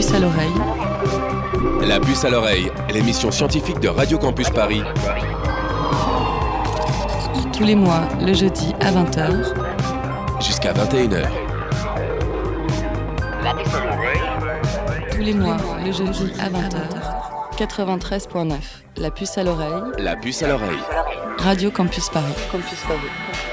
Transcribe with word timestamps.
puce 0.00 0.14
à 0.14 0.18
l'oreille. 0.18 0.54
La 1.86 2.00
puce 2.00 2.24
à 2.24 2.30
l'oreille, 2.30 2.72
l'émission 2.90 3.30
scientifique 3.30 3.80
de 3.80 3.88
Radio 3.88 4.16
Campus 4.16 4.48
Paris. 4.48 4.80
Tous 7.52 7.64
les 7.64 7.74
mois, 7.74 8.08
le 8.18 8.32
jeudi 8.32 8.72
à 8.80 8.92
20h. 8.92 9.52
Jusqu'à 10.40 10.72
21h. 10.72 11.28
Tous 15.12 15.20
les 15.20 15.34
mois, 15.34 15.58
le 15.84 15.92
jeudi 15.92 16.32
à 16.40 16.48
20h. 16.48 17.58
93.9. 17.58 18.54
La 18.96 19.10
puce 19.10 19.36
à 19.36 19.42
l'oreille. 19.42 19.92
La 19.98 20.16
puce 20.16 20.42
à 20.42 20.48
l'oreille. 20.48 20.80
Radio 21.36 21.70
Campus 21.70 22.08
Paris. 22.08 22.32
Campus 22.50 22.80
Paris. 22.88 23.49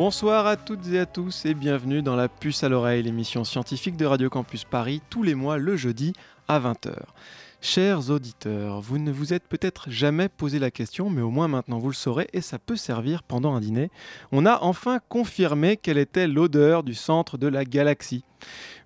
Bonsoir 0.00 0.46
à 0.46 0.56
toutes 0.56 0.88
et 0.88 0.98
à 0.98 1.04
tous 1.04 1.44
et 1.44 1.52
bienvenue 1.52 2.00
dans 2.00 2.16
la 2.16 2.30
puce 2.30 2.64
à 2.64 2.70
l'oreille, 2.70 3.02
l'émission 3.02 3.44
scientifique 3.44 3.98
de 3.98 4.06
Radio 4.06 4.30
Campus 4.30 4.64
Paris, 4.64 5.02
tous 5.10 5.22
les 5.22 5.34
mois 5.34 5.58
le 5.58 5.76
jeudi 5.76 6.14
à 6.48 6.58
20h. 6.58 6.94
Chers 7.62 8.08
auditeurs, 8.08 8.80
vous 8.80 8.96
ne 8.96 9.12
vous 9.12 9.34
êtes 9.34 9.46
peut-être 9.46 9.90
jamais 9.90 10.30
posé 10.30 10.58
la 10.58 10.70
question, 10.70 11.10
mais 11.10 11.20
au 11.20 11.28
moins 11.28 11.46
maintenant 11.46 11.78
vous 11.78 11.90
le 11.90 11.94
saurez 11.94 12.26
et 12.32 12.40
ça 12.40 12.58
peut 12.58 12.74
servir 12.74 13.22
pendant 13.22 13.54
un 13.54 13.60
dîner. 13.60 13.90
On 14.32 14.46
a 14.46 14.60
enfin 14.62 14.98
confirmé 15.10 15.76
quelle 15.76 15.98
était 15.98 16.26
l'odeur 16.26 16.82
du 16.82 16.94
centre 16.94 17.36
de 17.36 17.46
la 17.46 17.66
galaxie. 17.66 18.24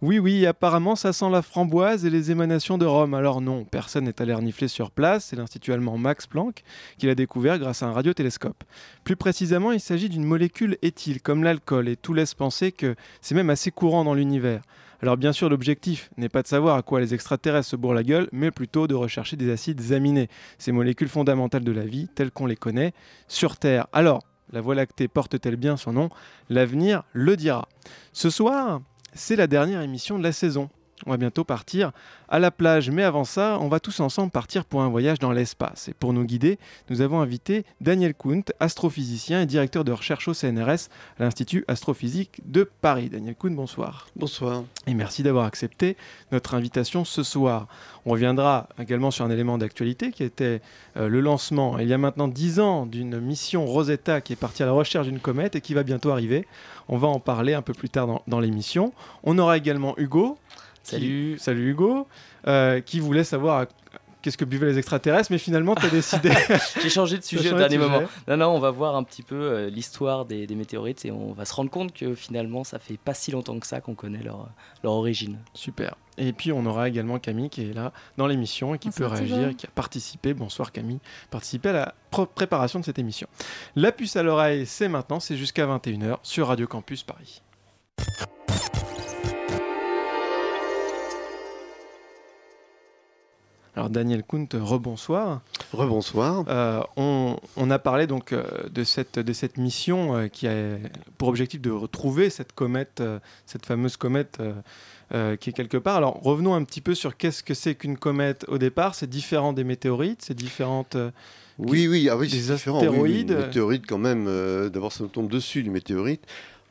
Oui, 0.02 0.18
oui, 0.18 0.44
apparemment 0.44 0.96
ça 0.96 1.12
sent 1.12 1.30
la 1.30 1.40
framboise 1.40 2.04
et 2.04 2.10
les 2.10 2.32
émanations 2.32 2.76
de 2.76 2.84
Rome. 2.84 3.14
Alors 3.14 3.40
non, 3.40 3.64
personne 3.64 4.06
n'est 4.06 4.20
allé 4.20 4.34
renifler 4.34 4.66
sur 4.66 4.90
place, 4.90 5.26
c'est 5.26 5.36
l'Institut 5.36 5.72
allemand 5.72 5.96
Max 5.96 6.26
Planck 6.26 6.64
qui 6.98 7.06
l'a 7.06 7.14
découvert 7.14 7.60
grâce 7.60 7.84
à 7.84 7.86
un 7.86 7.92
radiotélescope. 7.92 8.64
Plus 9.04 9.14
précisément, 9.14 9.70
il 9.70 9.78
s'agit 9.78 10.08
d'une 10.08 10.24
molécule 10.24 10.78
éthyle, 10.82 11.22
comme 11.22 11.44
l'alcool, 11.44 11.88
et 11.88 11.96
tout 11.96 12.12
laisse 12.12 12.34
penser 12.34 12.72
que 12.72 12.96
c'est 13.20 13.36
même 13.36 13.50
assez 13.50 13.70
courant 13.70 14.02
dans 14.02 14.14
l'univers. 14.14 14.62
Alors 15.04 15.18
bien 15.18 15.34
sûr, 15.34 15.50
l'objectif 15.50 16.08
n'est 16.16 16.30
pas 16.30 16.40
de 16.40 16.46
savoir 16.46 16.76
à 16.76 16.82
quoi 16.82 16.98
les 16.98 17.12
extraterrestres 17.12 17.68
se 17.68 17.76
bourrent 17.76 17.92
la 17.92 18.02
gueule, 18.02 18.26
mais 18.32 18.50
plutôt 18.50 18.86
de 18.86 18.94
rechercher 18.94 19.36
des 19.36 19.50
acides 19.50 19.92
aminés, 19.92 20.30
ces 20.56 20.72
molécules 20.72 21.10
fondamentales 21.10 21.62
de 21.62 21.72
la 21.72 21.84
vie 21.84 22.08
telles 22.14 22.30
qu'on 22.30 22.46
les 22.46 22.56
connaît 22.56 22.94
sur 23.28 23.58
Terre. 23.58 23.86
Alors, 23.92 24.22
la 24.50 24.62
Voie 24.62 24.74
lactée 24.74 25.06
porte-t-elle 25.06 25.56
bien 25.56 25.76
son 25.76 25.92
nom? 25.92 26.08
L'avenir 26.48 27.02
le 27.12 27.36
dira. 27.36 27.68
Ce 28.14 28.30
soir, 28.30 28.80
c'est 29.12 29.36
la 29.36 29.46
dernière 29.46 29.82
émission 29.82 30.18
de 30.18 30.22
la 30.22 30.32
saison. 30.32 30.70
On 31.06 31.10
va 31.10 31.16
bientôt 31.16 31.44
partir 31.44 31.92
à 32.28 32.38
la 32.38 32.50
plage, 32.50 32.90
mais 32.90 33.02
avant 33.02 33.24
ça, 33.24 33.58
on 33.60 33.68
va 33.68 33.78
tous 33.78 34.00
ensemble 34.00 34.30
partir 34.30 34.64
pour 34.64 34.82
un 34.82 34.88
voyage 34.88 35.18
dans 35.18 35.32
l'espace. 35.32 35.88
Et 35.88 35.94
pour 35.94 36.12
nous 36.12 36.24
guider, 36.24 36.58
nous 36.88 37.02
avons 37.02 37.20
invité 37.20 37.64
Daniel 37.80 38.14
Kuhnt, 38.14 38.44
astrophysicien 38.58 39.42
et 39.42 39.46
directeur 39.46 39.84
de 39.84 39.92
recherche 39.92 40.28
au 40.28 40.34
CNRS, 40.34 40.88
à 41.18 41.24
l'Institut 41.24 41.64
astrophysique 41.68 42.40
de 42.46 42.68
Paris. 42.80 43.10
Daniel 43.10 43.34
Kuhnt, 43.34 43.50
bonsoir. 43.50 44.08
Bonsoir. 44.16 44.64
Et 44.86 44.94
merci 44.94 45.22
d'avoir 45.22 45.44
accepté 45.44 45.96
notre 46.32 46.54
invitation 46.54 47.04
ce 47.04 47.22
soir. 47.22 47.68
On 48.06 48.10
reviendra 48.10 48.68
également 48.80 49.10
sur 49.10 49.24
un 49.24 49.30
élément 49.30 49.58
d'actualité 49.58 50.10
qui 50.10 50.24
était 50.24 50.60
euh, 50.96 51.08
le 51.08 51.20
lancement, 51.20 51.78
il 51.78 51.88
y 51.88 51.92
a 51.92 51.98
maintenant 51.98 52.28
10 52.28 52.60
ans, 52.60 52.86
d'une 52.86 53.20
mission 53.20 53.66
Rosetta 53.66 54.20
qui 54.20 54.32
est 54.32 54.36
partie 54.36 54.62
à 54.62 54.66
la 54.66 54.72
recherche 54.72 55.06
d'une 55.06 55.20
comète 55.20 55.56
et 55.56 55.60
qui 55.60 55.74
va 55.74 55.82
bientôt 55.82 56.10
arriver. 56.10 56.46
On 56.88 56.96
va 56.96 57.08
en 57.08 57.20
parler 57.20 57.54
un 57.54 57.62
peu 57.62 57.72
plus 57.72 57.88
tard 57.88 58.06
dans, 58.06 58.22
dans 58.26 58.40
l'émission. 58.40 58.92
On 59.22 59.38
aura 59.38 59.56
également 59.56 59.94
Hugo, 59.98 60.38
Salut. 60.84 61.34
Qui, 61.36 61.42
salut 61.42 61.70
Hugo, 61.70 62.06
euh, 62.46 62.80
qui 62.80 63.00
voulait 63.00 63.24
savoir 63.24 63.66
qu'est-ce 64.24 64.38
que 64.38 64.44
buvaient 64.46 64.66
les 64.66 64.78
extraterrestres, 64.78 65.30
mais 65.30 65.38
finalement 65.38 65.74
tu 65.74 65.84
as 65.84 65.90
décidé. 65.90 66.30
J'ai 66.82 66.88
changé 66.88 67.18
de 67.18 67.22
sujet 67.22 67.50
au 67.50 67.54
de 67.54 67.58
dernier 67.58 67.76
moment. 67.76 68.02
Non, 68.26 68.38
non, 68.38 68.48
on 68.48 68.58
va 68.58 68.70
voir 68.70 68.96
un 68.96 69.02
petit 69.02 69.22
peu 69.22 69.34
euh, 69.34 69.68
l'histoire 69.68 70.24
des, 70.24 70.46
des 70.46 70.54
météorites 70.54 71.04
et 71.04 71.10
on 71.10 71.32
va 71.32 71.44
se 71.44 71.52
rendre 71.52 71.70
compte 71.70 71.92
que 71.92 72.14
finalement, 72.14 72.64
ça 72.64 72.78
fait 72.78 72.96
pas 72.96 73.12
si 73.12 73.32
longtemps 73.32 73.58
que 73.58 73.66
ça 73.66 73.82
qu'on 73.82 73.94
connaît 73.94 74.22
leur, 74.22 74.48
leur 74.82 74.92
origine. 74.92 75.38
Super. 75.52 75.96
Et 76.16 76.32
puis 76.32 76.52
on 76.52 76.64
aura 76.64 76.88
également 76.88 77.18
Camille 77.18 77.50
qui 77.50 77.68
est 77.68 77.74
là 77.74 77.92
dans 78.16 78.26
l'émission 78.26 78.74
et 78.74 78.78
qui 78.78 78.90
peut 78.90 79.04
réagir, 79.04 79.48
et 79.48 79.54
qui 79.54 79.66
a 79.66 79.70
participé, 79.74 80.32
bonsoir 80.32 80.72
Camille, 80.72 81.00
participé 81.30 81.68
à 81.70 81.72
la 81.72 81.94
préparation 82.34 82.80
de 82.80 82.84
cette 82.84 82.98
émission. 82.98 83.26
La 83.76 83.92
puce 83.92 84.16
à 84.16 84.22
l'oreille, 84.22 84.64
c'est 84.64 84.88
maintenant, 84.88 85.20
c'est 85.20 85.36
jusqu'à 85.36 85.66
21h 85.66 86.18
sur 86.22 86.48
Radio 86.48 86.66
Campus 86.66 87.02
Paris. 87.02 87.42
Alors 93.76 93.90
Daniel 93.90 94.22
Kuhnt, 94.22 94.46
rebonsoir. 94.54 95.40
Rebonsoir. 95.72 96.44
Euh, 96.48 96.80
on, 96.96 97.36
on 97.56 97.70
a 97.70 97.78
parlé 97.80 98.06
donc 98.06 98.32
euh, 98.32 98.44
de 98.72 98.84
cette, 98.84 99.18
de 99.18 99.32
cette 99.32 99.56
mission 99.56 100.16
euh, 100.16 100.28
qui 100.28 100.46
a 100.46 100.76
pour 101.18 101.26
objectif 101.28 101.60
de 101.60 101.72
retrouver 101.72 102.30
cette 102.30 102.52
comète, 102.52 103.02
cette 103.46 103.66
fameuse 103.66 103.96
comète 103.96 104.38
euh, 105.12 105.36
qui 105.36 105.50
est 105.50 105.52
quelque 105.52 105.76
part. 105.76 105.96
Alors 105.96 106.22
revenons 106.22 106.54
un 106.54 106.62
petit 106.62 106.80
peu 106.80 106.94
sur 106.94 107.16
qu'est-ce 107.16 107.42
que 107.42 107.54
c'est 107.54 107.74
qu'une 107.74 107.98
comète 107.98 108.44
au 108.46 108.58
départ. 108.58 108.94
C'est 108.94 109.10
différent 109.10 109.52
des 109.52 109.64
météorites, 109.64 110.22
c'est 110.22 110.34
différentes. 110.34 110.96
Oui, 111.58 111.88
oui, 111.88 112.08
ah 112.08 112.16
oui, 112.16 112.30
c'est 112.30 112.52
différent. 112.54 112.80
Oui, 112.80 112.86
oui, 112.86 112.94
astéroïdes. 112.94 113.30
Une 113.30 113.46
météorite, 113.46 113.86
quand 113.86 113.98
même, 113.98 114.24
d'abord, 114.70 114.92
ça 114.92 115.04
nous 115.04 115.10
tombe 115.10 115.28
dessus, 115.28 115.62
les 115.62 115.70
météorites. 115.70 116.24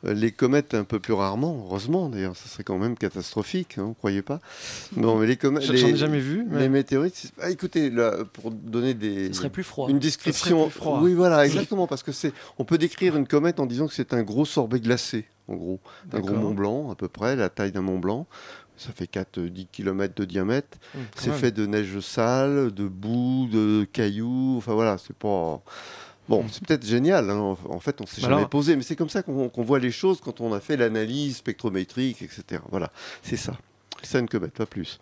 Euh, 0.05 0.13
Les 0.13 0.31
comètes, 0.31 0.73
un 0.73 0.83
peu 0.83 0.99
plus 0.99 1.13
rarement, 1.13 1.63
heureusement, 1.65 2.09
d'ailleurs, 2.09 2.35
ça 2.35 2.49
serait 2.49 2.63
quand 2.63 2.77
même 2.77 2.97
catastrophique, 2.97 3.77
hein, 3.77 3.83
vous 3.83 3.89
ne 3.89 3.93
croyez 3.93 4.21
pas? 4.21 4.39
Non, 4.97 5.15
mais 5.17 5.27
les 5.27 5.37
comètes. 5.37 5.63
J'en 5.63 5.73
ai 5.73 5.95
jamais 5.95 6.19
vu. 6.19 6.45
mais- 6.49 6.59
Les 6.61 6.69
météorites, 6.69 7.31
ah, 7.41 7.49
écoutez, 7.49 7.89
là, 7.89 8.23
pour 8.33 8.51
donner 8.51 8.93
des. 8.93 9.27
Ce 9.29 9.33
serait 9.33 9.49
plus 9.49 9.63
froid. 9.63 9.89
Une 9.89 9.99
description. 9.99 10.63
plus 10.67 10.71
froid. 10.73 10.99
Oui, 11.01 11.13
voilà, 11.13 11.45
exactement, 11.45 11.87
parce 11.87 12.03
que 12.03 12.11
c'est. 12.11 12.33
On 12.57 12.65
peut 12.65 12.77
décrire 12.77 13.15
une 13.15 13.27
comète 13.27 13.59
en 13.59 13.65
disant 13.65 13.87
que 13.87 13.93
c'est 13.93 14.13
un 14.13 14.23
gros 14.23 14.45
sorbet 14.45 14.79
glacé, 14.79 15.25
en 15.47 15.55
gros. 15.55 15.79
Un 16.11 16.19
gros. 16.19 16.33
Mont 16.35 16.53
Blanc, 16.53 16.91
à 16.91 16.95
peu 16.95 17.07
près, 17.07 17.35
la 17.35 17.49
taille 17.49 17.71
d'un 17.71 17.81
Mont 17.81 17.99
Blanc. 17.99 18.27
Ça 18.75 18.89
fait 18.91 19.05
4-10 19.05 19.67
km 19.71 20.15
de 20.15 20.25
diamètre. 20.25 20.79
C'est 21.15 21.31
fait 21.31 21.51
de 21.51 21.67
neige 21.67 21.99
sale, 21.99 22.73
de 22.73 22.87
boue, 22.87 23.47
de 23.51 23.85
cailloux. 23.93 24.55
Enfin 24.57 24.73
voilà, 24.73 24.97
c'est 24.97 25.15
pas. 25.15 25.61
Bon, 26.29 26.45
c'est 26.51 26.65
peut-être 26.65 26.85
génial. 26.85 27.29
hein, 27.29 27.57
En 27.69 27.79
fait, 27.79 27.99
on 28.01 28.05
s'est 28.05 28.21
Bah 28.21 28.29
jamais 28.29 28.45
posé, 28.45 28.75
mais 28.75 28.83
c'est 28.83 28.95
comme 28.95 29.09
ça 29.09 29.23
qu'on 29.23 29.49
voit 29.57 29.79
les 29.79 29.91
choses 29.91 30.21
quand 30.21 30.39
on 30.41 30.53
a 30.53 30.59
fait 30.59 30.77
l'analyse 30.77 31.37
spectrométrique, 31.37 32.21
etc. 32.21 32.61
Voilà, 32.69 32.91
c'est 33.23 33.37
ça. 33.37 33.57
C'est 34.01 34.11
ça 34.11 34.19
une 34.19 34.29
comète, 34.29 34.53
pas 34.53 34.65
plus. 34.65 34.99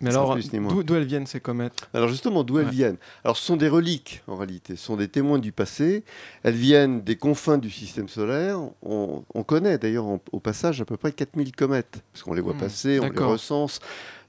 Mais 0.00 0.10
alors, 0.10 0.36
d'où 0.36 0.94
elles 0.96 1.04
viennent 1.04 1.26
ces 1.26 1.40
comètes? 1.40 1.86
Alors 1.94 2.08
justement, 2.08 2.42
d'où 2.44 2.58
elles 2.58 2.66
Ouais. 2.66 2.70
viennent? 2.72 2.96
Alors 3.24 3.36
ce 3.36 3.44
sont 3.44 3.56
des 3.56 3.68
reliques 3.68 4.22
en 4.26 4.36
réalité, 4.36 4.76
ce 4.76 4.84
sont 4.84 4.96
des 4.96 5.08
témoins 5.08 5.38
du 5.38 5.52
passé. 5.52 6.04
Elles 6.42 6.54
viennent 6.56 7.00
des 7.02 7.16
confins 7.16 7.58
du 7.58 7.70
système 7.70 8.08
solaire. 8.08 8.58
On, 8.82 9.22
on 9.34 9.42
connaît 9.44 9.78
d'ailleurs 9.78 10.06
au 10.32 10.40
passage 10.40 10.80
à 10.80 10.84
peu 10.84 10.96
près 10.96 11.12
4000 11.12 11.52
comètes, 11.54 12.02
parce 12.12 12.22
qu'on 12.24 12.34
les 12.34 12.40
voit 12.42 12.54
Hmm, 12.54 12.58
passer, 12.58 13.00
on 13.00 13.08
les 13.08 13.18
recense. 13.20 13.78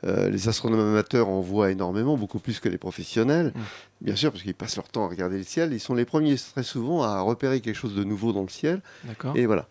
Euh, 0.03 0.29
les 0.29 0.47
astronomes 0.49 0.81
amateurs 0.81 1.29
en 1.29 1.39
voient 1.41 1.71
énormément, 1.71 2.15
beaucoup 2.15 2.37
plus 2.37 2.59
que 2.59 2.69
les 2.69 2.77
professionnels. 2.77 3.51
Hmm. 3.55 3.61
Bien 4.01 4.15
sûr, 4.15 4.31
parce 4.31 4.43
qu'ils 4.43 4.53
passent 4.53 4.75
leur 4.75 4.87
temps 4.87 5.05
à 5.05 5.07
regarder 5.07 5.37
le 5.37 5.43
ciel. 5.43 5.73
Ils 5.73 5.79
sont 5.79 5.95
les 5.95 6.05
premiers 6.05 6.35
très 6.35 6.61
souvent 6.63 7.01
à 7.01 7.21
repérer 7.21 7.59
quelque 7.59 7.75
chose 7.77 7.95
de 7.95 8.03
nouveau 8.03 8.31
dans 8.31 8.43
le 8.43 8.49
ciel. 8.49 8.81
D'accord. 9.05 9.35
Et 9.35 9.47
voilà. 9.47 9.67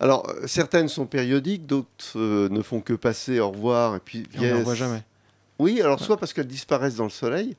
Alors, 0.00 0.28
euh, 0.28 0.46
certaines 0.48 0.88
sont 0.88 1.06
périodiques, 1.06 1.66
d'autres 1.66 1.86
euh, 2.16 2.48
ne 2.48 2.62
font 2.62 2.80
que 2.80 2.94
passer, 2.94 3.38
au 3.38 3.50
revoir, 3.50 3.94
et 3.94 4.00
puis 4.00 4.24
Et 4.34 4.38
on 4.40 4.42
ne 4.42 4.58
revoit 4.58 4.74
jamais. 4.74 5.04
Oui, 5.58 5.80
alors 5.80 6.00
soit 6.00 6.16
parce 6.16 6.32
qu'elles 6.32 6.46
disparaissent 6.46 6.96
dans 6.96 7.04
le 7.04 7.10
Soleil, 7.10 7.56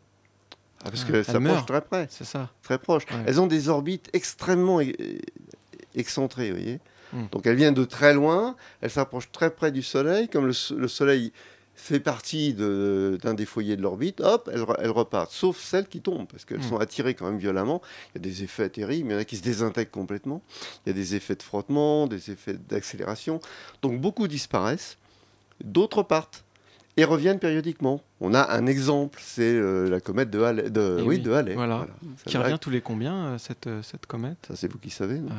ah, 0.84 0.92
parce 0.92 1.04
Ah, 1.08 1.12
elles 1.14 1.26
s'approchent 1.26 1.42
meurent. 1.44 1.66
très 1.66 1.82
près, 1.82 2.08
C'est 2.10 2.24
ça. 2.26 2.50
très 2.64 2.78
proches. 2.78 3.06
Ouais. 3.12 3.24
Elles 3.26 3.42
ont 3.42 3.48
des 3.48 3.70
orbites 3.70 4.10
extrêmement 4.14 4.80
excentrées, 5.96 6.52
vous 6.52 6.58
voyez. 6.58 6.80
Hmm. 7.14 7.26
Donc 7.32 7.46
elles 7.48 7.56
viennent 7.56 7.74
de 7.74 7.86
très 7.86 8.14
loin, 8.14 8.56
elles 8.82 8.92
s'approchent 8.92 9.32
très 9.32 9.50
près 9.50 9.72
du 9.72 9.82
Soleil, 9.82 10.28
comme 10.28 10.46
le, 10.46 10.54
so- 10.54 10.76
le 10.76 10.88
Soleil 10.88 11.32
fait 11.74 12.00
partie 12.00 12.54
de- 12.54 13.18
d'un 13.22 13.34
des 13.36 13.46
foyers 13.46 13.78
de 13.78 13.82
l'orbite, 13.84 14.20
hop, 14.20 14.50
elles 14.52 14.90
repartent, 14.90 15.32
sauf 15.32 15.58
celles 15.60 15.88
qui 15.88 16.02
tombent, 16.02 16.28
parce 16.28 16.44
qu'elles 16.44 16.60
Hmm. 16.60 16.70
sont 16.70 16.78
attirées 16.80 17.14
quand 17.14 17.26
même 17.26 17.38
violemment. 17.38 17.82
Il 18.14 18.18
y 18.18 18.28
a 18.28 18.30
des 18.30 18.44
effets 18.44 18.68
terribles, 18.70 19.10
il 19.10 19.14
y 19.14 19.16
en 19.16 19.20
a 19.20 19.26
qui 19.26 19.38
se 19.38 19.44
désintègrent 19.44 19.92
complètement, 19.92 20.42
il 20.86 20.90
y 20.90 20.92
a 20.92 20.94
des 20.94 21.16
effets 21.16 21.36
de 21.36 21.44
frottement, 21.44 22.08
des 22.08 22.32
effets 22.32 22.56
d'accélération. 22.56 23.40
Donc 23.84 24.02
beaucoup 24.02 24.28
disparaissent, 24.28 24.98
d'autres 25.64 26.04
partent 26.04 26.44
et 26.98 27.06
reviennent 27.06 27.40
périodiquement. 27.40 28.02
On 28.20 28.34
a 28.34 28.52
un 28.58 28.66
exemple, 28.66 29.20
c'est 29.22 29.44
euh, 29.44 29.88
la 29.88 30.00
comète 30.00 30.32
de 30.32 30.42
Halley. 30.42 30.72
De, 30.72 30.96
Eh 30.98 31.02
oui, 31.04 31.08
oui, 31.18 31.20
de 31.20 31.32
Halley. 31.32 31.54
voilà. 31.54 31.86
Qui 32.26 32.36
revient 32.38 32.58
tous 32.60 32.72
les 32.72 32.82
combien, 32.82 33.14
euh, 33.14 33.38
cette, 33.38 33.68
euh, 33.68 33.84
cette 33.84 34.08
comète? 34.08 34.38
Ça, 34.48 34.56
c'est 34.56 34.68
vous 34.72 34.80
qui 34.80 34.90
savez. 34.90 35.20
non 35.20 35.30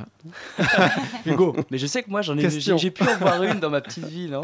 Hugo 1.26 1.56
Mais 1.72 1.78
je 1.78 1.86
sais 1.88 2.04
que 2.04 2.10
moi, 2.10 2.22
j'en 2.22 2.38
ai, 2.38 2.48
j'ai, 2.48 2.78
j'ai 2.78 2.90
pu 2.92 3.02
en 3.02 3.16
voir 3.16 3.42
une 3.42 3.58
dans 3.58 3.70
ma 3.70 3.80
petite 3.80 4.06
vie, 4.06 4.28
non? 4.30 4.42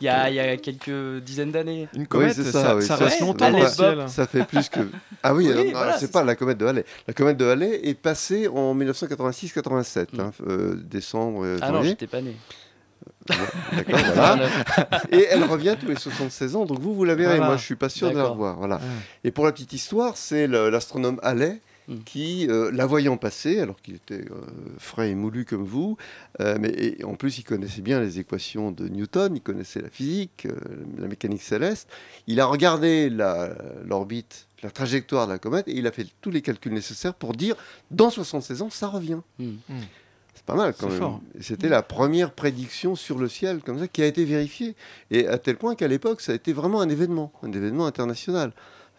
Il 0.00 0.04
y, 0.04 0.08
a, 0.08 0.30
il 0.30 0.36
y 0.36 0.38
a 0.40 0.56
quelques 0.56 1.22
dizaines 1.24 1.50
d'années. 1.50 1.88
Une 1.96 2.06
comète, 2.06 2.34
c'est 2.34 2.44
ça, 2.44 2.62
ça, 2.62 2.76
oui, 2.76 2.82
ça 2.84 2.96
ça, 2.96 3.04
reste 3.04 3.20
longtemps 3.20 3.50
dans 3.50 3.68
ciel. 3.68 4.04
Ça 4.08 4.26
fait 4.28 4.44
plus 4.44 4.68
que. 4.68 4.80
Ah 5.24 5.34
oui, 5.34 5.50
Oui, 5.52 5.72
voilà, 5.72 5.94
c'est 5.94 6.06
c'est 6.06 6.12
pas 6.12 6.22
la 6.22 6.36
comète 6.36 6.58
de 6.58 6.66
Halley. 6.66 6.84
La 7.08 7.14
comète 7.14 7.36
de 7.36 7.44
Halley 7.46 7.80
est 7.88 7.94
passée 7.94 8.46
en 8.46 8.74
1986-87, 8.76 10.06
Mm. 10.12 10.20
hein, 10.20 10.30
euh, 10.46 10.74
décembre, 10.76 11.44
Ah 11.60 11.70
non, 11.72 11.82
j'étais 11.82 12.06
pas 12.06 12.20
né. 12.20 12.36
D'accord, 13.72 13.98
voilà. 14.14 14.48
Et 15.10 15.26
elle 15.30 15.44
revient 15.44 15.76
tous 15.80 15.86
les 15.86 15.96
76 15.96 16.56
ans, 16.56 16.64
donc 16.64 16.80
vous, 16.80 16.94
vous 16.94 17.04
la 17.04 17.14
verrez. 17.14 17.36
Voilà. 17.36 17.46
Moi, 17.46 17.56
je 17.56 17.64
suis 17.64 17.76
pas 17.76 17.88
sûr 17.88 18.10
de 18.10 18.16
la 18.16 18.24
revoir. 18.24 18.56
Voilà. 18.56 18.80
Ah. 18.82 18.86
Et 19.24 19.30
pour 19.30 19.44
la 19.44 19.52
petite 19.52 19.72
histoire, 19.72 20.16
c'est 20.16 20.46
l'astronome 20.46 21.18
Halley 21.22 21.60
Mm. 21.88 21.98
qui, 22.04 22.46
euh, 22.48 22.70
la 22.72 22.86
voyant 22.86 23.18
passer, 23.18 23.60
alors 23.60 23.80
qu'il 23.82 23.94
était 23.94 24.24
euh, 24.30 24.40
frais 24.78 25.10
et 25.10 25.14
moulu 25.14 25.44
comme 25.44 25.64
vous, 25.64 25.98
euh, 26.40 26.56
mais 26.58 26.70
et 26.70 27.04
en 27.04 27.14
plus 27.14 27.38
il 27.38 27.44
connaissait 27.44 27.82
bien 27.82 28.00
les 28.00 28.18
équations 28.18 28.70
de 28.70 28.88
Newton, 28.88 29.36
il 29.36 29.42
connaissait 29.42 29.82
la 29.82 29.90
physique, 29.90 30.46
euh, 30.46 30.58
la 30.98 31.08
mécanique 31.08 31.42
céleste, 31.42 31.90
il 32.26 32.40
a 32.40 32.46
regardé 32.46 33.10
l'orbite, 33.84 34.46
la 34.62 34.70
trajectoire 34.70 35.26
de 35.26 35.32
la 35.32 35.38
comète, 35.38 35.68
et 35.68 35.76
il 35.76 35.86
a 35.86 35.92
fait 35.92 36.06
tous 36.22 36.30
les 36.30 36.40
calculs 36.40 36.72
nécessaires 36.72 37.14
pour 37.14 37.34
dire, 37.34 37.54
dans 37.90 38.08
76 38.08 38.62
ans, 38.62 38.70
ça 38.70 38.88
revient. 38.88 39.20
Hmm. 39.38 39.56
C'est 40.34 40.44
pas 40.44 40.56
mal 40.56 40.74
quand 40.78 40.88
même. 40.88 41.20
C'était 41.40 41.68
la 41.68 41.82
première 41.82 42.32
prédiction 42.32 42.96
sur 42.96 43.18
le 43.18 43.28
ciel 43.28 43.60
comme 43.60 43.78
ça 43.78 43.88
qui 43.88 44.02
a 44.02 44.06
été 44.06 44.24
vérifiée. 44.24 44.74
Et 45.10 45.26
à 45.28 45.38
tel 45.38 45.56
point 45.56 45.74
qu'à 45.74 45.88
l'époque, 45.88 46.20
ça 46.20 46.32
a 46.32 46.34
été 46.34 46.52
vraiment 46.52 46.80
un 46.80 46.88
événement, 46.88 47.32
un 47.42 47.52
événement 47.52 47.86
international. 47.86 48.52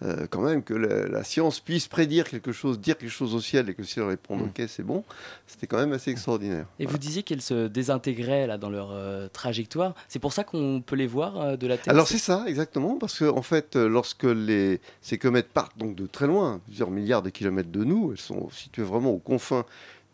Euh, 0.03 0.27
quand 0.29 0.41
même 0.41 0.61
que 0.61 0.73
la, 0.73 1.07
la 1.07 1.23
science 1.23 1.61
puisse 1.61 1.87
prédire 1.87 2.27
quelque 2.27 2.51
chose, 2.51 2.81
dire 2.81 2.97
quelque 2.97 3.11
chose 3.11 3.33
au 3.33 3.39
ciel 3.39 3.69
et 3.69 3.73
que 3.73 3.81
le 3.81 3.87
ciel 3.87 4.03
réponde 4.05 4.41
Mm. 4.41 4.43
OK, 4.43 4.63
c'est 4.67 4.83
bon, 4.83 5.05
c'était 5.47 5.67
quand 5.67 5.77
même 5.77 5.93
assez 5.93 6.11
extraordinaire. 6.11 6.65
Et 6.79 6.85
vous 6.85 6.97
disiez 6.97 7.23
qu'elles 7.23 7.41
se 7.41 7.67
désintégraient 7.67 8.45
là, 8.45 8.57
dans 8.57 8.69
leur 8.69 8.89
euh, 8.91 9.29
trajectoire. 9.31 9.93
C'est 10.09 10.19
pour 10.19 10.33
ça 10.33 10.43
qu'on 10.43 10.83
peut 10.85 10.97
les 10.97 11.07
voir 11.07 11.39
euh, 11.39 11.55
de 11.55 11.65
la 11.67 11.77
Terre? 11.77 11.93
Alors 11.93 12.07
c'est 12.07 12.17
ça, 12.17 12.43
exactement, 12.47 12.97
parce 12.97 13.19
que 13.19 13.25
en 13.25 13.41
fait, 13.41 13.77
lorsque 13.77 14.25
les, 14.25 14.81
ces 15.01 15.17
comètes 15.17 15.47
partent 15.47 15.77
donc 15.77 15.95
de 15.95 16.07
très 16.07 16.27
loin, 16.27 16.59
plusieurs 16.65 16.91
milliards 16.91 17.21
de 17.21 17.29
kilomètres 17.29 17.71
de 17.71 17.85
nous, 17.85 18.11
elles 18.11 18.19
sont 18.19 18.49
situées 18.49 18.83
vraiment 18.83 19.11
aux 19.11 19.19
confins 19.19 19.65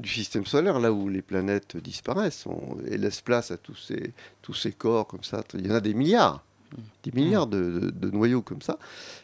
du 0.01 0.09
système 0.09 0.45
solaire, 0.45 0.79
là 0.79 0.91
où 0.91 1.07
les 1.09 1.21
planètes 1.21 1.77
disparaissent, 1.77 2.45
on- 2.45 2.77
et 2.87 2.97
laissent 2.97 3.21
place 3.21 3.51
à 3.51 3.57
tous 3.57 3.75
ces, 3.75 4.13
tous 4.41 4.53
ces 4.53 4.71
corps 4.71 5.07
comme 5.07 5.23
ça. 5.23 5.43
Il 5.53 5.67
y 5.67 5.71
en 5.71 5.75
a 5.75 5.79
des 5.81 5.93
milliards, 5.93 6.43
des 7.03 7.11
milliards 7.11 7.47
de, 7.47 7.91
noyaux 8.11 8.41
comme 8.41 8.61
ça. 8.61 8.77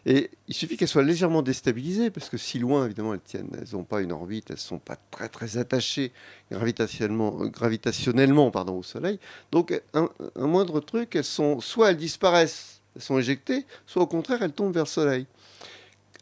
Et 0.05 0.29
il 0.47 0.53
suffit 0.53 0.77
qu'elles 0.77 0.87
soient 0.87 1.03
légèrement 1.03 1.41
déstabilisées, 1.41 2.09
parce 2.09 2.29
que 2.29 2.37
si 2.37 2.59
loin, 2.59 2.85
évidemment, 2.85 3.13
elles 3.13 3.21
tiennent, 3.21 3.49
elles 3.59 3.73
n'ont 3.73 3.83
pas 3.83 4.01
une 4.01 4.11
orbite, 4.11 4.49
elles 4.49 4.55
ne 4.57 4.59
sont 4.61 4.79
pas 4.79 4.97
très 5.11 5.29
très 5.29 5.57
attachées 5.57 6.11
gravitationnellement, 6.51 7.37
euh, 7.41 7.47
gravitationnellement 7.47 8.51
pardon, 8.51 8.77
au 8.77 8.83
Soleil. 8.83 9.19
Donc 9.51 9.79
un, 9.93 10.09
un 10.35 10.47
moindre 10.47 10.79
truc, 10.79 11.15
elles 11.15 11.23
sont, 11.23 11.59
soit 11.61 11.91
elles 11.91 11.97
disparaissent, 11.97 12.81
elles 12.95 13.01
sont 13.01 13.17
éjectées, 13.17 13.65
soit 13.85 14.01
au 14.03 14.07
contraire 14.07 14.41
elles 14.41 14.53
tombent 14.53 14.73
vers 14.73 14.83
le 14.83 14.89
Soleil. 14.89 15.25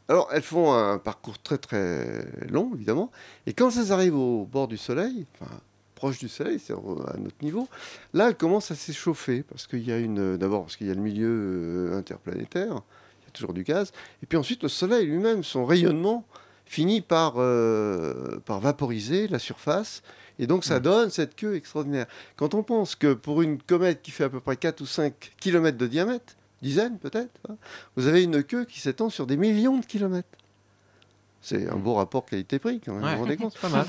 Alors 0.08 0.30
elles 0.32 0.44
font 0.44 0.74
un 0.74 0.98
parcours 0.98 1.40
très 1.40 1.58
très 1.58 2.26
long 2.50 2.72
évidemment, 2.76 3.12
et 3.48 3.54
quand 3.54 3.72
elles 3.76 3.92
arrivent 3.92 4.18
au 4.18 4.46
bord 4.46 4.68
du 4.68 4.78
Soleil, 4.78 5.26
enfin 5.34 5.52
proche 5.96 6.20
du 6.20 6.28
Soleil, 6.28 6.60
c'est 6.60 6.74
à 6.74 7.18
notre 7.18 7.42
niveau, 7.42 7.68
là 8.14 8.30
elles 8.30 8.36
commencent 8.36 8.72
à 8.72 8.76
s'échauffer 8.76 9.44
parce 9.44 9.66
qu'il 9.66 9.88
y 9.88 9.92
a 9.92 9.98
une, 9.98 10.38
d'abord 10.38 10.64
parce 10.64 10.76
qu'il 10.76 10.88
y 10.88 10.92
a 10.92 10.94
le 10.94 11.02
milieu 11.02 11.30
euh, 11.30 11.98
interplanétaire, 11.98 12.82
il 13.22 13.26
y 13.26 13.28
a 13.28 13.32
toujours 13.34 13.54
du 13.54 13.64
gaz, 13.64 13.92
et 14.22 14.26
puis 14.26 14.38
ensuite 14.38 14.62
le 14.62 14.70
Soleil 14.70 15.08
lui-même, 15.08 15.44
son 15.44 15.66
rayonnement 15.66 16.26
finit 16.66 17.02
par, 17.02 17.36
euh, 17.38 18.40
par 18.46 18.60
vaporiser 18.60 19.28
la 19.28 19.40
surface. 19.40 20.02
Et 20.38 20.48
donc 20.48 20.66
ça 20.66 20.80
donne 20.80 21.10
cette 21.10 21.36
queue 21.36 21.56
extraordinaire. 21.56 22.08
Quand 22.36 22.54
on 22.54 22.64
pense 22.64 22.96
que 22.96 23.14
pour 23.14 23.42
une 23.42 23.62
comète 23.62 24.02
qui 24.02 24.12
fait 24.12 24.26
à 24.26 24.30
peu 24.30 24.42
près 24.42 24.58
4 24.58 24.82
ou 24.82 24.86
5 24.86 25.34
km 25.40 25.78
de 25.78 25.88
diamètre, 25.88 26.36
dizaines 26.62 26.98
peut-être, 27.00 27.40
hein, 27.50 27.56
vous 27.96 28.08
avez 28.08 28.24
une 28.24 28.44
queue 28.44 28.66
qui 28.66 28.80
s'étend 28.80 29.10
sur 29.10 29.28
des 29.28 29.38
millions 29.38 29.78
de 29.78 29.86
kilomètres. 29.86 30.28
C'est 31.42 31.70
un 31.70 31.76
beau 31.76 31.94
rapport 31.94 32.26
qualité-prix 32.26 32.82
quand 32.84 32.94
même, 32.94 33.02
vous 33.02 33.08
Ouais. 33.08 33.14
vous 33.16 33.22
rendez 33.22 33.38
compte 33.38 33.54
C'est 33.62 33.62
pas 33.62 33.70
mal. 33.70 33.86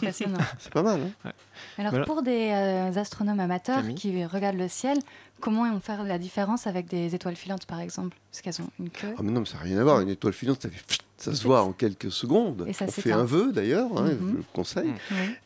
C'est 0.59 0.73
pas 0.73 0.83
mal. 0.83 1.01
hein 1.25 1.31
Alors 1.79 1.91
Voilà. 1.93 2.05
pour 2.05 2.23
des 2.23 2.51
euh, 2.53 2.93
astronomes 3.01 3.41
amateurs 3.41 3.79
Camille 3.81 3.95
qui 3.95 4.25
regardent 4.27 4.59
le 4.59 4.69
ciel, 4.69 4.99
comment 5.41 5.63
on 5.63 5.81
faire 5.81 6.05
la 6.05 6.19
différence 6.19 6.67
avec 6.67 6.87
des 6.87 7.15
étoiles 7.15 7.37
filantes 7.37 7.65
par 7.65 7.81
exemple? 7.81 8.15
Parce 8.31 8.43
qu'elles 8.43 8.63
ont 8.63 8.69
une 8.79 8.91
queue. 8.91 9.15
ah 9.17 9.23
mais 9.23 9.33
non, 9.33 9.41
mais 9.41 9.47
ça 9.47 9.57
n'a 9.57 9.63
rien 9.63 9.79
à 9.79 9.83
voir. 9.85 10.01
Une 10.01 10.11
étoile 10.11 10.35
filante, 10.35 10.61
ça, 10.61 10.69
fait 10.69 10.99
ça 11.19 11.35
se 11.35 11.43
voit 11.45 11.63
en 11.63 11.73
quelques 11.73 12.13
secondes. 12.13 12.65
Et 12.69 12.73
ça 12.73 12.85
on 12.87 12.91
fait 12.91 13.13
un 13.13 13.25
vœu 13.25 13.51
d'ailleurs, 13.53 13.89
hein, 13.97 14.11
Mhm. 14.13 14.31
je 14.33 14.37
le 14.37 14.45
conseille. 14.53 14.93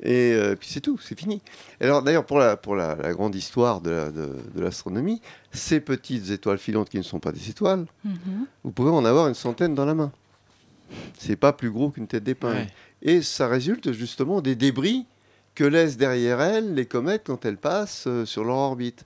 Et 0.02 0.32
euh, 0.34 0.56
puis 0.56 0.69
c'est 0.70 0.81
tout, 0.81 0.99
c'est 0.99 1.19
fini. 1.19 1.40
Alors 1.81 2.02
d'ailleurs, 2.02 2.26
pour, 2.26 2.38
la, 2.38 2.56
pour 2.56 2.75
la, 2.75 2.96
la 2.96 3.12
grande 3.12 3.34
histoire 3.34 3.81
de 3.81 3.90
la- 3.90 4.11
de- 4.11 4.37
de 4.55 4.61
l'astronomie, 4.61 5.20
ces 5.52 5.81
petites 5.81 6.31
étoiles 6.31 6.58
filantes 6.58 6.88
qui 6.90 6.99
ne 6.99 7.02
sont 7.02 7.20
pas 7.20 7.32
des 7.32 7.49
étoiles, 7.50 7.87
Mhm. 8.05 8.46
vous 8.64 8.72
pouvez 8.72 8.90
en 8.90 9.05
avoir 9.05 9.28
une 9.28 9.34
centaine 9.34 9.75
dans 9.75 9.84
la 9.87 9.94
main. 9.94 10.11
C'est 11.19 11.37
pas 11.37 11.52
plus 11.52 11.70
gros 11.70 11.90
qu'une 11.90 12.08
tête 12.08 12.25
d'épingle. 12.25 12.56
Ouais. 12.56 12.69
Et 13.02 13.22
ça 13.22 13.46
résulte 13.46 13.93
justement 13.93 14.40
des 14.40 14.56
débris 14.56 15.06
que 15.55 15.64
laissent 15.64 15.96
derrière 15.96 16.40
elles 16.40 16.75
les 16.75 16.87
comètes 16.87 17.22
quand 17.26 17.44
elles 17.44 17.56
passent 17.58 18.05
euh, 18.08 18.25
sur 18.26 18.43
leur 18.44 18.56
orbite. 18.56 19.05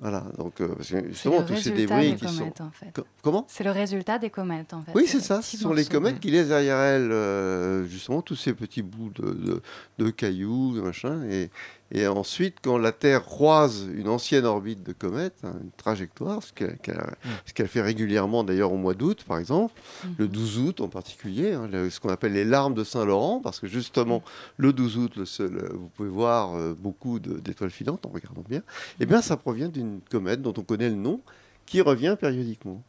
Voilà, 0.00 0.24
donc 0.38 0.60
euh, 0.60 0.68
justement 1.08 1.42
tous 1.42 1.56
ces 1.56 1.72
débris 1.72 2.14
qui 2.14 2.28
sont... 2.28 2.38
comètes 2.38 2.60
en 2.60 2.70
fait. 2.70 2.92
Co- 2.94 3.04
Comment? 3.22 3.44
C'est 3.48 3.64
le 3.64 3.72
résultat 3.72 4.18
des 4.18 4.30
comètes 4.30 4.72
en 4.72 4.82
fait. 4.82 4.92
oui, 4.94 5.04
c'est 5.08 5.20
ça. 5.20 5.42
Ce 5.42 5.56
sont 5.56 5.72
les 5.72 5.84
comètes 5.86 6.20
qui 6.20 6.30
laissent 6.30 6.48
derrière 6.48 6.78
elles, 6.78 7.10
euh, 7.10 7.84
justement, 7.86 8.22
tous 8.22 8.36
ces 8.36 8.54
petits 8.54 8.82
bouts 8.82 9.10
de, 9.16 9.30
de- 9.32 9.62
de 9.98 10.10
cailloux, 10.10 10.74
de 10.76 10.80
machin. 10.80 11.22
Et, 11.24 11.50
et 11.90 12.06
ensuite, 12.06 12.56
quand 12.62 12.76
la 12.76 12.92
Terre 12.92 13.24
croise 13.24 13.86
une 13.94 14.08
ancienne 14.08 14.44
orbite 14.44 14.82
de 14.82 14.92
comète, 14.92 15.34
hein, 15.42 15.54
une 15.62 15.70
trajectoire, 15.70 16.42
ce 16.42 16.52
qu'elle 16.52 16.76
qu'elle- 16.78 17.14
ce 17.46 17.54
qu'elle 17.54 17.68
fait 17.68 17.80
régulièrement 17.80 18.44
d'ailleurs 18.44 18.72
au 18.72 18.76
mois 18.76 18.94
d'août, 18.94 19.24
par 19.26 19.38
exemple, 19.38 19.72
Mhm. 20.04 20.14
le 20.18 20.28
12 20.28 20.58
août 20.58 20.80
en 20.82 20.88
particulier, 20.88 21.52
hein, 21.54 21.66
le- 21.72 21.88
ce 21.88 21.98
qu'on 21.98 22.10
appelle 22.10 22.34
les 22.34 22.44
larmes 22.44 22.74
de 22.74 22.84
Saint-Laurent, 22.84 23.40
parce 23.40 23.58
que 23.58 23.66
justement, 23.66 24.22
le 24.58 24.72
12 24.74 24.98
août, 24.98 25.12
le 25.16 25.24
seul- 25.24 25.56
euh, 25.56 25.68
vous 25.72 25.88
pouvez 25.96 26.10
voir 26.10 26.54
euh, 26.56 26.74
beaucoup 26.78 27.18
de- 27.20 27.38
d'étoiles 27.38 27.70
filantes 27.70 28.04
en 28.04 28.10
regardant 28.10 28.44
bien. 28.48 28.62
Et 29.00 29.06
bien, 29.06 29.22
ça 29.22 29.36
provient 29.38 29.68
d'une 29.68 30.00
comète 30.10 30.42
dont 30.42 30.54
on 30.58 30.62
connaît 30.62 30.90
le 30.90 30.96
nom, 30.96 31.20
qui 31.64 31.80
revient 31.80 32.16
périodiquement. 32.20 32.82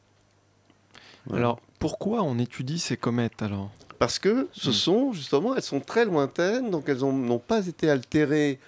Voilà. 1.26 1.40
Alors, 1.46 1.60
pourquoi 1.80 2.24
on 2.24 2.38
étudie 2.40 2.80
ces 2.80 2.98
comètes 2.98 3.42
alors? 3.42 3.70
Parce 4.00 4.18
que 4.20 4.48
ce 4.54 4.70
Mm. 4.70 4.74
sont 4.74 5.12
justement, 5.14 5.56
elles 5.56 5.62
sont 5.62 5.82
très 5.82 6.06
lointaines, 6.06 6.72
donc 6.72 6.88
elles 6.88 7.04
ont- 7.04 7.12
n'ont 7.12 7.40
pas 7.40 7.68
été 7.68 7.90
altérées 7.90 8.60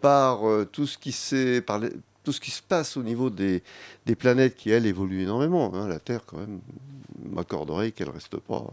par 0.00 0.48
euh, 0.48 0.64
tout 0.70 0.86
ce 0.86 0.98
qui 0.98 1.12
s'est, 1.12 1.64
tout 2.24 2.32
ce 2.32 2.40
qui 2.40 2.50
se 2.50 2.62
passe 2.62 2.96
au 2.96 3.02
niveau 3.02 3.30
des, 3.30 3.62
des 4.06 4.14
planètes 4.14 4.56
qui 4.56 4.70
elles 4.70 4.86
évoluent 4.86 5.22
énormément. 5.22 5.74
hein. 5.74 5.88
La 5.88 5.98
Terre, 6.00 6.20
quand 6.26 6.38
même, 6.38 6.60
m'accorderait 7.30 7.90
qu'elle 7.92 8.10
reste 8.10 8.36
pas 8.38 8.64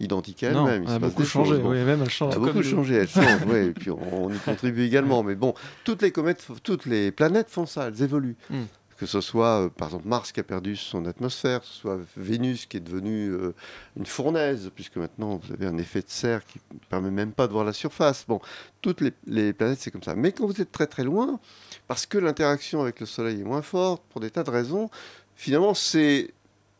identique 0.00 0.44
à 0.44 0.48
elle-même. 0.50 0.84
Elle 0.86 0.94
a 0.94 0.98
beaucoup 0.98 1.22
choses. 1.24 1.46
changé. 1.46 1.58
Bon. 1.58 1.70
Oui, 1.70 1.78
même 1.78 1.88
elle 2.00 2.02
Elle 2.02 2.10
change. 2.10 2.34
a 2.34 2.38
beaucoup 2.38 2.62
changé, 2.62 2.94
elle 2.94 3.08
change, 3.08 3.44
ouais, 3.46 3.66
et 3.66 3.70
puis 3.72 3.90
on, 3.90 4.26
on 4.26 4.32
y 4.32 4.38
contribue 4.38 4.84
également. 4.84 5.22
Mais 5.22 5.34
bon, 5.34 5.54
toutes 5.84 6.02
les 6.02 6.12
comètes, 6.12 6.46
toutes 6.62 6.86
les 6.86 7.10
planètes 7.10 7.48
font 7.50 7.66
ça, 7.66 7.88
elles 7.88 8.02
évoluent. 8.02 8.36
Mm. 8.50 8.62
Que 8.98 9.06
ce 9.06 9.20
soit, 9.20 9.64
euh, 9.64 9.68
par 9.68 9.88
exemple, 9.88 10.08
Mars 10.08 10.32
qui 10.32 10.40
a 10.40 10.42
perdu 10.42 10.74
son 10.74 11.06
atmosphère, 11.06 11.60
que 11.60 11.66
ce 11.66 11.74
soit 11.74 11.98
Vénus 12.16 12.66
qui 12.66 12.78
est 12.78 12.80
devenue 12.80 13.30
euh, 13.30 13.54
une 13.96 14.06
fournaise, 14.06 14.70
puisque 14.74 14.96
maintenant 14.96 15.36
vous 15.36 15.52
avez 15.52 15.66
un 15.66 15.78
effet 15.78 16.00
de 16.00 16.08
serre 16.08 16.44
qui 16.44 16.58
ne 16.74 16.78
permet 16.90 17.10
même 17.10 17.32
pas 17.32 17.46
de 17.46 17.52
voir 17.52 17.64
la 17.64 17.72
surface. 17.72 18.24
Bon, 18.26 18.40
toutes 18.82 19.00
les, 19.00 19.12
les 19.26 19.52
planètes, 19.52 19.78
c'est 19.80 19.92
comme 19.92 20.02
ça. 20.02 20.16
Mais 20.16 20.32
quand 20.32 20.46
vous 20.46 20.60
êtes 20.60 20.72
très 20.72 20.88
très 20.88 21.04
loin, 21.04 21.38
parce 21.86 22.06
que 22.06 22.18
l'interaction 22.18 22.82
avec 22.82 22.98
le 22.98 23.06
Soleil 23.06 23.40
est 23.40 23.44
moins 23.44 23.62
forte, 23.62 24.02
pour 24.10 24.20
des 24.20 24.30
tas 24.30 24.42
de 24.42 24.50
raisons, 24.50 24.90
finalement, 25.36 25.74
ces, 25.74 26.34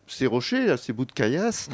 ces 0.08 0.26
rochers, 0.26 0.66
là, 0.66 0.76
ces 0.76 0.92
bouts 0.92 1.04
de 1.04 1.12
caillasse, 1.12 1.68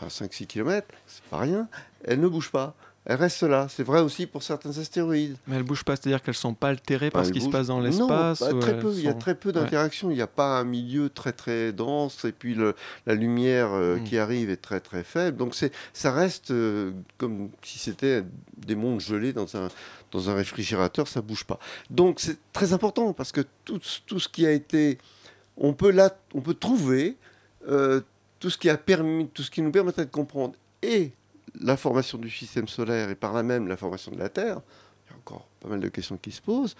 à 0.00 0.08
5-6 0.08 0.46
km, 0.46 0.86
c'est 1.06 1.22
pas 1.24 1.38
rien, 1.38 1.68
elles 2.04 2.20
ne 2.20 2.28
bougent 2.28 2.50
pas. 2.50 2.74
Elles 3.04 3.16
restent 3.16 3.42
là. 3.42 3.66
C'est 3.68 3.82
vrai 3.82 4.00
aussi 4.00 4.26
pour 4.26 4.44
certains 4.44 4.78
astéroïdes. 4.78 5.36
Mais 5.48 5.56
elles 5.56 5.64
bougent 5.64 5.82
pas, 5.84 5.96
c'est-à-dire 5.96 6.22
qu'elles 6.22 6.34
sont 6.36 6.54
pas 6.54 6.68
altérées 6.68 7.10
par 7.10 7.22
Enfin, 7.22 7.28
ce 7.28 7.32
qui 7.32 7.40
se 7.40 7.48
passe 7.48 7.66
dans 7.66 7.78
Non, 7.78 7.82
l'espace 7.82 8.40
bah, 8.40 8.50
très 8.60 8.78
peu. 8.78 8.92
Il 8.94 9.02
y 9.02 9.08
a 9.08 9.14
très 9.14 9.34
peu 9.34 9.50
d'interaction. 9.50 10.10
Il 10.10 10.14
n'y 10.14 10.22
a 10.22 10.28
pas 10.28 10.60
un 10.60 10.64
milieu 10.64 11.08
très 11.10 11.32
très 11.32 11.72
dense 11.72 12.24
et 12.24 12.30
puis 12.30 12.54
le- 12.54 12.76
la 13.06 13.14
lumière 13.14 13.70
euh, 13.72 13.96
Mm. 13.96 14.04
qui 14.04 14.18
arrive 14.18 14.50
est 14.50 14.56
très 14.62 14.78
très 14.78 15.02
faible. 15.02 15.36
Donc 15.36 15.54
c'est 15.56 15.72
ça 15.92 16.12
reste 16.12 16.52
euh, 16.52 16.92
comme 17.18 17.50
si 17.62 17.78
c'était 17.80 18.22
des 18.56 18.76
mondes 18.76 19.00
gelés 19.00 19.32
dans 19.32 19.56
un 19.56 19.68
dans 20.12 20.30
un 20.30 20.34
réfrigérateur. 20.34 21.08
Ça 21.08 21.22
bouge 21.22 21.42
pas. 21.44 21.58
Donc 21.90 22.20
c'est 22.20 22.38
très 22.52 22.72
important 22.72 23.12
parce 23.12 23.32
que 23.32 23.40
tout, 23.64 23.80
tout 24.06 24.20
ce 24.20 24.28
qui 24.28 24.46
a 24.46 24.52
été, 24.52 24.98
on 25.56 25.72
peut 25.72 25.90
là, 25.90 26.16
on 26.34 26.40
peut 26.40 26.54
trouver 26.54 27.16
euh, 27.68 28.00
tout 28.38 28.48
ce 28.50 28.58
qui 28.58 28.70
a 28.70 28.76
permis, 28.76 29.26
tout 29.28 29.42
ce 29.42 29.50
qui 29.50 29.60
nous 29.62 29.72
permettrait 29.72 30.04
de 30.04 30.10
comprendre 30.10 30.54
et 30.82 31.10
la 31.60 31.76
formation 31.76 32.18
du 32.18 32.30
système 32.30 32.68
solaire 32.68 33.10
et 33.10 33.14
par 33.14 33.32
là 33.32 33.42
même 33.42 33.68
la 33.68 33.76
formation 33.76 34.10
de 34.12 34.18
la 34.18 34.28
Terre. 34.28 34.60
Il 35.06 35.10
y 35.10 35.14
a 35.14 35.16
encore 35.18 35.48
pas 35.60 35.68
mal 35.68 35.80
de 35.80 35.88
questions 35.88 36.16
qui 36.16 36.30
se 36.32 36.40
posent. 36.42 36.74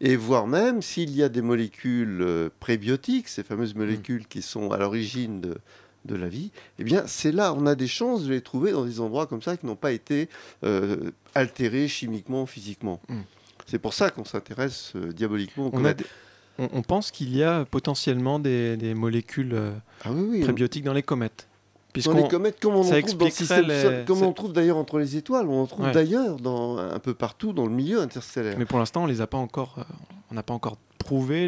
Et 0.00 0.16
voire 0.16 0.46
même 0.46 0.82
s'il 0.82 1.10
y 1.16 1.22
a 1.22 1.28
des 1.28 1.40
molécules 1.42 2.20
euh, 2.20 2.48
prébiotiques, 2.60 3.28
ces 3.28 3.42
fameuses 3.42 3.74
molécules 3.74 4.26
qui 4.26 4.42
sont 4.42 4.70
à 4.72 4.76
l'origine 4.78 5.40
de, 5.40 5.56
de 6.04 6.14
la 6.16 6.28
vie, 6.28 6.50
eh 6.78 6.84
bien 6.84 7.04
c'est 7.06 7.32
là, 7.32 7.54
on 7.54 7.64
a 7.66 7.74
des 7.74 7.86
chances 7.88 8.24
de 8.24 8.30
les 8.32 8.42
trouver 8.42 8.72
dans 8.72 8.84
des 8.84 9.00
endroits 9.00 9.26
comme 9.26 9.40
ça 9.42 9.56
qui 9.56 9.64
n'ont 9.64 9.74
pas 9.76 9.92
été 9.92 10.28
euh, 10.64 11.10
altérés 11.34 11.88
chimiquement, 11.88 12.44
physiquement. 12.46 13.00
Mm. 13.08 13.20
C'est 13.66 13.78
pour 13.78 13.94
ça 13.94 14.10
qu'on 14.10 14.24
s'intéresse 14.24 14.92
euh, 14.96 15.12
diaboliquement 15.12 15.66
aux 15.66 15.70
On, 15.72 15.78
a 15.78 15.94
comètes. 15.94 15.98
des- 15.98 16.04
on- 16.58 16.68
on 16.74 16.82
pense 16.82 17.10
qu'il 17.10 17.34
y 17.34 17.42
a 17.42 17.64
potentiellement 17.64 18.38
des, 18.38 18.76
des 18.76 18.94
molécules 18.94 19.54
euh, 19.54 19.72
Ah 20.04 20.12
oui, 20.12 20.26
oui. 20.30 20.40
prébiotiques 20.42 20.84
dans 20.84 20.92
les 20.92 21.02
comètes. 21.02 21.48
Dans 21.96 22.10
Puisqu'on 22.12 22.22
les 22.24 22.28
comètes, 22.28 22.60
comme 22.60 22.74
on 22.74 22.80
en 22.80 22.80
trouve 22.82 22.90
dans 22.90 22.94
le 22.94 22.98
expliquerait 23.00 23.30
système 23.30 23.66
les- 23.66 23.82
sol- 23.82 24.04
comme 24.06 24.18
c'est- 24.18 24.24
on 24.24 24.28
en 24.28 24.32
trouve 24.32 24.52
d'ailleurs 24.52 24.76
entre 24.76 24.98
les 24.98 25.16
étoiles, 25.16 25.46
on 25.48 25.62
en 25.62 25.66
trouve 25.66 25.86
Ouais. 25.86 25.92
d'ailleurs 25.92 26.36
dans 26.36 26.76
un 26.78 26.98
peu 26.98 27.14
partout 27.14 27.52
dans 27.52 27.64
le 27.66 27.72
milieu 27.72 28.00
interstellaire. 28.00 28.56
Mais 28.58 28.66
pour 28.66 28.78
l'instant, 28.78 29.04
on 29.04 29.06
les 29.06 29.20
a 29.20 29.26
pas 29.26 29.38
encore. 29.38 29.76
euh, 29.78 29.82
on 30.30 30.34
n'a 30.34 30.42
pas 30.42 30.54
encore 30.54 30.76
prouvé, 30.98 31.46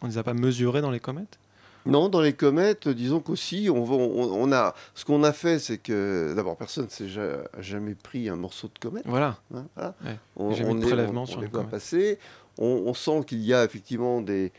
on 0.00 0.06
ne 0.06 0.10
les 0.12 0.18
a 0.18 0.22
pas 0.22 0.34
mesurés 0.34 0.80
dans 0.80 0.90
les 0.90 1.00
comètes? 1.00 1.38
Non, 1.84 2.08
dans 2.08 2.20
les 2.20 2.32
comètes, 2.32 2.86
disons 2.88 3.18
qu'aussi, 3.18 3.68
on, 3.68 3.82
on, 3.82 4.32
on 4.48 4.52
a, 4.52 4.72
ce 4.94 5.04
qu'on 5.04 5.24
a 5.24 5.32
fait, 5.32 5.58
c'est 5.58 5.78
que 5.78 6.32
d'abord, 6.36 6.56
personne 6.56 6.84
ne 6.84 6.90
s'est 6.90 7.08
ja- 7.08 7.42
jamais 7.58 7.96
pris 7.96 8.28
un 8.28 8.36
morceau 8.36 8.68
de 8.72 8.78
comète. 8.78 9.02
Voilà. 9.04 9.38
hein, 9.52 9.64
voilà. 9.74 9.94
Ouais. 10.04 10.16
On, 10.36 10.50
on 10.64 10.78
est- 10.78 10.80
prélèvement 10.86 11.22
on- 11.22 11.26
sur 11.26 11.40
les 11.40 11.48
voit 11.48 11.64
passer. 11.64 12.18
On 12.58 12.94
sent 12.94 13.24
qu'il 13.26 13.40
y 13.40 13.52
a 13.52 13.64
effectivement 13.64 14.20
des, 14.20 14.52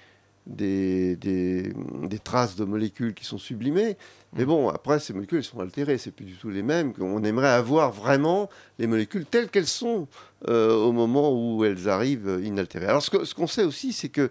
des, 0.45 1.15
des, 1.15 1.73
des 2.03 2.19
traces 2.19 2.55
de 2.55 2.65
molécules 2.65 3.13
qui 3.13 3.25
sont 3.25 3.37
sublimées. 3.37 3.97
Mais 4.33 4.43
Mm. 4.43 4.47
bon, 4.47 4.69
après, 4.69 4.99
ces 4.99 5.13
molécules 5.13 5.37
elles 5.37 5.43
sont 5.43 5.59
altérées, 5.59 5.97
c'est 5.97 6.11
plus 6.11 6.25
du 6.25 6.33
tout 6.35 6.49
les 6.49 6.63
mêmes. 6.63 6.91
On 6.99 7.23
aimerait 7.23 7.49
avoir 7.49 7.91
vraiment 7.91 8.49
les 8.79 8.87
molécules 8.87 9.25
telles 9.25 9.49
qu'elles 9.49 9.67
sont 9.67 10.07
euh, 10.49 10.73
au 10.75 10.91
moment 10.91 11.31
où 11.31 11.63
elles 11.63 11.87
arrivent 11.87 12.39
inaltérées. 12.43 12.87
Alors, 12.87 13.01
ce 13.03 13.09
que- 13.09 13.23
ce 13.25 13.33
qu'on 13.35 13.47
sait 13.47 13.63
aussi, 13.63 13.93
c'est 13.93 14.09
que, 14.09 14.29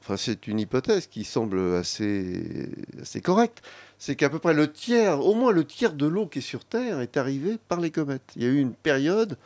enfin, 0.00 0.16
c'est 0.16 0.48
une 0.48 0.58
hypothèse 0.58 1.06
qui 1.06 1.22
semble 1.24 1.74
assez, 1.74 2.68
assez 3.00 3.20
correcte, 3.20 3.62
c'est 3.98 4.16
qu'à 4.16 4.28
peu 4.28 4.40
près 4.40 4.54
le 4.54 4.72
tiers, 4.72 5.24
au 5.24 5.34
moins 5.34 5.52
le 5.52 5.64
tiers 5.64 5.92
de 5.92 6.06
l'eau 6.06 6.26
qui 6.26 6.40
est 6.40 6.42
sur 6.42 6.64
Terre 6.64 7.00
est 7.00 7.16
arrivé 7.16 7.58
par 7.68 7.78
les 7.80 7.92
comètes. 7.92 8.32
Il 8.34 8.42
y 8.42 8.46
a 8.46 8.48
eu 8.48 8.58
une 8.58 8.74
période, 8.74 9.36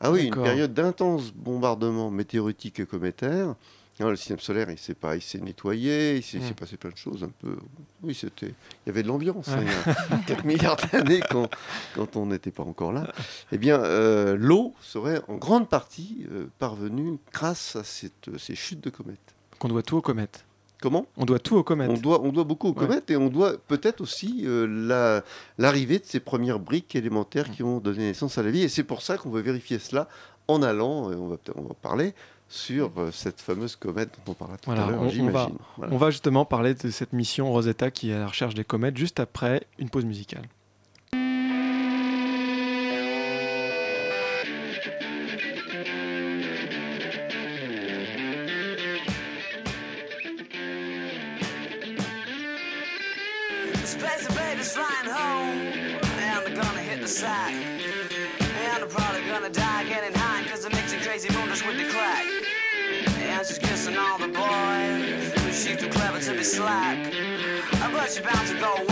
ah 0.00 0.10
oui, 0.10 0.24
une 0.28 0.34
période 0.42 0.72
d'intense 0.72 1.32
bombardement 1.34 2.10
météoritique 2.10 2.80
et 2.80 2.86
cométaire. 2.86 3.54
Non, 4.00 4.08
le 4.10 4.16
système 4.16 4.38
solaire, 4.40 4.70
il 4.70 4.78
s'est 4.78 4.94
pas, 4.94 5.14
il 5.14 5.20
s'est 5.22 5.38
nettoyé, 5.38 6.16
il 6.16 6.22
s'est 6.22 6.38
il 6.38 6.42
s'est 6.44 6.50
Mm. 6.52 6.54
passé 6.54 6.76
plein 6.78 6.90
de 6.90 6.96
choses 6.96 7.22
un 7.22 7.28
peu. 7.40 7.56
Oui, 8.02 8.14
c'était, 8.14 8.46
il 8.48 8.86
y 8.86 8.90
avait 8.90 9.02
de 9.02 9.08
l'ambiance. 9.08 9.48
hein, 9.48 9.60
il 9.60 9.68
y 9.68 10.14
a 10.14 10.18
4 10.26 10.44
milliards 10.46 10.76
d'années 10.90 11.20
quand, 11.30 11.48
quand 11.94 12.16
on 12.16 12.26
n'était 12.26 12.50
pas 12.50 12.62
encore 12.62 12.92
là. 12.92 13.12
Eh 13.52 13.58
bien, 13.58 13.78
euh, 13.82 14.36
l'eau 14.38 14.74
serait 14.80 15.20
en 15.28 15.36
grande 15.36 15.68
partie 15.68 16.26
euh, 16.32 16.46
parvenue 16.58 17.18
grâce 17.32 17.76
à 17.76 17.84
cette, 17.84 18.30
ces 18.38 18.54
chutes 18.54 18.80
de 18.82 18.90
comètes. 18.90 19.18
Qu'on 19.58 19.68
doit 19.68 19.82
tout 19.82 19.98
aux 19.98 20.02
comètes. 20.02 20.44
Comment? 20.80 21.04
On 21.18 21.26
doit 21.26 21.38
tout 21.38 21.56
aux 21.56 21.62
comètes. 21.62 21.90
on 21.90 21.98
doit, 21.98 22.22
on 22.22 22.32
doit 22.32 22.44
beaucoup 22.44 22.68
aux 22.68 22.72
Ouais. 22.72 22.86
comètes 22.86 23.10
et 23.10 23.16
on 23.18 23.28
doit 23.28 23.58
peut-être 23.68 24.00
aussi 24.00 24.44
euh, 24.46 24.66
la- 24.66 25.22
l'arrivée 25.58 25.98
de 25.98 26.06
ces 26.06 26.20
premières 26.20 26.58
briques 26.58 26.96
élémentaires 26.96 27.50
qui 27.50 27.62
ont 27.62 27.80
donné 27.80 27.98
naissance 27.98 28.38
à 28.38 28.42
la 28.42 28.50
vie. 28.50 28.62
Et 28.62 28.70
c'est 28.70 28.82
pour 28.84 29.02
ça 29.02 29.18
qu'on 29.18 29.28
veut 29.28 29.42
vérifier 29.42 29.78
cela 29.78 30.08
en 30.48 30.62
allant, 30.62 31.12
et 31.12 31.16
on 31.16 31.28
va 31.28 31.36
on 31.54 31.62
va 31.64 31.74
parler, 31.74 32.14
sur 32.50 32.90
euh, 32.98 33.10
cette 33.12 33.40
fameuse 33.40 33.76
comète 33.76 34.10
dont 34.26 34.32
on 34.32 34.34
parlera 34.34 34.58
tout 34.58 34.64
Voilà, 34.66 34.86
à 34.86 34.90
l'heure, 34.90 35.08
j'imagine. 35.08 35.56
Voilà. 35.76 35.94
On 35.94 35.96
va 35.96 36.10
justement 36.10 36.44
parler 36.44 36.74
de 36.74 36.90
cette 36.90 37.12
mission 37.12 37.50
Rosetta 37.50 37.90
qui 37.92 38.10
est 38.10 38.14
à 38.14 38.18
la 38.18 38.26
recherche 38.26 38.54
des 38.54 38.64
comètes 38.64 38.96
juste 38.96 39.20
après 39.20 39.62
une 39.78 39.88
pause 39.88 40.04
musicale. 40.04 40.42
just 68.10 68.18
about 68.18 68.44
to 68.44 68.58
go 68.58 68.89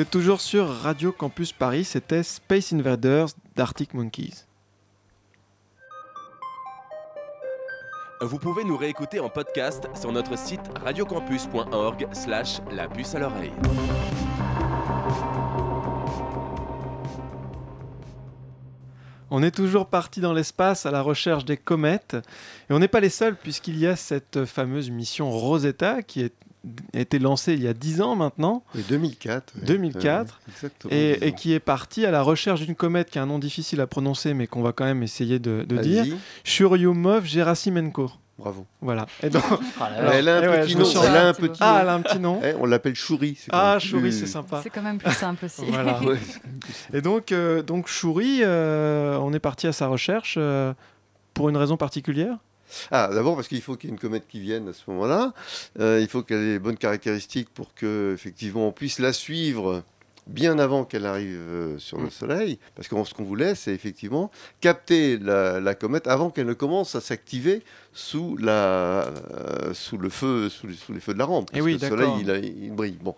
Vous 0.00 0.04
êtes 0.04 0.10
toujours 0.12 0.40
sur 0.40 0.66
Radio 0.66 1.12
Campus 1.12 1.52
Paris, 1.52 1.84
c'était 1.84 2.22
Space 2.22 2.72
Invaders 2.72 3.26
d'Arctic 3.54 3.92
Monkeys. 3.92 4.46
Vous 8.22 8.38
pouvez 8.38 8.64
nous 8.64 8.78
réécouter 8.78 9.20
en 9.20 9.28
podcast 9.28 9.90
sur 9.94 10.10
notre 10.10 10.38
site 10.38 10.62
radiocampus.org 10.82 12.08
slash 12.14 12.62
la 12.72 12.88
puce 12.88 13.14
à 13.14 13.18
l'oreille. 13.18 13.52
On 19.30 19.42
est 19.42 19.54
toujours 19.54 19.86
parti 19.86 20.20
dans 20.22 20.32
l'espace 20.32 20.86
à 20.86 20.90
la 20.90 21.02
recherche 21.02 21.44
des 21.44 21.58
comètes. 21.58 22.16
Et 22.70 22.72
on 22.72 22.78
n'est 22.78 22.88
pas 22.88 23.00
les 23.00 23.10
seuls, 23.10 23.36
puisqu'il 23.36 23.78
y 23.78 23.86
a 23.86 23.96
cette 23.96 24.46
fameuse 24.46 24.90
mission 24.90 25.30
Rosetta 25.30 26.02
qui 26.02 26.22
est- 26.22 26.34
a 26.94 26.98
été 27.00 27.18
lancée 27.18 27.54
il 27.54 27.62
y 27.62 27.68
a 27.68 27.72
10 27.72 28.00
ans 28.02 28.16
maintenant, 28.16 28.62
Et 28.78 28.82
2004. 28.82 29.54
ouais. 29.56 29.64
2004, 29.64 30.40
Euh, 30.46 30.50
exactement. 30.52 30.92
et, 30.92 31.32
qui 31.34 31.52
est 31.54 31.60
partie 31.60 32.04
à 32.04 32.10
la 32.10 32.22
recherche 32.22 32.60
d'une 32.60 32.74
comète 32.74 33.10
qui 33.10 33.18
a 33.18 33.22
un 33.22 33.26
nom 33.26 33.38
difficile 33.38 33.80
à 33.80 33.86
prononcer, 33.86 34.34
mais 34.34 34.46
qu'on 34.46 34.62
va 34.62 34.72
quand 34.72 34.84
même 34.84 35.02
essayer 35.02 35.38
de, 35.38 35.64
de 35.66 35.76
dire. 35.78 36.04
Vas-y, 36.04 36.16
Churyumov-Gerasimenko. 36.44 38.10
Bravo. 38.38 38.66
Voilà. 38.80 39.06
Et 39.22 39.28
donc- 39.30 39.42
Ah 39.80 39.90
là 39.90 39.96
Alors, 39.96 40.10
là. 40.12 40.16
elle 40.18 40.28
a 40.28 40.36
un 40.38 40.42
eh 40.42 40.48
ouais, 40.48 40.60
petit 40.62 40.76
nom. 40.76 40.84
suis- 40.84 40.98
Elle 41.02 41.16
a 41.16 41.26
un 41.26 41.28
Ah, 41.30 41.34
petit 41.34 41.58
ah, 41.60 41.72
nom. 41.74 41.78
elle 41.82 41.88
a 41.88 41.94
un 41.94 42.00
petit 42.02 42.18
nom. 42.18 42.40
Eh, 42.42 42.54
on 42.58 42.64
l'appelle 42.66 42.94
Chouri. 42.94 43.38
Ah, 43.52 43.78
Chouri, 43.78 44.02
plus- 44.02 44.12
c'est 44.20 44.26
sympa. 44.26 44.60
C'est 44.62 44.70
quand 44.70 44.82
même 44.82 44.98
plus 44.98 45.12
simple 45.12 45.44
aussi. 45.44 45.62
Voilà. 45.68 46.02
Ouais. 46.02 46.16
Et 46.94 47.02
donc, 47.02 47.32
euh, 47.32 47.62
donc 47.62 47.86
Chouri, 47.88 48.40
euh, 48.42 49.18
on 49.20 49.32
est 49.34 49.38
parti 49.40 49.66
à 49.66 49.72
sa 49.72 49.88
recherche 49.88 50.36
euh, 50.38 50.72
pour 51.34 51.48
une 51.50 51.56
raison 51.58 51.76
particulière? 51.76 52.36
Ah, 52.90 53.10
d'abord 53.12 53.36
parce 53.36 53.48
qu'il 53.48 53.60
faut 53.62 53.76
qu'il 53.76 53.90
y 53.90 53.92
ait 53.92 53.94
une 53.94 54.00
comète 54.00 54.26
qui 54.28 54.40
vienne 54.40 54.68
à 54.68 54.72
ce 54.72 54.82
moment-là. 54.88 55.32
Euh, 55.78 55.98
il 56.00 56.08
faut 56.08 56.22
qu'elle 56.22 56.38
ait 56.40 56.52
les 56.52 56.58
bonnes 56.58 56.76
caractéristiques 56.78 57.48
pour 57.50 57.74
que 57.74 58.12
effectivement 58.14 58.66
on 58.68 58.72
puisse 58.72 58.98
la 58.98 59.12
suivre 59.12 59.82
bien 60.26 60.60
avant 60.60 60.84
qu'elle 60.84 61.06
arrive 61.06 61.38
euh, 61.40 61.78
sur 61.78 61.98
le 61.98 62.04
Mm. 62.04 62.10
Soleil, 62.10 62.58
parce 62.76 62.86
que 62.86 63.04
ce 63.04 63.14
qu'on 63.14 63.24
voulait, 63.24 63.56
c'est 63.56 63.72
effectivement 63.74 64.30
capter 64.60 65.18
la, 65.18 65.58
la 65.58 65.74
comète 65.74 66.06
avant 66.06 66.30
qu'elle 66.30 66.46
ne 66.46 66.52
commence 66.52 66.94
à 66.94 67.00
s'activer 67.00 67.62
sous, 67.92 68.36
la, 68.36 68.52
euh, 68.52 69.74
sous 69.74 69.98
le 69.98 70.08
feu, 70.08 70.48
sous, 70.48 70.68
les- 70.68 70.74
sous 70.76 70.92
les 70.92 71.00
feux 71.00 71.14
de 71.14 71.18
la 71.18 71.24
rampe. 71.24 71.48
Eh 71.52 71.54
parce 71.54 71.64
oui, 71.64 71.78
que 71.78 71.84
le. 71.86 71.90
Soleil, 71.90 72.10
il, 72.20 72.30
a- 72.30 72.38
il 72.38 72.70
brille. 72.72 72.98
Bon. 73.02 73.16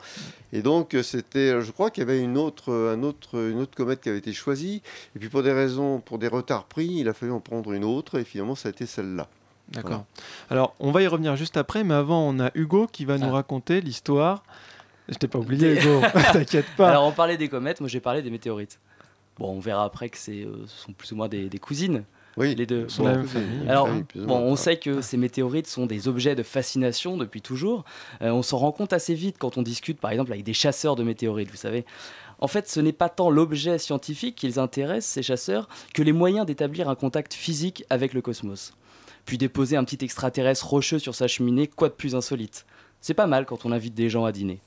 Et 0.55 0.63
donc, 0.63 0.97
c'était, 1.03 1.61
je 1.61 1.71
crois 1.73 1.91
qu'il 1.91 2.03
y 2.03 2.07
avait 2.09 2.21
une 2.23 2.39
autre, 2.39 2.73
un 2.73 3.03
autre, 3.03 3.37
une 3.51 3.59
autre 3.61 3.75
comète 3.77 4.01
qui 4.01 4.09
avait 4.09 4.19
été 4.19 4.33
choisie. 4.33 4.81
Et 5.15 5.19
puis, 5.19 5.29
pour 5.29 5.43
des 5.43 5.53
raisons, 5.53 6.01
pour 6.01 6.19
des 6.19 6.29
retards 6.29 6.65
pris, 6.65 6.87
il 6.87 7.09
a 7.09 7.13
fallu 7.13 7.33
en 7.33 7.41
prendre 7.41 7.73
une 7.73 7.85
autre. 7.85 8.19
Et 8.21 8.25
finalement, 8.25 8.55
ça 8.55 8.69
a 8.69 8.71
été 8.71 8.87
celle-là. 8.87 9.29
D'accord. 9.73 10.05
Alors, 10.51 10.75
on 10.81 10.91
va 10.91 11.03
y 11.03 11.07
revenir 11.07 11.37
juste 11.37 11.57
après, 11.57 11.85
mais 11.85 11.95
avant, 11.95 12.29
on 12.29 12.39
a 12.41 12.51
Hugo 12.55 12.87
qui 12.91 13.05
va 13.05 13.19
nous 13.19 13.31
raconter 13.31 13.81
l'histoire. 13.81 14.43
Je 15.09 15.15
t'ai 15.17 15.29
pas 15.29 15.39
oublié, 15.41 15.75
Des- 15.75 15.81
Hugo. 15.81 16.01
T'inquiète 16.33 16.67
pas. 16.77 16.91
Alors 16.91 17.05
on 17.05 17.13
parlait 17.13 17.37
des 17.37 17.49
comètes, 17.49 17.81
moi 17.81 17.89
j'ai 17.89 18.01
parlé 18.01 18.23
des 18.23 18.31
météorites. 18.31 18.79
Bon, 19.39 19.51
on 19.51 19.61
verra 19.61 19.85
après 19.85 20.09
que 20.11 20.19
c'est 20.19 20.43
euh, 20.45 20.65
ce 20.67 20.85
sont 20.85 20.93
plus 20.93 21.11
ou 21.13 21.17
moins 21.17 21.29
des, 21.29 21.49
des 21.49 21.59
cousines, 21.59 22.05
Oui, 22.37 22.55
les 22.55 22.67
deux. 22.67 22.89
sont 22.89 23.05
la 23.05 23.13
Bon. 23.13 23.19
même 23.19 23.27
famille. 23.27 23.69
Alors, 23.69 23.89
bon, 24.15 24.39
on 24.39 24.57
sait 24.57 24.77
que 24.77 25.01
ces 25.01 25.17
météorites 25.17 25.67
sont 25.67 25.87
des 25.87 26.07
objets 26.07 26.35
de 26.35 26.43
fascination 26.43 27.17
depuis 27.17 27.41
toujours. 27.41 27.85
Euh, 28.21 28.31
on 28.31 28.43
s'en 28.43 28.59
rend 28.59 28.73
compte 28.73 28.93
assez 28.93 29.15
vite 29.15 29.37
quand 29.39 29.57
on 29.57 29.63
discute, 29.63 29.99
par 29.99 30.11
exemple, 30.11 30.33
avec 30.33 30.45
des 30.45 30.53
chasseurs 30.55 30.97
de 30.97 31.03
météorites, 31.03 31.51
vous 31.51 31.57
savez. 31.57 31.85
En 32.41 32.47
fait, 32.49 32.69
ce 32.69 32.81
n'est 32.81 32.93
pas 32.93 33.09
tant 33.09 33.31
l'objet 33.31 33.79
scientifique 33.79 34.35
qui 34.37 34.47
les 34.47 34.59
intéresse, 34.59 35.07
ces 35.07 35.23
chasseurs, 35.23 35.69
que 35.95 36.03
les 36.03 36.13
moyens 36.13 36.45
d'établir 36.45 36.89
un 36.91 36.95
contact 36.95 37.33
physique 37.35 37.85
avec 37.89 38.13
le 38.15 38.21
cosmos. 38.21 38.75
Puis 39.25 39.39
déposer 39.39 39.77
un 39.77 39.85
petit 39.85 40.05
extraterrestre 40.05 40.67
rocheux 40.67 40.99
sur 40.99 41.15
sa 41.15 41.29
cheminée, 41.29 41.69
quoi 41.69 41.89
de 41.89 41.95
plus 41.95 42.15
insolite 42.15 42.67
C'est 43.01 43.15
pas 43.15 43.27
mal 43.27 43.47
quand 43.47 43.65
on 43.65 43.73
invite 43.73 43.95
des 43.95 44.09
gens 44.09 44.25
à 44.25 44.33
dîner. 44.33 44.61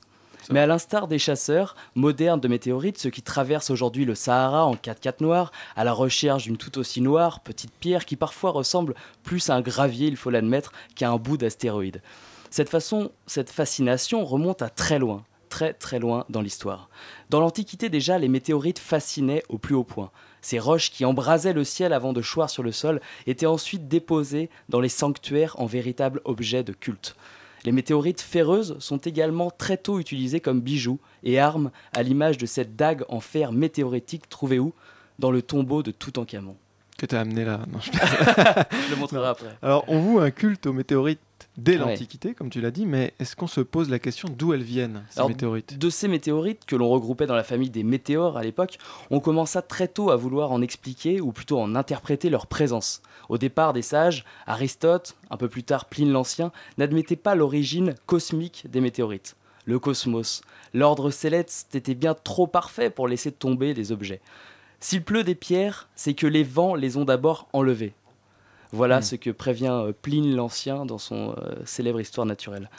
Mais 0.50 0.60
à 0.60 0.66
l'instar 0.66 1.08
des 1.08 1.18
chasseurs 1.18 1.74
modernes 1.94 2.40
de 2.40 2.48
météorites, 2.48 2.98
ceux 2.98 3.10
qui 3.10 3.22
traversent 3.22 3.70
aujourd'hui 3.70 4.04
le 4.04 4.14
Sahara 4.14 4.64
en 4.64 4.74
4x4 4.74 5.20
noir, 5.20 5.50
à 5.74 5.82
la 5.82 5.92
recherche 5.92 6.44
d'une 6.44 6.56
tout 6.56 6.78
aussi 6.78 7.00
noire 7.00 7.40
petite 7.40 7.72
pierre 7.72 8.04
qui 8.04 8.16
parfois 8.16 8.52
ressemble 8.52 8.94
plus 9.24 9.50
à 9.50 9.56
un 9.56 9.60
gravier, 9.60 10.06
il 10.06 10.16
faut 10.16 10.30
l'admettre, 10.30 10.72
qu'à 10.94 11.10
un 11.10 11.16
bout 11.16 11.36
d'astéroïde. 11.36 12.00
Cette 12.50 12.68
façon, 12.68 13.10
cette 13.26 13.50
fascination 13.50 14.24
remonte 14.24 14.62
à 14.62 14.70
très 14.70 14.98
loin, 14.98 15.24
très 15.48 15.72
très 15.72 15.98
loin 15.98 16.24
dans 16.28 16.42
l'histoire. 16.42 16.88
Dans 17.28 17.40
l'Antiquité 17.40 17.88
déjà, 17.88 18.18
les 18.18 18.28
météorites 18.28 18.78
fascinaient 18.78 19.42
au 19.48 19.58
plus 19.58 19.74
haut 19.74 19.84
point. 19.84 20.10
Ces 20.42 20.58
roches 20.58 20.90
qui 20.90 21.04
embrasaient 21.04 21.52
le 21.52 21.64
ciel 21.64 21.92
avant 21.92 22.12
de 22.12 22.22
choir 22.22 22.50
sur 22.50 22.62
le 22.62 22.72
sol 22.72 23.00
étaient 23.26 23.46
ensuite 23.46 23.88
déposées 23.88 24.48
dans 24.68 24.80
les 24.80 24.88
sanctuaires 24.88 25.54
en 25.58 25.66
véritables 25.66 26.20
objets 26.24 26.62
de 26.62 26.72
culte. 26.72 27.16
Les 27.64 27.72
météorites 27.72 28.20
ferreuses 28.20 28.76
sont 28.78 28.98
également 28.98 29.50
très 29.50 29.76
tôt 29.76 29.98
utilisées 29.98 30.38
comme 30.40 30.60
bijoux 30.60 31.00
et 31.24 31.40
armes, 31.40 31.70
à 31.94 32.02
l'image 32.04 32.38
de 32.38 32.46
cette 32.46 32.76
dague 32.76 33.04
en 33.08 33.18
fer 33.18 33.50
météoritique 33.52 34.28
trouvée 34.28 34.60
où? 34.60 34.72
Dans 35.18 35.30
le 35.32 35.42
tombeau 35.42 35.82
de 35.82 35.90
Toutankhamon. 35.90 36.56
Que 36.98 37.06
t'as 37.06 37.20
amené 37.22 37.44
là? 37.44 37.60
Non, 37.72 37.80
je- 37.80 37.90
Je 38.86 38.90
le 38.90 38.96
montrerai 38.96 39.26
après. 39.28 39.56
Alors, 39.62 39.84
on 39.88 39.98
voue 39.98 40.20
un 40.20 40.30
culte 40.30 40.66
aux 40.66 40.72
météorites 40.72 41.20
dès 41.56 41.72
Ouais. 41.72 41.78
l'Antiquité, 41.78 42.34
comme 42.34 42.50
tu 42.50 42.60
l'as 42.60 42.70
dit, 42.70 42.86
mais 42.86 43.14
est-ce 43.18 43.36
qu'on 43.36 43.46
se 43.46 43.60
pose 43.60 43.88
la 43.90 43.98
question 43.98 44.28
d'où 44.28 44.52
elles 44.52 44.62
viennent, 44.62 45.02
ces 45.10 45.18
Alors, 45.18 45.28
météorites? 45.30 45.78
De 45.78 45.90
ces 45.90 46.08
météorites, 46.08 46.64
que 46.66 46.76
l'on 46.76 46.88
regroupait 46.88 47.26
dans 47.26 47.34
la 47.34 47.44
famille 47.44 47.70
des 47.70 47.82
météores 47.82 48.36
à 48.36 48.42
l'époque, 48.42 48.78
on 49.10 49.20
commença 49.20 49.62
très 49.62 49.88
tôt 49.88 50.10
à 50.10 50.16
vouloir 50.16 50.52
en 50.52 50.62
expliquer, 50.62 51.20
ou 51.20 51.32
plutôt 51.32 51.58
en 51.60 51.74
interpréter 51.74 52.30
leur 52.30 52.46
présence. 52.46 53.02
Au 53.28 53.38
départ 53.38 53.72
des 53.72 53.82
sages, 53.82 54.24
Aristote, 54.46 55.16
un 55.30 55.36
peu 55.36 55.48
plus 55.48 55.62
tard 55.64 55.86
Pline 55.86 56.10
l'Ancien, 56.12 56.52
n'admettait 56.78 57.16
pas 57.16 57.34
l'origine 57.34 57.94
cosmique 58.06 58.64
des 58.70 58.80
météorites. 58.80 59.36
Le 59.64 59.78
cosmos, 59.80 60.42
l'ordre 60.74 61.10
céleste 61.10 61.74
était 61.74 61.94
bien 61.96 62.14
trop 62.14 62.46
parfait 62.46 62.88
pour 62.90 63.08
laisser 63.08 63.32
tomber 63.32 63.74
des 63.74 63.90
objets. 63.90 64.20
S'il 64.78 65.02
pleut 65.02 65.24
des 65.24 65.34
pierres, 65.34 65.88
c'est 65.96 66.14
que 66.14 66.26
les 66.26 66.44
vents 66.44 66.74
les 66.76 66.96
ont 66.96 67.04
d'abord 67.04 67.48
enlevées. 67.52 67.94
Voilà 68.72 68.98
Hmm. 68.98 69.02
ce 69.02 69.16
que 69.16 69.30
prévient 69.30 69.70
euh, 69.70 69.92
Pline 70.02 70.34
l'Ancien 70.34 70.84
dans 70.86 70.98
son 70.98 71.34
euh, 71.38 71.54
célèbre 71.64 72.00
Histoire 72.00 72.26
naturelle. 72.26 72.70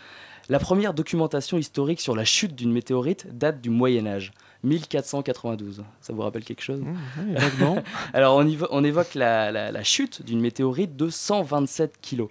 La 0.50 0.60
première 0.60 0.94
documentation 0.94 1.58
historique 1.58 2.00
sur 2.00 2.16
la 2.16 2.24
chute 2.24 2.56
d'une 2.56 2.72
météorite 2.72 3.28
date 3.38 3.60
du 3.62 3.70
Moyen 3.70 4.06
Âge, 4.08 4.32
1492. 4.64 5.84
Ça 6.02 6.14
vous 6.14 6.22
rappelle 6.22 6.44
quelque 6.44 6.62
chose? 6.64 6.82
Mmh, 6.82 6.96
oui, 7.28 7.34
vaguement. 7.36 7.78
Alors 8.14 8.36
on, 8.38 8.44
évo- 8.46 8.68
on 8.72 8.84
évoque 8.84 9.14
la, 9.16 9.52
la- 9.52 9.72
la 9.72 9.84
chute 9.84 10.24
d'une 10.26 10.40
météorite 10.40 10.96
de 10.96 11.10
127 11.10 11.96
kilos. 12.02 12.30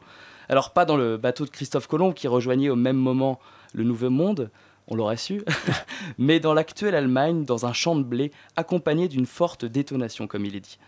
Alors 0.48 0.72
pas 0.72 0.85
dans 0.85 0.96
le 0.96 1.16
bateau 1.16 1.44
de 1.44 1.50
Christophe 1.50 1.87
Colomb 1.88 2.12
qui 2.12 2.28
rejoignait 2.28 2.68
au 2.70 2.76
même 2.76 2.96
moment 2.96 3.38
le 3.74 3.85
Nouveau 3.85 4.11
Monde, 4.11 4.50
on 4.88 4.94
l'aurait 4.94 5.16
su, 5.16 5.42
mais 6.18 6.40
dans 6.40 6.54
l'actuelle 6.54 6.94
Allemagne, 6.94 7.44
dans 7.44 7.66
un 7.66 7.72
champ 7.72 7.96
de 7.96 8.02
blé, 8.04 8.31
accompagné 8.54 9.09
d'une 9.09 9.26
forte 9.26 9.64
détonation, 9.64 10.26
comme 10.26 10.44
il 10.46 10.54
est 10.57 10.61
dit. 10.61 10.78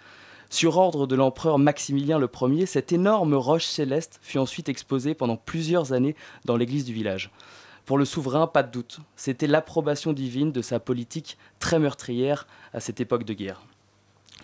Sur 0.50 0.78
ordre 0.78 1.06
de 1.06 1.14
l'empereur 1.14 1.58
Maximilien 1.58 2.18
Ier, 2.20 2.66
cette 2.66 2.92
énorme 2.92 3.34
roche 3.34 3.66
céleste 3.66 4.18
fut 4.22 4.38
ensuite 4.38 4.68
exposée 4.68 5.14
pendant 5.14 5.36
plusieurs 5.36 5.92
années 5.92 6.16
dans 6.46 6.56
l'église 6.56 6.84
du 6.84 6.94
village. 6.94 7.30
Pour 7.84 7.98
le 7.98 8.04
souverain, 8.04 8.46
pas 8.46 8.62
de 8.62 8.70
doute, 8.70 9.00
c'était 9.16 9.46
l'approbation 9.46 10.12
divine 10.12 10.52
de 10.52 10.62
sa 10.62 10.80
politique 10.80 11.38
très 11.58 11.78
meurtrière 11.78 12.46
à 12.72 12.80
cette 12.80 13.00
époque 13.00 13.24
de 13.24 13.34
guerre. 13.34 13.62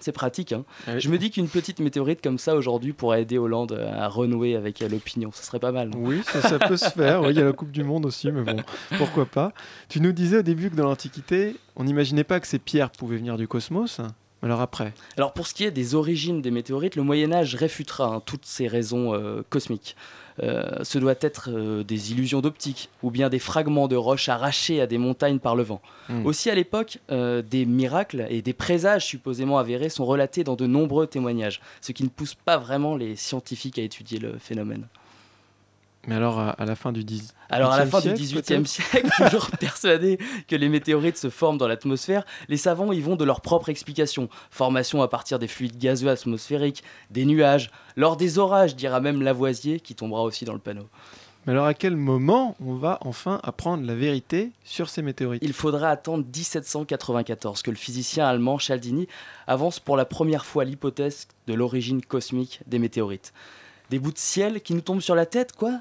C'est 0.00 0.12
pratique, 0.12 0.52
hein 0.52 0.64
Oui. 0.88 1.00
Je 1.00 1.08
me 1.08 1.16
dis 1.16 1.30
qu'une 1.30 1.48
petite 1.48 1.78
météorite 1.78 2.20
comme 2.22 2.38
ça 2.38 2.56
aujourd'hui 2.56 2.92
pourrait 2.92 3.22
aider 3.22 3.38
Hollande 3.38 3.72
à 3.72 4.08
renouer 4.08 4.56
avec 4.56 4.82
euh, 4.82 4.88
l'opinion. 4.88 5.30
Ce 5.32 5.42
serait 5.44 5.60
pas 5.60 5.72
mal. 5.72 5.90
Oui, 5.96 6.20
ça, 6.24 6.42
ça 6.42 6.58
peut 6.58 6.76
se 6.76 6.90
faire. 6.90 7.22
Oui, 7.22 7.30
il 7.30 7.36
y 7.36 7.40
a 7.40 7.44
la 7.44 7.52
Coupe 7.52 7.70
du 7.70 7.84
Monde 7.84 8.04
aussi, 8.04 8.30
mais 8.30 8.42
bon, 8.42 8.62
pourquoi 8.98 9.24
pas? 9.24 9.52
Tu 9.88 10.00
nous 10.00 10.12
disais 10.12 10.38
au 10.38 10.42
début 10.42 10.68
que 10.68 10.76
dans 10.76 10.84
l'Antiquité, 10.84 11.56
on 11.76 11.84
n'imaginait 11.84 12.24
pas 12.24 12.40
que 12.40 12.46
ces 12.46 12.58
pierres 12.58 12.90
pouvaient 12.90 13.16
venir 13.16 13.38
du 13.38 13.48
cosmos. 13.48 14.00
Alors 14.44 14.60
après, 14.60 14.92
Alors 15.16 15.32
pour 15.32 15.46
ce 15.46 15.54
qui 15.54 15.64
est 15.64 15.70
des 15.70 15.94
origines 15.94 16.42
des 16.42 16.50
météorites, 16.50 16.96
le 16.96 17.02
Moyen 17.02 17.32
Âge 17.32 17.54
réfutera 17.54 18.06
hein, 18.06 18.22
toutes 18.24 18.44
ces 18.44 18.68
raisons 18.68 19.14
euh, 19.14 19.40
cosmiques. 19.48 19.96
Euh, 20.42 20.82
ce 20.82 20.98
doit 20.98 21.14
être 21.22 21.48
euh, 21.50 21.82
des 21.82 22.12
illusions 22.12 22.42
d'optique 22.42 22.90
ou 23.02 23.10
bien 23.10 23.30
des 23.30 23.38
fragments 23.38 23.88
de 23.88 23.96
roches 23.96 24.28
arrachés 24.28 24.82
à 24.82 24.86
des 24.86 24.98
montagnes 24.98 25.38
par 25.38 25.56
le 25.56 25.62
vent. 25.62 25.80
Hmm. 26.10 26.26
Aussi 26.26 26.50
à 26.50 26.54
l'époque, 26.54 26.98
des 27.08 27.64
miracles 27.64 28.26
et 28.28 28.42
des 28.42 28.52
présages 28.52 29.06
supposément 29.06 29.56
avérés 29.56 29.88
sont 29.88 30.04
relatés 30.04 30.44
dans 30.44 30.56
de 30.56 30.66
nombreux 30.66 31.06
témoignages, 31.06 31.62
ce 31.80 31.92
qui 31.92 32.02
ne 32.02 32.10
pousse 32.10 32.34
pas 32.34 32.58
vraiment 32.58 32.96
les 32.96 33.16
scientifiques 33.16 33.78
à 33.78 33.82
étudier 33.82 34.18
le 34.18 34.36
phénomène. 34.38 34.86
Mais 36.06 36.14
alors 36.14 36.38
à, 36.38 36.64
la 36.64 36.76
fin 36.76 36.92
du 36.92 37.04
10 37.04 37.34
Alors 37.50 37.72
à 37.72 37.78
la 37.78 37.86
fin 37.86 38.00
du 38.00 38.16
siècle, 38.16 38.42
XVIIIe 38.42 38.66
siècle, 38.66 39.08
toujours 39.16 39.50
persuadés 39.58 40.18
que 40.48 40.56
les 40.56 40.68
météorites 40.68 41.16
se 41.16 41.30
forment 41.30 41.58
dans 41.58 41.68
l'atmosphère, 41.68 42.24
les 42.48 42.56
savants 42.56 42.92
y 42.92 43.00
vont 43.00 43.16
de 43.16 43.24
leur 43.24 43.40
propre 43.40 43.68
explication. 43.68 44.28
Formation 44.50 45.02
à 45.02 45.08
partir 45.08 45.38
des 45.38 45.48
fluides 45.48 45.78
gazeux 45.78 46.08
atmosphériques, 46.08 46.82
des 47.10 47.24
nuages, 47.24 47.70
lors 47.96 48.16
des 48.16 48.38
orages, 48.38 48.76
dira 48.76 49.00
même 49.00 49.22
Lavoisier, 49.22 49.80
qui 49.80 49.94
tombera 49.94 50.22
aussi 50.22 50.44
dans 50.44 50.52
le 50.52 50.58
panneau. 50.58 50.88
Mais 51.46 51.52
alors 51.52 51.66
à 51.66 51.74
quel 51.74 51.96
moment 51.96 52.56
on 52.64 52.74
va 52.74 52.98
enfin 53.02 53.38
apprendre 53.42 53.84
la 53.86 53.94
vérité 53.94 54.52
sur 54.64 54.88
ces 54.88 55.02
météorites? 55.02 55.42
Il 55.44 55.52
faudra 55.52 55.90
attendre 55.90 56.24
1794 56.24 57.62
que 57.62 57.70
le 57.70 57.76
physicien 57.76 58.26
allemand 58.26 58.58
Cialdini 58.58 59.08
avance 59.46 59.78
pour 59.78 59.98
la 59.98 60.06
première 60.06 60.46
fois 60.46 60.64
l'hypothèse 60.64 61.28
de 61.46 61.52
l'origine 61.52 62.00
cosmique 62.00 62.60
des 62.66 62.78
météorites. 62.78 63.34
Des 63.90 63.98
bouts 63.98 64.12
de 64.12 64.18
ciel 64.18 64.62
qui 64.62 64.72
nous 64.72 64.80
tombent 64.80 65.02
sur 65.02 65.14
la 65.14 65.26
tête, 65.26 65.52
quoi? 65.52 65.80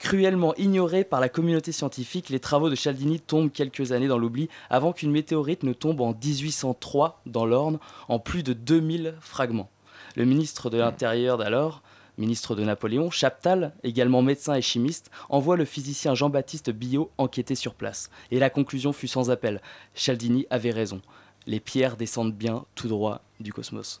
Cruellement 0.00 0.54
ignorés 0.54 1.04
par 1.04 1.20
la 1.20 1.28
communauté 1.28 1.72
scientifique, 1.72 2.30
les 2.30 2.40
travaux 2.40 2.70
de 2.70 2.74
Cialdini 2.74 3.20
tombent 3.20 3.52
quelques 3.52 3.92
années 3.92 4.08
dans 4.08 4.16
l'oubli 4.16 4.48
avant 4.70 4.94
qu'une 4.94 5.10
météorite 5.10 5.62
ne 5.62 5.74
tombe 5.74 6.00
en 6.00 6.14
1803 6.14 7.20
dans 7.26 7.44
l'Orne 7.44 7.78
en 8.08 8.18
plus 8.18 8.42
de 8.42 8.54
2000 8.54 9.16
fragments. 9.20 9.68
Le 10.16 10.24
ministre 10.24 10.70
de 10.70 10.78
l'Intérieur 10.78 11.36
d'alors, 11.36 11.82
ministre 12.16 12.54
de 12.54 12.64
Napoléon, 12.64 13.10
Chaptal, 13.10 13.74
également 13.84 14.22
médecin 14.22 14.54
et 14.54 14.62
chimiste, 14.62 15.10
envoie 15.28 15.58
le 15.58 15.66
physicien 15.66 16.14
Jean-Baptiste 16.14 16.70
Biot 16.70 17.10
enquêter 17.18 17.54
sur 17.54 17.74
place. 17.74 18.08
Et 18.30 18.38
la 18.38 18.48
conclusion 18.48 18.94
fut 18.94 19.06
sans 19.06 19.30
appel. 19.30 19.60
Cialdini 19.94 20.46
avait 20.48 20.70
raison. 20.70 21.02
Les 21.46 21.60
pierres 21.60 21.98
descendent 21.98 22.34
bien 22.34 22.64
tout 22.74 22.88
droit 22.88 23.20
du 23.38 23.52
cosmos. 23.52 24.00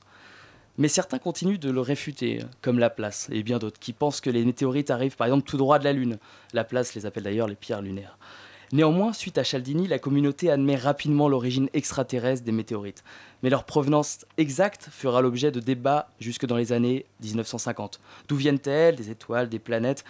Mais 0.78 0.88
certains 0.88 1.18
continuent 1.18 1.58
de 1.58 1.70
le 1.70 1.80
réfuter, 1.80 2.40
comme 2.62 2.78
Laplace 2.78 3.28
et 3.30 3.42
bien 3.42 3.58
d'autres, 3.58 3.78
qui 3.78 3.92
pensent 3.92 4.20
que 4.20 4.30
les 4.30 4.44
météorites 4.44 4.90
arrivent 4.90 5.16
par 5.16 5.26
exemple 5.26 5.48
tout 5.48 5.56
droit 5.56 5.78
de 5.78 5.84
la 5.84 5.92
Lune. 5.92 6.18
Laplace 6.52 6.94
les 6.94 7.06
appelle 7.06 7.24
d'ailleurs 7.24 7.48
les 7.48 7.54
pierres 7.56 7.82
lunaires. 7.82 8.16
Néanmoins, 8.72 9.12
suite 9.12 9.36
à 9.36 9.42
Cialdini, 9.42 9.88
la 9.88 9.98
communauté 9.98 10.48
admet 10.48 10.76
rapidement 10.76 11.28
l'origine 11.28 11.68
extraterrestre 11.74 12.44
des 12.44 12.52
météorites. 12.52 13.02
Mais 13.42 13.50
leur 13.50 13.64
provenance 13.64 14.24
exacte 14.38 14.88
fera 14.92 15.20
l'objet 15.20 15.50
de 15.50 15.58
débats 15.58 16.08
jusque 16.20 16.46
dans 16.46 16.56
les 16.56 16.72
années 16.72 17.04
1950. 17.20 18.00
D'où 18.28 18.36
viennent-elles 18.36 18.94
Des 18.94 19.10
étoiles, 19.10 19.48
des 19.48 19.58
planètes 19.58 20.04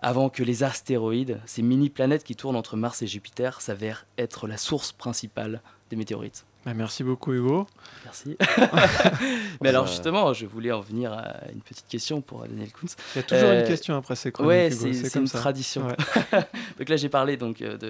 Avant 0.00 0.28
que 0.28 0.44
les 0.44 0.62
astéroïdes, 0.62 1.40
ces 1.46 1.62
mini-planètes 1.62 2.22
qui 2.22 2.36
tournent 2.36 2.54
entre 2.54 2.76
Mars 2.76 3.02
et 3.02 3.08
Jupiter, 3.08 3.60
s'avèrent 3.60 4.06
être 4.18 4.46
la 4.46 4.56
source 4.56 4.92
principale 4.92 5.60
des 5.90 5.96
météorites? 5.96 6.44
Bah, 6.66 6.74
merci 6.74 7.04
beaucoup 7.04 7.32
Hugo. 7.32 7.66
Merci. 8.04 8.36
Mais 9.62 9.68
alors 9.68 9.84
Euh, 9.84 9.86
justement, 9.88 10.32
je 10.34 10.46
voulais 10.46 10.72
en 10.72 10.80
venir 10.80 11.12
à 11.12 11.34
une 11.52 11.60
petite 11.60 11.86
question 11.88 12.20
pour 12.20 12.40
Daniel 12.42 12.68
Kuntz. 12.72 12.96
Il 13.14 13.18
y 13.18 13.20
a 13.20 13.22
toujours 13.22 13.44
Euh, 13.48 13.60
une 13.60 13.66
question 13.68 13.96
après 13.96 14.16
ces 14.16 14.32
chroniques. 14.32 14.48
Ouais, 14.48 14.66
Hugo, 14.68 14.76
c'est 14.80 14.92
c'est 14.94 15.12
comme 15.12 15.22
une 15.22 15.28
ça. 15.28 15.38
tradition. 15.38 15.86
Ouais. 15.86 15.94
donc 16.78 16.88
là, 16.88 16.96
j'ai 16.96 17.08
parlé 17.08 17.36
donc 17.36 17.62
euh, 17.62 17.76
de, 17.78 17.86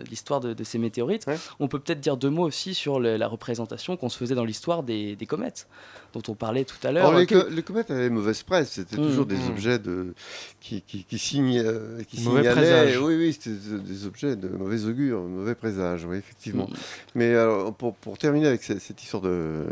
de 0.00 0.04
l'histoire 0.08 0.40
de, 0.40 0.54
de 0.54 0.64
ces 0.64 0.78
météorites. 0.78 1.26
Ouais. 1.26 1.36
On 1.60 1.68
peut 1.68 1.78
peut-être 1.78 2.00
dire 2.00 2.16
deux 2.16 2.30
mots 2.30 2.44
aussi 2.46 2.72
sur 2.74 2.98
le- 2.98 3.16
la 3.18 3.28
représentation 3.28 3.96
qu'on 3.98 4.08
se 4.08 4.16
faisait 4.16 4.34
dans 4.34 4.44
l'histoire 4.44 4.82
des, 4.82 5.16
des 5.16 5.26
comètes, 5.26 5.66
dont 6.14 6.22
on 6.28 6.34
parlait 6.34 6.64
tout 6.64 6.76
à 6.82 6.92
l'heure. 6.92 7.06
Alors, 7.08 7.20
les, 7.20 7.26
Que- 7.26 7.42
co- 7.42 7.48
les 7.50 7.62
comètes 7.62 7.90
avaient 7.90 8.08
mauvaise 8.10 8.42
presse, 8.42 8.70
c'était 8.70 8.96
Mm, 8.96 9.06
toujours 9.06 9.26
des 9.26 9.36
mm. 9.36 9.50
objets 9.50 9.78
de, 9.78 10.14
qui, 10.60 10.80
qui, 10.80 11.04
qui, 11.04 11.18
signa- 11.18 11.62
euh, 11.62 12.02
qui 12.04 12.22
Mauvais 12.22 12.38
signalaient. 12.42 12.52
présage. 12.56 12.98
Oui, 12.98 13.16
oui, 13.16 13.32
c'était 13.34 13.50
des- 13.50 13.80
des 13.82 14.06
objets 14.06 14.34
de 14.36 14.48
mauvais 14.48 14.84
augure, 14.86 15.20
mauvais 15.22 15.54
présage, 15.54 16.06
oui, 16.06 16.16
effectivement. 16.16 16.68
Mm. 16.70 16.74
Mais 17.16 17.34
alors, 17.34 17.74
pour, 17.74 17.94
pour 17.96 18.13
terminer 18.18 18.46
avec 18.46 18.62
ce- 18.62 18.78
cette 18.78 19.02
histoire 19.02 19.22
de, 19.22 19.64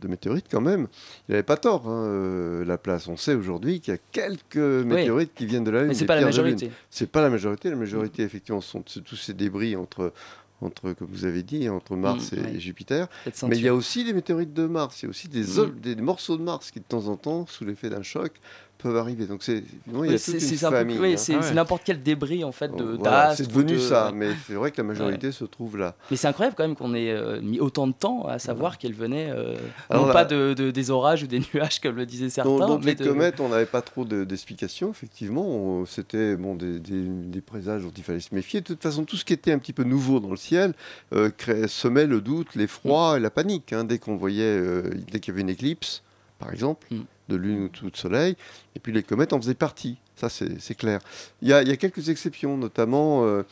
de 0.00 0.08
météorites, 0.08 0.46
quand 0.50 0.60
même, 0.60 0.86
il 1.28 1.32
n'avait 1.32 1.42
pas 1.42 1.56
tort, 1.56 1.88
hein, 1.88 2.04
euh, 2.06 2.64
la 2.64 2.78
place. 2.78 3.08
On 3.08 3.16
sait 3.16 3.34
aujourd'hui 3.34 3.80
qu'il 3.80 3.92
y 3.92 3.96
a 3.96 4.00
quelques 4.12 4.56
météorites 4.56 5.32
qui 5.34 5.46
viennent 5.46 5.64
de 5.64 5.70
la 5.70 5.80
Lune. 5.80 5.88
Mais 5.88 5.94
c'est 5.94 6.00
des 6.00 6.06
pas 6.06 6.16
la 6.16 6.24
majorité. 6.24 6.70
C'est 6.90 7.10
pas 7.10 7.22
la 7.22 7.30
majorité. 7.30 7.70
La 7.70 7.76
majorité, 7.76 8.22
effectivement, 8.22 8.60
sont 8.60 8.82
tous 8.82 9.16
ces 9.16 9.34
débris 9.34 9.76
entre, 9.76 10.12
entre, 10.60 10.92
comme 10.92 11.08
vous 11.10 11.24
avez 11.24 11.42
dit, 11.42 11.68
entre 11.68 11.96
Mars 11.96 12.32
Mm, 12.32 12.36
et 12.36 12.40
ouais. 12.54 12.60
Jupiter. 12.60 13.08
Mais 13.48 13.56
il 13.58 13.62
y 13.64 13.68
a 13.68 13.74
aussi 13.74 14.04
des 14.04 14.12
météorites 14.12 14.52
de 14.54 14.66
Mars. 14.66 15.02
Il 15.02 15.06
y 15.06 15.08
a 15.08 15.10
aussi 15.10 15.28
des, 15.28 15.42
Mm. 15.42 15.80
des 15.80 15.96
morceaux 15.96 16.36
de 16.36 16.42
Mars 16.42 16.70
qui, 16.70 16.80
de 16.80 16.84
temps 16.84 17.08
en 17.08 17.16
temps, 17.16 17.46
sous 17.46 17.64
l'effet 17.64 17.90
d'un 17.90 18.02
choc, 18.02 18.32
peuvent 18.78 18.96
arriver. 18.96 19.26
Donc, 19.26 19.42
c'est, 19.42 19.64
Oui, 19.92 20.08
hein. 20.12 20.16
Ah 21.34 21.40
ouais. 21.48 21.54
n'importe 21.54 21.82
quel 21.84 22.02
débris 22.02 22.44
en 22.44 22.52
fait 22.52 22.74
de 22.76 22.84
Voilà, 22.84 23.28
d'astres 23.28 23.36
c'est 23.44 23.48
devenu 23.48 23.74
de- 23.74 23.78
ça, 23.78 24.06
ouais. 24.06 24.12
mais 24.14 24.28
c'est 24.46 24.54
vrai 24.54 24.70
que 24.70 24.76
la 24.78 24.84
majorité 24.84 25.32
se 25.32 25.44
trouve 25.44 25.76
là. 25.78 25.94
Mais 26.10 26.16
c'est 26.16 26.26
incroyable 26.28 26.54
quand 26.56 26.64
même 26.66 26.76
qu'on 26.76 26.94
ait 26.94 27.10
euh, 27.10 27.40
mis 27.40 27.60
autant 27.60 27.86
de 27.86 27.92
temps 27.92 28.26
à 28.26 28.38
savoir 28.38 28.76
qu'elles 28.78 28.92
venaient 28.94 29.30
euh, 29.30 29.56
Alors 29.88 30.02
non 30.02 30.08
là- 30.08 30.12
pas 30.14 30.24
de, 30.24 30.54
de- 30.54 30.70
des 30.70 30.90
orages 30.90 31.22
ou 31.22 31.26
des 31.26 31.40
nuages 31.54 31.80
comme 31.80 31.96
le 31.96 32.04
disaient 32.06 32.28
certains, 32.30 32.50
Donc, 32.50 32.60
donc 32.68 32.84
mais 32.84 32.94
les 32.94 33.04
de- 33.04 33.08
comètes, 33.08 33.40
on 33.40 33.48
n'avait 33.48 33.64
pas 33.66 33.82
trop 33.82 34.04
de- 34.04 34.24
d'explications, 34.24 34.90
effectivement. 34.90 35.84
C'était 35.86 36.36
bon, 36.36 36.54
des, 36.54 36.78
des- 36.80 37.02
des 37.08 37.40
présages 37.40 37.82
dont 37.82 37.92
il 37.96 38.02
fallait 38.02 38.20
se 38.20 38.34
méfier. 38.34 38.60
De 38.60 38.66
toute 38.66 38.82
façon, 38.82 39.04
tout 39.04 39.16
ce 39.16 39.24
qui 39.24 39.32
était 39.32 39.52
un 39.52 39.58
petit 39.58 39.72
peu 39.72 39.84
nouveau 39.84 40.20
dans 40.20 40.30
le 40.30 40.36
ciel 40.36 40.74
euh, 41.14 41.30
créait- 41.30 41.68
semait 41.68 42.06
le 42.06 42.20
doute, 42.20 42.54
l'effroi 42.54 43.16
et 43.16 43.20
la 43.20 43.30
panique. 43.30 43.72
hein. 43.72 43.84
dès 43.84 43.98
qu'on 43.98 44.16
voyait, 44.16 44.42
euh, 44.44 44.82
dès 45.10 45.20
qu'il 45.20 45.32
y 45.32 45.34
avait 45.34 45.42
une 45.42 45.48
éclipse, 45.50 46.02
par 46.38 46.52
exemple, 46.52 46.86
Mm. 46.90 47.00
De 47.28 47.36
lune 47.36 47.70
ou 47.82 47.90
de 47.90 47.96
soleil, 47.96 48.36
et 48.76 48.80
puis 48.80 48.92
les 48.92 49.02
comètes 49.02 49.32
en 49.32 49.40
faisaient 49.40 49.54
partie. 49.54 49.96
Ça, 50.16 50.28
c'est 50.28 50.74
clair. 50.76 51.00
Il 51.42 51.48
y, 51.48 51.52
a, 51.52 51.62
il 51.62 51.68
y 51.68 51.72
a 51.72 51.76
quelques 51.76 52.08
exceptions, 52.08 52.56
notamment 52.56 53.24
euh, 53.24 53.42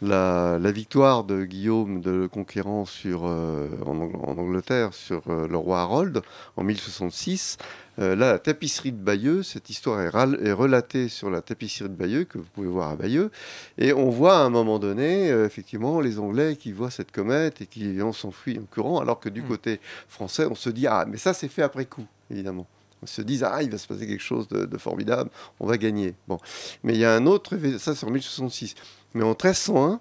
la, 0.00 0.58
la 0.60 0.70
victoire 0.72 1.24
de 1.24 1.44
Guillaume 1.44 2.00
de 2.00 2.28
Conquérant 2.28 2.84
sur, 2.84 3.22
euh, 3.26 3.68
en, 3.84 3.96
Ang- 4.00 4.16
en 4.22 4.38
Angleterre 4.38 4.94
sur 4.94 5.22
euh, 5.28 5.48
le 5.48 5.56
roi 5.56 5.80
Harold 5.80 6.22
en 6.56 6.62
1066. 6.62 7.58
Euh, 7.98 8.14
là, 8.16 8.32
la 8.32 8.38
tapisserie 8.38 8.92
de 8.92 8.96
Bayeux, 9.02 9.42
cette 9.42 9.68
histoire 9.68 10.00
est, 10.00 10.46
est 10.46 10.52
relatée 10.52 11.08
sur 11.08 11.28
la 11.28 11.42
tapisserie 11.42 11.88
de 11.90 11.94
Bayeux, 11.94 12.24
que 12.24 12.38
vous 12.38 12.46
pouvez 12.54 12.68
voir 12.68 12.90
à 12.90 12.96
Bayeux. 12.96 13.30
Et 13.78 13.92
on 13.92 14.08
voit 14.08 14.38
à 14.38 14.42
un 14.42 14.50
moment 14.50 14.78
donné, 14.78 15.26
effectivement, 15.28 16.00
les 16.00 16.18
Anglais 16.20 16.56
qui 16.56 16.70
voient 16.72 16.90
cette 16.90 17.10
comète 17.12 17.60
et 17.60 17.66
qui 17.66 17.98
on 18.00 18.12
s'enfuit 18.12 18.58
en 18.60 18.64
courant, 18.72 19.00
alors 19.00 19.18
que 19.20 19.28
du 19.28 19.42
Mm. 19.42 19.48
côté 19.48 19.80
français, 20.08 20.46
on 20.48 20.54
se 20.54 20.70
dit 20.70 20.86
Ah, 20.86 21.04
mais 21.08 21.18
ça, 21.18 21.34
c'est 21.34 21.48
fait 21.48 21.62
après 21.62 21.84
coup, 21.84 22.06
évidemment. 22.30 22.66
On 23.02 23.06
se 23.06 23.22
dit 23.22 23.40
Ah, 23.42 23.62
il 23.62 23.70
va 23.70 23.78
se 23.78 23.86
passer 23.86 24.06
quelque 24.06 24.22
chose 24.22 24.48
de, 24.48 24.64
de 24.64 24.78
formidable, 24.78 25.30
on 25.60 25.66
va 25.66 25.76
gagner. 25.78 26.14
Bon. 26.28 26.38
Mais 26.82 26.94
il 26.94 27.00
y 27.00 27.04
a 27.04 27.14
un 27.14 27.26
autre, 27.26 27.56
ça 27.78 27.94
c'est 27.94 28.06
en 28.06 28.10
1066. 28.10 28.74
Mais 29.14 29.24
en 29.24 29.28
1301, 29.28 30.00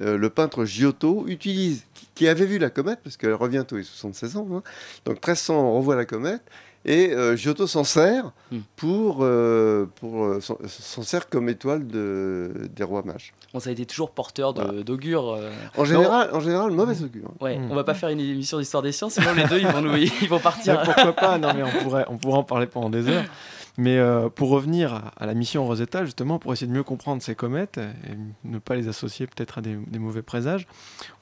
euh, 0.00 0.16
le 0.16 0.30
peintre 0.30 0.64
Giotto 0.64 1.24
utilise, 1.26 1.84
qui, 1.94 2.08
qui 2.14 2.28
avait 2.28 2.46
vu 2.46 2.58
la 2.58 2.70
comète, 2.70 3.00
parce 3.02 3.16
qu'elle 3.16 3.34
revient 3.34 3.64
tous 3.66 3.76
les 3.76 3.82
76 3.82 4.36
ans, 4.36 4.48
hein. 4.52 4.62
donc 5.04 5.16
1300, 5.16 5.54
on 5.54 5.76
revoit 5.76 5.96
la 5.96 6.06
comète, 6.06 6.42
et 6.84 7.12
euh, 7.12 7.36
Giotto 7.36 7.66
s'en 7.66 7.84
sert 7.84 8.32
Hmm. 8.50 8.60
pour, 8.76 9.18
euh, 9.22 9.86
pour 9.96 10.21
euh, 10.21 10.21
s'en- 10.42 10.58
s'en 10.66 11.02
sert 11.02 11.28
comme 11.30 11.48
étoile 11.48 11.86
de, 11.86 12.52
des 12.74 12.84
rois 12.84 13.02
mages. 13.04 13.32
Bon, 13.54 13.60
ça 13.60 13.70
a 13.70 13.72
été 13.72 13.86
toujours 13.86 14.10
porteur 14.10 14.52
de- 14.52 14.62
Voilà. 14.62 14.82
d'augure. 14.82 15.32
euh. 15.32 15.50
En 15.78 15.84
général, 15.86 16.28
en 16.32 16.40
général, 16.40 16.70
mauvais 16.72 17.02
augure. 17.02 17.30
Ouais, 17.40 17.56
Mm. 17.58 17.70
on 17.70 17.74
va 17.74 17.84
pas 17.84 17.94
faire 17.94 18.10
une 18.10 18.20
émission 18.20 18.58
d'histoire 18.58 18.82
des 18.82 18.92
sciences, 18.92 19.14
sinon 19.14 19.32
les 19.34 19.44
deux 19.44 19.58
ils 19.58 19.66
vont, 19.66 19.80
nous, 19.80 19.96
ils 19.96 20.28
vont 20.28 20.38
partir. 20.40 20.82
Pourquoi 20.84 21.12
pas? 21.14 21.38
Non, 21.38 21.52
mais 21.54 21.62
on 21.62 21.82
pourrait, 21.82 22.04
on 22.08 22.18
pourrait 22.18 22.38
en 22.38 22.44
parler 22.44 22.66
pendant 22.66 22.90
des 22.90 23.08
heures. 23.08 23.24
Mais 23.78 23.98
euh, 23.98 24.28
pour 24.28 24.50
revenir 24.50 24.92
à, 24.92 25.12
à 25.16 25.24
la 25.26 25.34
mission 25.34 25.64
Rosetta, 25.66 26.04
justement, 26.04 26.38
pour 26.38 26.52
essayer 26.52 26.66
de 26.66 26.72
mieux 26.76 26.82
comprendre 26.82 27.22
ces 27.22 27.34
comètes 27.34 27.78
et 27.78 28.16
ne 28.48 28.58
pas 28.58 28.74
les 28.74 28.86
associer 28.88 29.26
peut-être 29.26 29.58
à 29.58 29.60
des, 29.62 29.76
des 29.86 29.98
mauvais 29.98 30.20
présages, 30.22 30.66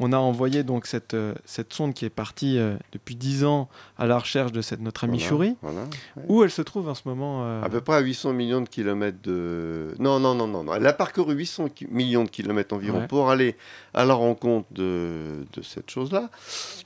on 0.00 0.12
a 0.12 0.16
envoyé 0.18 0.64
donc 0.64 0.86
cette, 0.86 1.14
euh, 1.14 1.34
cette 1.44 1.72
sonde 1.72 1.94
qui 1.94 2.04
est 2.04 2.10
partie 2.10 2.58
euh, 2.58 2.74
depuis 2.92 3.14
10 3.14 3.44
ans 3.44 3.68
à 3.98 4.06
la 4.06 4.18
recherche 4.18 4.50
de 4.50 4.62
cette, 4.62 4.80
notre 4.80 5.04
amie 5.04 5.18
Voilà. 5.62 5.82
Où 6.28 6.42
elle 6.42 6.50
se 6.50 6.62
trouve 6.62 6.88
en 6.88 6.94
ce 6.94 7.02
moment 7.06 7.44
euh, 7.44 7.62
À 7.62 7.68
peu 7.68 7.80
près 7.80 7.94
à 7.96 8.00
800 8.00 8.32
millions 8.32 8.60
de 8.60 8.68
kilomètres 8.68 9.18
de... 9.22 9.94
Non, 10.00 10.18
non, 10.18 10.34
non, 10.34 10.48
non, 10.48 10.64
non. 10.64 10.74
Elle 10.74 10.86
a 10.86 10.92
parcouru 10.92 11.34
800 11.34 11.68
ki- 11.68 11.86
millions 11.90 12.24
de 12.24 12.30
kilomètres 12.30 12.74
environ 12.74 12.98
Ouais. 13.00 13.06
pour 13.06 13.30
aller 13.30 13.56
à 13.94 14.04
la 14.04 14.14
rencontre 14.14 14.66
de, 14.72 15.44
de 15.52 15.62
cette 15.62 15.90
chose-là, 15.90 16.30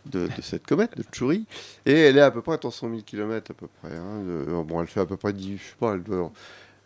de, 0.06 0.26
de 0.26 0.42
cette 0.42 0.66
comète, 0.66 0.96
de 0.96 1.02
Tchouri. 1.02 1.46
Et 1.86 1.92
elle 1.92 2.18
est 2.18 2.20
à 2.22 2.30
peu 2.30 2.42
près 2.42 2.54
à 2.54 2.58
300 2.58 2.88
000 2.90 3.02
kilomètres 3.02 3.50
à 3.50 3.54
peu 3.54 3.66
près. 3.82 3.94
hein, 3.96 4.22
de- 4.22 4.62
Bon, 4.62 4.80
elle 4.80 4.86
fait 4.88 5.00
à 5.00 5.06
peu 5.06 5.16
près 5.16 5.32
10... 5.32 5.56
Je 5.58 5.62
sais 5.62 5.74
pas, 5.78 5.94
elle 5.94 6.02
doit... 6.02 6.32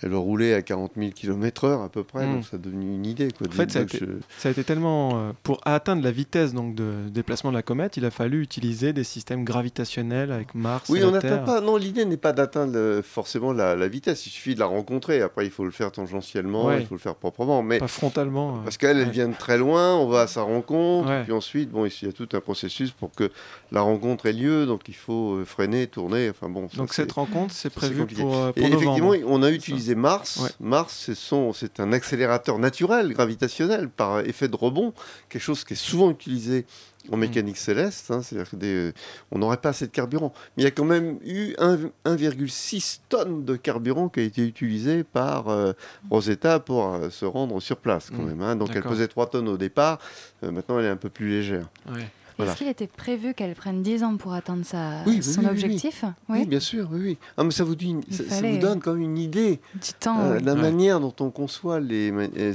Elle 0.02 0.14
rouler 0.14 0.54
à 0.54 0.62
40 0.62 0.92
000 0.96 1.11
km 1.12 1.64
heure 1.64 1.82
à 1.82 1.88
peu 1.88 2.04
près, 2.04 2.26
Mm. 2.26 2.32
donc 2.34 2.44
ça 2.44 2.56
a 2.56 2.58
devenu 2.58 2.87
une 2.94 3.04
idée. 3.06 3.28
Quoi, 3.37 3.48
En 3.48 3.50
fait, 3.50 3.66
de- 3.66 3.72
ça 3.72 3.78
a 3.80 3.82
été- 3.82 3.98
je- 3.98 4.04
Ça 4.38 4.48
a 4.48 4.52
été 4.52 4.62
tellement. 4.64 5.11
euh, 5.18 5.32
pour 5.42 5.61
atteindre 5.64 6.02
la 6.04 6.11
vitesse 6.12 6.52
donc, 6.54 6.74
de 6.74 7.08
déplacement 7.08 7.50
de 7.50 7.56
la 7.56 7.62
comète, 7.62 7.96
il 7.96 8.04
a 8.04 8.11
fallu 8.11 8.40
utiliser 8.42 8.92
des 8.92 9.02
systèmes 9.04 9.44
gravitationnels 9.44 10.30
avec 10.32 10.54
Mars. 10.54 10.88
Oui, 10.88 11.00
et 11.00 11.04
on 11.04 11.11
n'atteint 11.11 11.38
pas. 11.38 11.61
Non, 11.61 11.76
l'idée 11.76 12.04
n'est 12.04 12.16
pas 12.16 12.32
d'atteindre 12.32 12.72
euh, 12.76 13.02
forcément 13.02 13.52
la, 13.52 13.74
la 13.76 13.88
vitesse. 13.88 14.26
Il 14.26 14.30
suffit 14.30 14.54
de 14.54 14.61
la 14.61 14.66
rencontrer. 14.66 15.20
Après, 15.20 15.44
il 15.44 15.50
faut 15.50 15.64
le 15.64 15.70
faire 15.70 15.90
tangentiellement, 15.92 16.66
Ouais. 16.66 16.80
il 16.80 16.87
faut 16.87 16.94
le 16.94 17.00
faire 17.00 17.14
proprement. 17.14 17.62
Mais 17.62 17.78
Pas 17.78 17.88
frontalement. 17.88 18.56
euh. 18.56 18.64
Parce 18.64 18.76
qu'elle, 18.76 18.98
elle 18.98 19.11
vient 19.11 19.28
de 19.28 19.34
très 19.37 19.58
loin, 19.58 19.96
on 19.96 20.06
va 20.06 20.22
à 20.22 20.26
sa 20.26 20.42
rencontre, 20.42 21.08
Ouais. 21.08 21.24
puis 21.24 21.32
ensuite, 21.32 21.70
bon, 21.70 21.87
il 21.87 22.06
y 22.06 22.08
a 22.08 22.12
tout 22.12 22.28
un 22.32 22.40
processus 22.40 22.90
pour 22.92 23.11
que 23.12 23.30
la 23.72 23.80
rencontre 23.80 24.26
ait 24.26 24.32
lieu, 24.32 24.66
donc 24.66 24.82
il 24.88 24.94
faut 24.94 25.34
euh, 25.38 25.44
freiner, 25.44 25.87
tourner, 25.87 26.30
enfin 26.30 26.48
bon. 26.48 26.68
ça, 26.68 26.76
Donc 26.76 26.94
cette 26.94 27.12
rencontre, 27.12 27.52
c'est 27.52 27.70
prévu 27.70 28.06
pour, 28.06 28.37
euh, 28.37 28.52
pour 28.52 28.62
Et 28.62 28.66
effectivement, 28.66 29.12
novembre. 29.12 29.24
on 29.26 29.42
a 29.42 29.50
utilisé 29.50 29.88
Mars. 29.94 30.38
Ouais. 30.42 30.51
Mars, 30.61 31.11
c'est 31.55 31.81
un 31.81 31.92
accélérateur 31.92 32.59
naturel, 32.59 33.12
gravitationnel, 33.12 33.88
par 33.88 34.20
effet 34.20 34.48
de 34.48 34.57
rebond, 34.57 34.92
quelque 35.29 35.42
chose 35.42 35.64
qui 35.64 35.74
est 35.74 35.77
souvent 35.77 36.11
utilisé 36.11 36.66
en 37.11 37.16
Mm. 37.16 37.20
mécanique 37.20 37.57
céleste. 37.57 38.11
hein, 38.11 38.20
C'est-à-dire 38.22 38.92
qu'on 39.31 39.38
n'aurait 39.38 39.57
pas 39.57 39.70
assez 39.70 39.87
de 39.87 39.92
carburant. 39.92 40.33
Mais 40.57 40.62
il 40.62 40.64
y 40.64 40.66
a 40.68 40.70
quand 40.70 40.85
même 40.85 41.18
eu 41.24 41.55
un- 41.59 41.79
1,6 42.05 43.01
tonnes 43.09 43.44
de 43.44 43.57
carburant 43.57 44.09
qui 44.09 44.20
a 44.20 44.22
été 44.24 44.42
utilisé 44.46 45.05
par 45.05 45.48
euh, 45.48 45.72
Rosetta 46.11 46.61
pour 46.61 46.92
euh, 46.94 47.11
se 47.11 47.24
rendre 47.24 47.61
sur 47.61 47.77
place, 47.79 48.11
quand 48.11 48.22
Mm. 48.22 48.27
même. 48.27 48.42
hein. 48.42 48.57
Donc 48.57 48.70
elle 48.74 48.83
pesait 48.83 49.09
3 49.09 49.29
tonnes 49.31 49.48
au 49.48 49.57
départ. 49.57 49.98
Euh, 50.44 50.51
maintenant, 50.51 50.79
elle 50.79 50.87
est 50.87 50.90
un 50.90 50.96
peu 50.96 51.09
plus 51.09 51.29
légère. 51.31 51.68
Ouais. 51.90 52.09
Voilà. 52.38 52.53
Est-ce 52.53 52.59
qu'il 52.59 52.68
était 52.68 52.87
prévu 52.87 53.35
qu'elle 53.35 53.55
prenne 53.55 53.83
10 53.83 54.05
ans 54.05 54.16
pour 54.16 54.33
atteindre 54.33 54.64
sa, 54.64 55.03
Oui, 55.07 55.16
oui, 55.16 55.22
son 55.22 55.40
oui, 55.40 55.46
oui, 55.46 55.51
objectif 55.51 56.05
Oui, 56.29 56.46
bien 56.46 56.61
sûr, 56.61 56.88
oui, 56.92 57.01
oui. 57.03 57.18
Ah, 57.37 57.42
mais 57.44 57.51
ça 57.51 57.64
vous, 57.64 57.74
dit 57.74 57.90
une- 57.90 58.03
Il 58.09 58.14
ça, 58.14 58.22
ça 58.24 58.37
fallait- 58.37 58.53
vous 58.53 58.59
donne 58.59 58.81
quand 58.81 58.92
même 58.92 59.03
une 59.03 59.18
idée 59.18 59.59
Du 59.74 59.92
temps. 59.98 60.20
euh, 60.20 60.38
la 60.38 60.55
Ouais. 60.55 60.61
manière 60.61 61.01
dont 61.01 61.12
on 61.20 61.31
conçoit 61.31 61.81
les, 61.81 62.12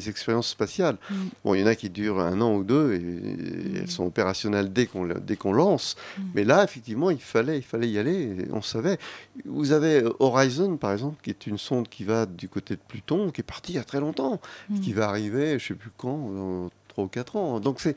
expériences 0.09 0.47
spatiales. 0.47 0.95
Mm. 1.09 1.15
Bon, 1.43 1.53
il 1.53 1.61
y 1.61 1.63
en 1.63 1.67
a 1.67 1.75
qui 1.75 1.89
durent 1.89 2.19
un 2.19 2.39
an 2.41 2.55
ou 2.55 2.63
deux 2.63 2.93
et, 2.93 2.97
et 2.97 3.79
elles 3.81 3.91
sont 3.91 4.05
opérationnelles 4.05 4.71
dès 4.71 4.85
qu'on 4.85 5.03
le- 5.03 5.19
dès 5.19 5.35
qu'on 5.35 5.51
lance. 5.53 5.95
Mm. 6.17 6.21
Mais 6.35 6.43
là, 6.45 6.63
effectivement, 6.63 7.09
il 7.11 7.19
fallait, 7.19 7.57
il 7.57 7.63
fallait 7.63 7.89
y 7.89 7.99
aller. 7.99 8.47
on 8.53 8.61
savait. 8.61 8.97
Vous 9.45 9.71
avez 9.73 10.01
euh, 10.03 10.13
Horizon, 10.19 10.77
par 10.77 10.93
exemple, 10.93 11.17
qui 11.21 11.29
est 11.29 11.45
une 11.45 11.57
sonde 11.57 11.89
qui 11.89 12.03
va 12.05 12.25
du 12.25 12.47
côté 12.47 12.75
de 12.75 12.81
Pluton, 12.87 13.31
qui 13.31 13.41
est 13.41 13.43
partie 13.43 13.73
il 13.73 13.75
y 13.75 13.79
a 13.79 13.83
très 13.83 13.99
longtemps, 13.99 14.39
Mm. 14.69 14.79
qui 14.79 14.93
va 14.93 15.09
arriver, 15.09 15.59
je 15.59 15.67
sais 15.67 15.73
plus 15.73 15.91
quand, 15.97 16.17
dans 16.31 16.69
3 16.93 17.03
ou 17.05 17.07
4 17.07 17.35
ans. 17.35 17.59
Donc 17.59 17.79
c'est 17.79 17.95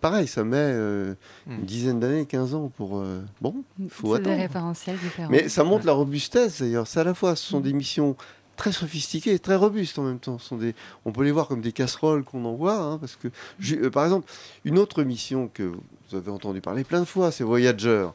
pareil, 0.00 0.26
ça 0.28 0.44
met 0.44 0.56
euh, 0.58 1.14
une 1.48 1.64
dizaine 1.64 1.98
d'années, 2.00 2.24
15 2.26 2.54
ans 2.54 2.70
pour... 2.76 2.98
euh, 2.98 3.20
bon, 3.40 3.54
faut 3.88 4.14
C'est 4.16 4.22
des 4.22 4.28
attendre. 4.30 4.42
référentiels 4.42 4.96
différents. 4.98 5.30
Mais 5.30 5.48
ça 5.48 5.64
montre 5.64 5.86
la 5.86 5.92
robustesse 5.92 6.60
d'ailleurs. 6.60 6.86
C'est 6.86 7.00
à 7.00 7.04
la 7.04 7.14
fois, 7.14 7.34
ce 7.36 7.44
sont 7.46 7.60
des 7.60 7.72
missions 7.72 8.16
très 8.56 8.72
sophistiquées 8.72 9.34
et 9.34 9.38
très 9.38 9.54
robustes 9.56 9.98
en 9.98 10.02
même 10.02 10.18
temps. 10.18 10.38
Ce 10.38 10.48
sont 10.48 10.56
des, 10.56 10.74
on 11.04 11.12
peut 11.12 11.22
les 11.24 11.30
voir 11.30 11.46
comme 11.48 11.60
des 11.60 11.72
casseroles 11.72 12.24
qu'on 12.24 12.44
envoie. 12.44 12.74
hein, 12.76 12.98
parce 12.98 13.16
que, 13.16 13.28
euh, 13.74 13.90
par 13.90 14.04
exemple, 14.04 14.30
une 14.64 14.78
autre 14.78 15.02
mission 15.04 15.48
que 15.52 15.62
vous 15.62 16.16
avez 16.16 16.30
entendu 16.30 16.60
parler 16.60 16.82
plein 16.84 17.00
de 17.00 17.04
fois, 17.04 17.30
c'est 17.30 17.44
Voyager. 17.44 18.08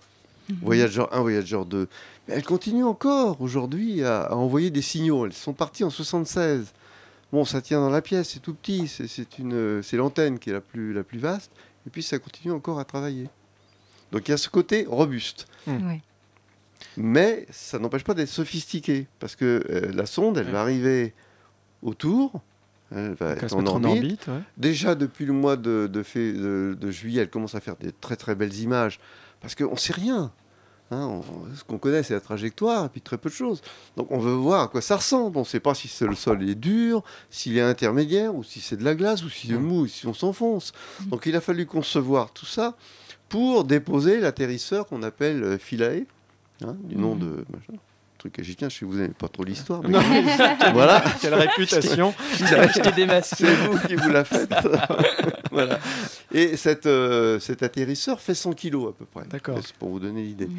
Mhm. 0.50 0.58
Voyager 0.62 1.04
1, 1.14 1.22
Voyager 1.22 1.62
2. 1.66 1.88
Mais 2.28 2.34
elles 2.36 2.44
continuent 2.44 2.84
encore 2.86 3.40
aujourd'hui 3.40 4.04
à, 4.04 4.24
à 4.24 4.36
envoyer 4.36 4.70
des 4.70 4.82
signaux. 4.82 5.26
Elles 5.26 5.32
sont 5.34 5.54
parties 5.54 5.86
en 5.86 5.90
76. 5.90 6.74
Bon, 7.34 7.44
ça 7.46 7.62
tient 7.62 7.80
dans 7.82 7.90
la 7.90 8.02
pièce, 8.04 8.30
c'est 8.30 8.40
tout 8.40 8.54
petit, 8.54 8.88
c'est- 8.88 9.08
c'est 9.08 9.40
une, 9.40 9.82
c'est 9.84 9.98
l'antenne 9.98 10.38
qui 10.40 10.52
est 10.52 10.54
la 10.54 10.62
plus, 10.62 10.94
la 10.94 11.04
plus 11.04 11.18
vaste, 11.20 11.52
et 11.86 11.90
puis 11.90 12.04
ça 12.04 12.20
continue 12.20 12.54
encore 12.54 12.80
à 12.80 12.86
travailler. 12.86 13.28
Donc 14.12 14.28
il 14.28 14.32
y 14.32 14.34
a 14.36 14.38
ce 14.38 14.50
côté 14.50 14.86
robuste. 14.88 15.48
Oui. 15.68 16.02
Mais 16.96 17.48
ça 17.50 17.80
n'empêche 17.80 18.04
pas 18.04 18.14
d'être 18.14 18.30
sophistiqué, 18.30 19.08
parce 19.20 19.36
que 19.36 19.64
euh, 19.68 19.92
la 19.94 20.06
sonde, 20.06 20.38
elle 20.38 20.46
Ouais. 20.46 20.52
va 20.52 20.62
arriver 20.62 21.14
autour, 21.82 22.40
elle 22.92 23.14
va 23.16 23.34
Donc, 23.34 23.44
être 23.46 23.56
en 23.56 23.66
en 23.66 23.84
orbite. 23.84 23.88
orbite. 24.04 24.28
ouais. 24.28 24.40
Déjà 24.58 24.94
depuis 24.94 25.26
le 25.26 25.34
mois 25.34 25.56
de, 25.58 25.90
de- 25.92 26.78
de 26.80 26.92
juillet, 26.92 27.24
elle 27.24 27.30
commence 27.32 27.56
à 27.56 27.62
faire 27.62 27.78
des 27.78 27.92
très 27.92 28.16
très 28.16 28.36
belles 28.36 28.56
images 28.60 29.00
Parce 29.42 29.56
qu'on 29.56 29.72
ne 29.72 29.78
sait 29.78 29.94
rien. 29.94 30.32
Hein, 30.94 31.08
on- 31.08 31.56
ce 31.56 31.64
qu'on 31.64 31.78
connaît, 31.78 32.04
c'est 32.04 32.14
la 32.14 32.22
trajectoire, 32.22 32.86
et 32.86 32.90
puis 32.90 33.02
très 33.02 33.18
peu 33.18 33.30
de 33.30 33.34
choses. 33.36 33.62
Donc 33.98 34.08
on 34.12 34.20
veut 34.20 34.34
voir 34.34 34.62
à 34.64 34.68
quoi 34.68 34.82
ça 34.82 34.96
ressemble. 34.98 35.38
On 35.38 35.42
ne 35.42 35.46
sait 35.46 35.60
pas 35.60 35.74
si 35.74 35.90
le 36.06 36.16
sol 36.16 36.48
est 36.48 36.56
dur, 36.56 37.04
s'il 37.30 37.58
est 37.58 37.62
intermédiaire, 37.62 38.34
ou 38.36 38.44
si 38.44 38.62
c'est 38.62 38.78
de 38.78 38.84
la 38.86 38.96
glace, 38.96 39.24
ou 39.24 39.30
si 39.30 39.48
c'est 39.48 39.54
mou, 39.58 39.82
ou 39.82 39.88
si 39.88 40.08
on 40.08 40.14
s'enfonce. 40.14 40.72
Donc 41.08 41.26
il 41.26 41.36
a 41.36 41.42
fallu 41.42 41.66
concevoir 41.66 42.32
tout 42.32 42.46
ça 42.46 42.76
pour 43.30 43.64
déposer 43.64 44.20
l'atterrisseur 44.20 44.86
qu'on 44.86 45.02
appelle 45.04 45.44
euh, 45.44 45.58
Philae, 45.58 46.06
hein, 46.66 46.76
du 46.84 46.96
nom 46.96 47.16
de 47.16 47.44
machin. 47.52 47.74
Truc 48.20 48.40
égyptien, 48.40 48.70
je 48.70 48.76
sais 48.76 48.80
que 48.82 48.86
vous 48.86 48.96
n'aimez 48.96 49.14
pas 49.18 49.28
trop 49.28 49.44
l'histoire. 49.44 49.82
mais- 49.84 49.90
Non, 49.90 50.00
voilà, 50.74 51.04
quelle 51.20 51.34
réputation. 51.34 52.14
Je 52.38 52.82
t'ai 52.82 52.92
démasqué. 52.94 53.36
c'est 53.46 53.56
vous 53.68 53.78
qui 53.86 53.96
vous 53.96 54.08
la 54.10 54.24
faites. 54.24 54.50
voilà. 55.52 55.78
Et 56.32 56.56
cette, 56.56 56.86
euh, 56.86 57.40
cet 57.42 57.64
atterrisseur 57.64 58.22
fait 58.22 58.34
100 58.34 58.54
kilos 58.54 58.92
à 58.92 58.94
peu 58.98 59.04
près. 59.06 59.26
D'accord. 59.30 59.60
C'est 59.62 59.76
pour 59.76 59.90
vous 59.90 60.00
donner 60.00 60.24
l'idée. 60.24 60.46
Mm. 60.46 60.58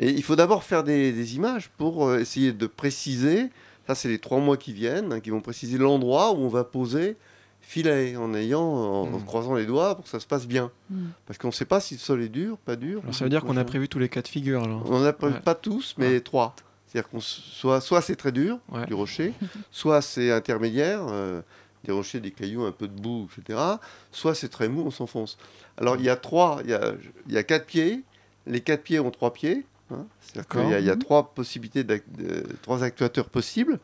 Et 0.00 0.10
il 0.10 0.22
faut 0.22 0.34
d'abord 0.34 0.64
faire 0.64 0.82
des, 0.82 1.12
des 1.12 1.36
images 1.36 1.68
pour 1.76 2.06
euh, 2.08 2.18
essayer 2.18 2.52
de 2.52 2.66
préciser. 2.66 3.50
Ça, 3.86 3.94
c'est 3.94 4.08
les 4.08 4.18
trois 4.18 4.38
mois 4.40 4.56
qui 4.56 4.72
viennent, 4.72 5.12
hein, 5.12 5.20
qui 5.20 5.30
vont 5.30 5.40
préciser 5.42 5.78
l'endroit 5.78 6.32
où 6.32 6.38
on 6.38 6.48
va 6.48 6.64
poser 6.64 7.16
filet, 7.60 8.16
en 8.16 8.34
ayant, 8.34 8.62
en, 8.62 9.02
en 9.02 9.18
Mm. 9.18 9.24
croisant 9.26 9.54
les 9.54 9.66
doigts 9.66 9.94
pour 9.94 10.04
que 10.04 10.10
ça 10.10 10.18
se 10.18 10.26
passe 10.26 10.46
bien. 10.46 10.70
Mm. 10.88 11.08
Parce 11.26 11.38
qu'on 11.38 11.48
ne 11.48 11.52
sait 11.52 11.66
pas 11.66 11.80
si 11.80 11.94
le 11.94 12.00
sol 12.00 12.22
est 12.22 12.28
dur, 12.30 12.56
pas 12.58 12.74
dur. 12.76 13.00
Alors, 13.02 13.14
ça 13.14 13.24
veut 13.24 13.30
dire 13.30 13.44
qu'on 13.44 13.56
a 13.58 13.64
prévu 13.64 13.88
tous 13.88 13.98
les 13.98 14.08
cas 14.08 14.22
de 14.22 14.28
figure. 14.28 14.62
Alors. 14.64 14.82
On 14.90 15.00
n'a 15.00 15.12
prévu 15.12 15.34
Ouais. 15.34 15.40
pas 15.40 15.54
tous, 15.54 15.94
mais 15.98 16.20
trois. 16.20 16.56
C'est-à-dire 16.86 17.08
qu'on 17.10 17.20
soit, 17.20 17.80
soit 17.80 18.00
c'est 18.00 18.16
très 18.16 18.32
dur, 18.32 18.58
Ouais. 18.72 18.86
du 18.86 18.94
rocher, 18.94 19.34
soit 19.70 20.00
c'est 20.02 20.32
intermédiaire, 20.32 21.02
euh, 21.10 21.42
des 21.84 21.92
rochers, 21.92 22.18
des 22.20 22.30
cailloux, 22.32 22.64
un 22.64 22.72
peu 22.72 22.88
de 22.88 22.98
boue, 23.00 23.28
etc. 23.38 23.58
Soit 24.10 24.34
c'est 24.34 24.48
très 24.48 24.68
mou, 24.68 24.82
on 24.86 24.90
s'enfonce. 24.90 25.36
Alors 25.76 25.96
il 25.96 26.02
y 26.02 26.08
a 26.08 26.16
trois, 26.16 26.60
il 26.64 26.70
y 26.70 26.74
a, 26.74 26.94
il 27.28 27.34
y 27.34 27.38
a 27.38 27.42
quatre 27.44 27.66
pieds. 27.66 28.02
Les 28.46 28.60
quatre 28.62 28.82
pieds 28.82 28.98
ont 28.98 29.10
trois 29.10 29.32
pieds. 29.32 29.64
Hein. 29.92 30.06
C'est-à-dire 30.20 30.42
D'accord. 30.48 30.62
qu'il 30.62 30.70
y 30.70 30.74
a- 30.74 30.80
il 30.80 30.86
y, 30.86 30.90
a 30.90 30.96
trois 30.96 31.32
possibilités, 31.34 31.84
trois 32.62 32.82
actuateurs 32.84 33.28
possibles. 33.28 33.78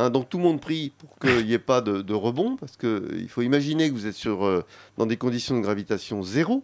Hein, 0.00 0.10
donc 0.10 0.28
tout 0.28 0.38
le 0.38 0.44
monde 0.44 0.60
prie 0.60 0.92
pour 0.96 1.18
qu'il 1.18 1.44
n'y 1.46 1.52
ait 1.52 1.58
pas 1.58 1.80
de, 1.80 2.02
de 2.02 2.14
rebond, 2.14 2.56
parce 2.56 2.76
qu'il 2.76 3.28
faut 3.28 3.42
imaginer 3.42 3.88
que 3.88 3.94
vous 3.94 4.06
êtes 4.06 4.14
sur, 4.14 4.44
euh, 4.46 4.64
dans 4.96 5.06
des 5.06 5.16
conditions 5.16 5.56
de 5.56 5.60
gravitation 5.60 6.22
zéro. 6.22 6.62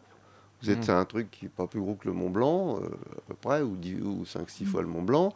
Vous 0.62 0.70
êtes 0.70 0.86
Mm. 0.88 0.92
à 0.92 0.98
un 1.00 1.04
truc 1.04 1.30
qui 1.32 1.44
n'est 1.46 1.50
pas 1.50 1.66
plus 1.66 1.80
gros 1.80 1.94
que 1.94 2.06
le 2.06 2.14
Mont 2.14 2.30
Blanc, 2.30 2.78
euh, 2.80 2.86
à 2.86 3.20
peu 3.28 3.34
près, 3.34 3.60
ou, 3.62 3.76
10 3.76 4.00
ou 4.00 4.24
5-6 4.24 4.64
fois 4.64 4.82
le 4.82 4.88
Mont 4.88 5.02
Blanc. 5.02 5.32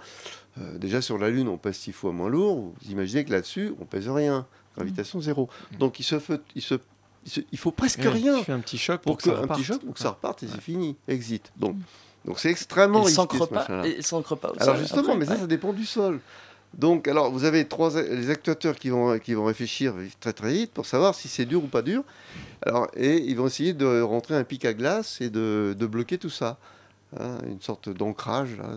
Euh, 0.60 0.78
déjà 0.78 1.02
sur 1.02 1.18
la 1.18 1.28
Lune, 1.28 1.48
on 1.48 1.58
pèse 1.58 1.76
6 1.76 1.92
fois 1.92 2.12
moins 2.12 2.28
lourd. 2.30 2.72
Vous 2.80 2.90
imaginez 2.90 3.24
que 3.24 3.32
là-dessus, 3.32 3.74
on 3.80 3.84
pèse 3.84 4.08
rien. 4.08 4.46
Gravitation 4.76 5.20
zéro. 5.20 5.50
Mm. 5.72 5.76
Donc 5.78 5.98
il, 5.98 6.04
se 6.04 6.18
fait, 6.20 6.40
il, 6.54 6.62
se, 6.62 6.76
il, 7.26 7.30
se- 7.32 7.40
il 7.50 7.58
faut 7.58 7.72
presque 7.72 7.98
Ouais, 7.98 8.08
rien 8.10 8.38
Tu 8.38 8.44
fais 8.44 8.52
un 8.52 8.60
petit 8.60 8.78
choc 8.78 9.02
pour 9.02 9.16
pour, 9.16 9.16
que, 9.18 9.22
que 9.24 9.30
ça 9.30 9.36
un 9.38 9.42
reparte. 9.42 9.58
petit 9.58 9.66
choc 9.66 9.82
pour 9.84 9.94
que 9.94 10.00
ça 10.00 10.10
reparte 10.10 10.42
et 10.44 10.46
Ouais. 10.46 10.52
c'est 10.54 10.60
fini. 10.62 10.96
Exit. 11.08 11.52
Donc 11.56 11.74
donc 12.24 12.38
c'est 12.38 12.50
extrêmement 12.50 13.00
Il 13.00 13.06
risqué 13.06 13.16
s'ancre 13.16 13.38
ce 13.38 13.44
pas, 13.44 13.60
machin-là. 13.60 13.86
il 13.86 14.02
s'ancre 14.02 14.36
pas 14.36 14.50
au 14.50 14.62
Alors 14.62 14.76
justement, 14.76 15.02
après, 15.02 15.16
mais 15.16 15.24
ça, 15.26 15.32
ouais. 15.32 15.38
ça 15.40 15.46
dépend 15.46 15.72
du 15.72 15.84
sol. 15.86 16.20
Donc, 16.74 17.08
alors, 17.08 17.30
vous 17.30 17.44
avez 17.44 17.64
trois, 17.66 17.98
les 18.02 18.28
actuateurs 18.28 18.76
qui 18.76 18.90
vont, 18.90 19.18
qui 19.18 19.32
vont 19.32 19.46
réfléchir 19.46 19.94
très 20.20 20.34
très 20.34 20.52
vite 20.52 20.70
pour 20.72 20.84
savoir 20.84 21.14
si 21.14 21.26
c'est 21.26 21.46
dur 21.46 21.64
ou 21.64 21.66
pas 21.66 21.80
dur. 21.80 22.02
Alors, 22.66 22.88
et 22.94 23.16
ils 23.16 23.36
vont 23.36 23.46
essayer 23.46 23.72
de 23.72 24.02
rentrer 24.02 24.34
un 24.36 24.44
pic 24.44 24.66
à 24.66 24.74
glace 24.74 25.20
et 25.22 25.30
de, 25.30 25.74
de 25.78 25.86
bloquer 25.86 26.18
tout 26.18 26.28
ça. 26.30 26.58
Hein, 27.18 27.38
une 27.46 27.62
sorte 27.62 27.88
d'ancrage. 27.88 28.50
là. 28.58 28.76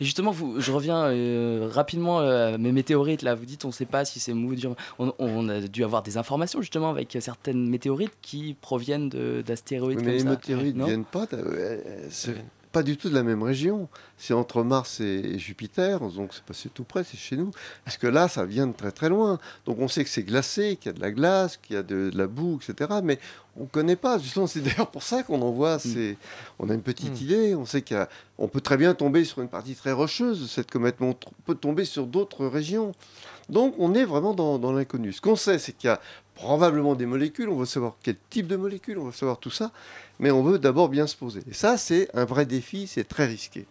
Et 0.00 0.04
justement, 0.04 0.30
vous, 0.30 0.60
je 0.60 0.70
reviens 0.72 1.04
euh, 1.06 1.68
rapidement 1.72 2.20
euh, 2.20 2.54
à 2.54 2.58
mes 2.58 2.70
météorites. 2.72 3.22
Là, 3.22 3.34
vous 3.34 3.46
dites, 3.46 3.64
on 3.64 3.68
ne 3.68 3.72
sait 3.72 3.86
pas 3.86 4.04
si 4.04 4.20
c'est 4.20 4.34
mou, 4.34 4.54
dur. 4.54 4.74
On, 4.98 5.12
on 5.18 5.48
a 5.48 5.60
dû 5.60 5.84
avoir 5.84 6.02
des 6.02 6.18
informations 6.18 6.60
justement 6.60 6.90
avec 6.90 7.16
certaines 7.20 7.68
météorites 7.68 8.12
qui 8.20 8.54
proviennent 8.60 9.08
de- 9.08 9.42
d'astéroïdes 9.46 9.98
Oui, 9.98 10.02
comme 10.04 10.12
mais 10.12 10.18
les 10.18 10.24
ça. 10.24 10.30
météorites 10.30 10.76
ne 10.76 10.84
viennent 10.84 11.04
pas. 11.04 11.26
Pas 12.76 12.82
du 12.82 12.98
tout 12.98 13.08
de 13.08 13.14
la 13.14 13.22
même 13.22 13.42
région. 13.42 13.88
C'est 14.18 14.34
entre 14.34 14.62
Mars 14.62 15.00
et 15.00 15.38
Jupiter, 15.38 15.98
donc 15.98 16.34
c'est 16.34 16.42
passé 16.44 16.68
tout 16.68 16.84
près, 16.84 17.04
c'est 17.04 17.16
chez 17.16 17.34
nous. 17.34 17.50
Parce 17.86 17.96
que 17.96 18.06
là, 18.06 18.28
ça 18.28 18.44
vient 18.44 18.66
de 18.66 18.74
très 18.74 18.92
très 18.92 19.08
loin. 19.08 19.38
Donc 19.64 19.78
on 19.78 19.88
sait 19.88 20.04
que 20.04 20.10
c'est 20.10 20.24
glacé, 20.24 20.76
qu'il 20.76 20.90
y 20.92 20.94
a 20.94 20.98
de 20.98 21.00
la 21.00 21.10
glace, 21.10 21.56
qu'il 21.56 21.74
y 21.74 21.78
a 21.78 21.82
de, 21.82 22.10
de 22.10 22.18
la 22.18 22.26
boue, 22.26 22.58
etc. 22.62 23.00
Mais 23.02 23.18
on 23.56 23.62
ne 23.62 23.66
connaît 23.68 23.96
pas. 23.96 24.18
Justement, 24.18 24.46
c'est 24.46 24.60
d'ailleurs 24.60 24.90
pour 24.90 25.02
ça 25.02 25.22
qu'on 25.22 25.40
envoie. 25.40 25.78
ces- 25.78 26.18
On 26.58 26.68
a 26.68 26.74
une 26.74 26.82
petite 26.82 27.18
Mm. 27.18 27.24
idée. 27.24 27.54
On 27.54 27.64
sait 27.64 27.82
qu'on 27.82 28.48
peut 28.48 28.60
très 28.60 28.76
bien 28.76 28.92
tomber 28.92 29.24
sur 29.24 29.40
une 29.40 29.48
partie 29.48 29.74
très 29.74 29.92
rocheuse 29.92 30.42
de 30.42 30.46
cette 30.46 30.70
comète, 30.70 30.96
mais 31.00 31.06
on 31.08 31.16
peut 31.46 31.54
tomber 31.54 31.86
sur 31.86 32.06
d'autres 32.06 32.44
régions. 32.46 32.92
Donc 33.48 33.74
on 33.78 33.94
est 33.94 34.04
vraiment 34.04 34.34
dans, 34.34 34.58
dans 34.58 34.72
l'inconnu. 34.72 35.14
Ce 35.14 35.22
qu'on 35.22 35.36
sait, 35.36 35.58
c'est 35.58 35.72
qu'il 35.72 35.88
y 35.88 35.92
a 35.92 36.00
probablement 36.36 36.94
des 36.94 37.06
molécules. 37.06 37.48
On 37.48 37.56
veut 37.56 37.66
savoir 37.66 37.96
quel 38.02 38.16
type 38.30 38.46
de 38.46 38.56
molécules, 38.56 38.98
on 38.98 39.06
veut 39.06 39.12
savoir 39.12 39.38
tout 39.38 39.50
ça. 39.50 39.72
Mais 40.20 40.30
on 40.30 40.42
veut 40.42 40.58
d'abord 40.58 40.88
bien 40.88 41.06
se 41.06 41.16
poser. 41.16 41.42
Et 41.50 41.54
ça, 41.54 41.76
c'est 41.76 42.08
un 42.14 42.24
vrai 42.24 42.46
défi, 42.46 42.86
c'est 42.86 43.04
très 43.04 43.26
risqué. 43.26 43.66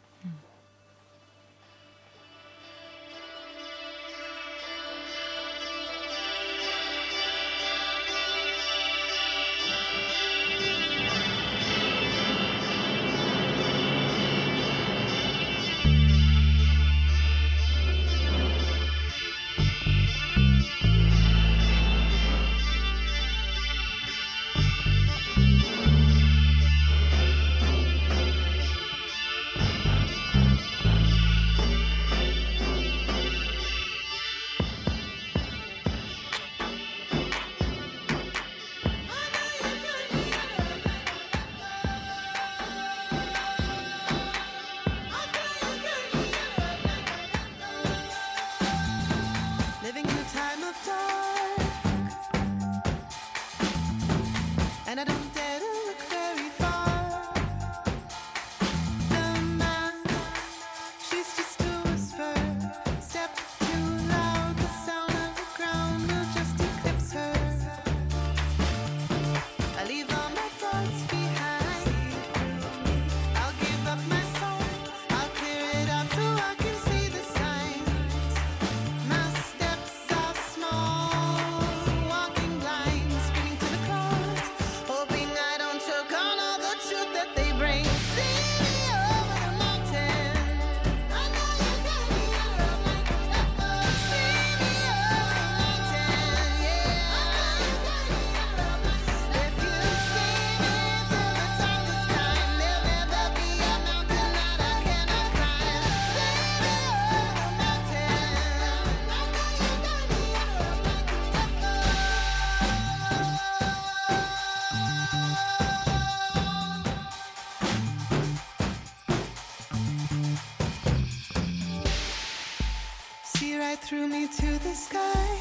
Through 123.86 124.08
me 124.08 124.26
to 124.26 124.58
the 124.64 124.74
sky. 124.74 125.38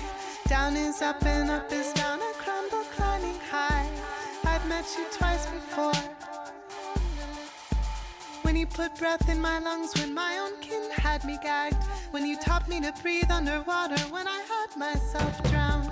Down 0.49 0.77
is 0.77 1.01
up 1.01 1.25
and 1.25 1.51
up 1.51 1.73
is 1.73 1.95
down. 1.95 2.21
I 2.21 2.31
crumble 2.37 2.85
climbing 2.95 3.41
high. 3.51 3.89
I've 4.45 4.69
met 4.69 4.85
you 4.99 5.07
twice 5.17 5.47
before. 5.47 5.95
When 8.43 8.55
you 8.55 8.67
put 8.67 8.95
breath 8.97 9.31
in 9.31 9.41
my 9.41 9.61
lungs, 9.61 9.95
when 9.99 10.13
my 10.13 10.37
own 10.37 10.61
kin 10.61 10.91
had 10.91 11.25
me 11.25 11.39
gagged. 11.43 11.83
When 12.11 12.27
you 12.27 12.39
taught 12.39 12.69
me 12.69 12.83
to 12.83 12.93
breathe 13.01 13.31
underwater, 13.31 13.99
when 14.13 14.29
I 14.29 14.43
had 14.43 14.77
myself 14.77 15.43
drowned. 15.51 15.84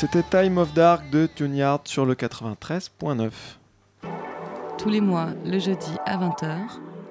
C'était 0.00 0.22
Time 0.22 0.58
of 0.58 0.74
Dark 0.74 1.10
de 1.10 1.26
Tuneyard 1.26 1.80
sur 1.82 2.06
le 2.06 2.14
93.9. 2.14 3.32
Tous 4.78 4.88
les 4.88 5.00
mois, 5.00 5.30
le 5.44 5.58
jeudi 5.58 5.90
à 6.06 6.16
20h, 6.16 6.56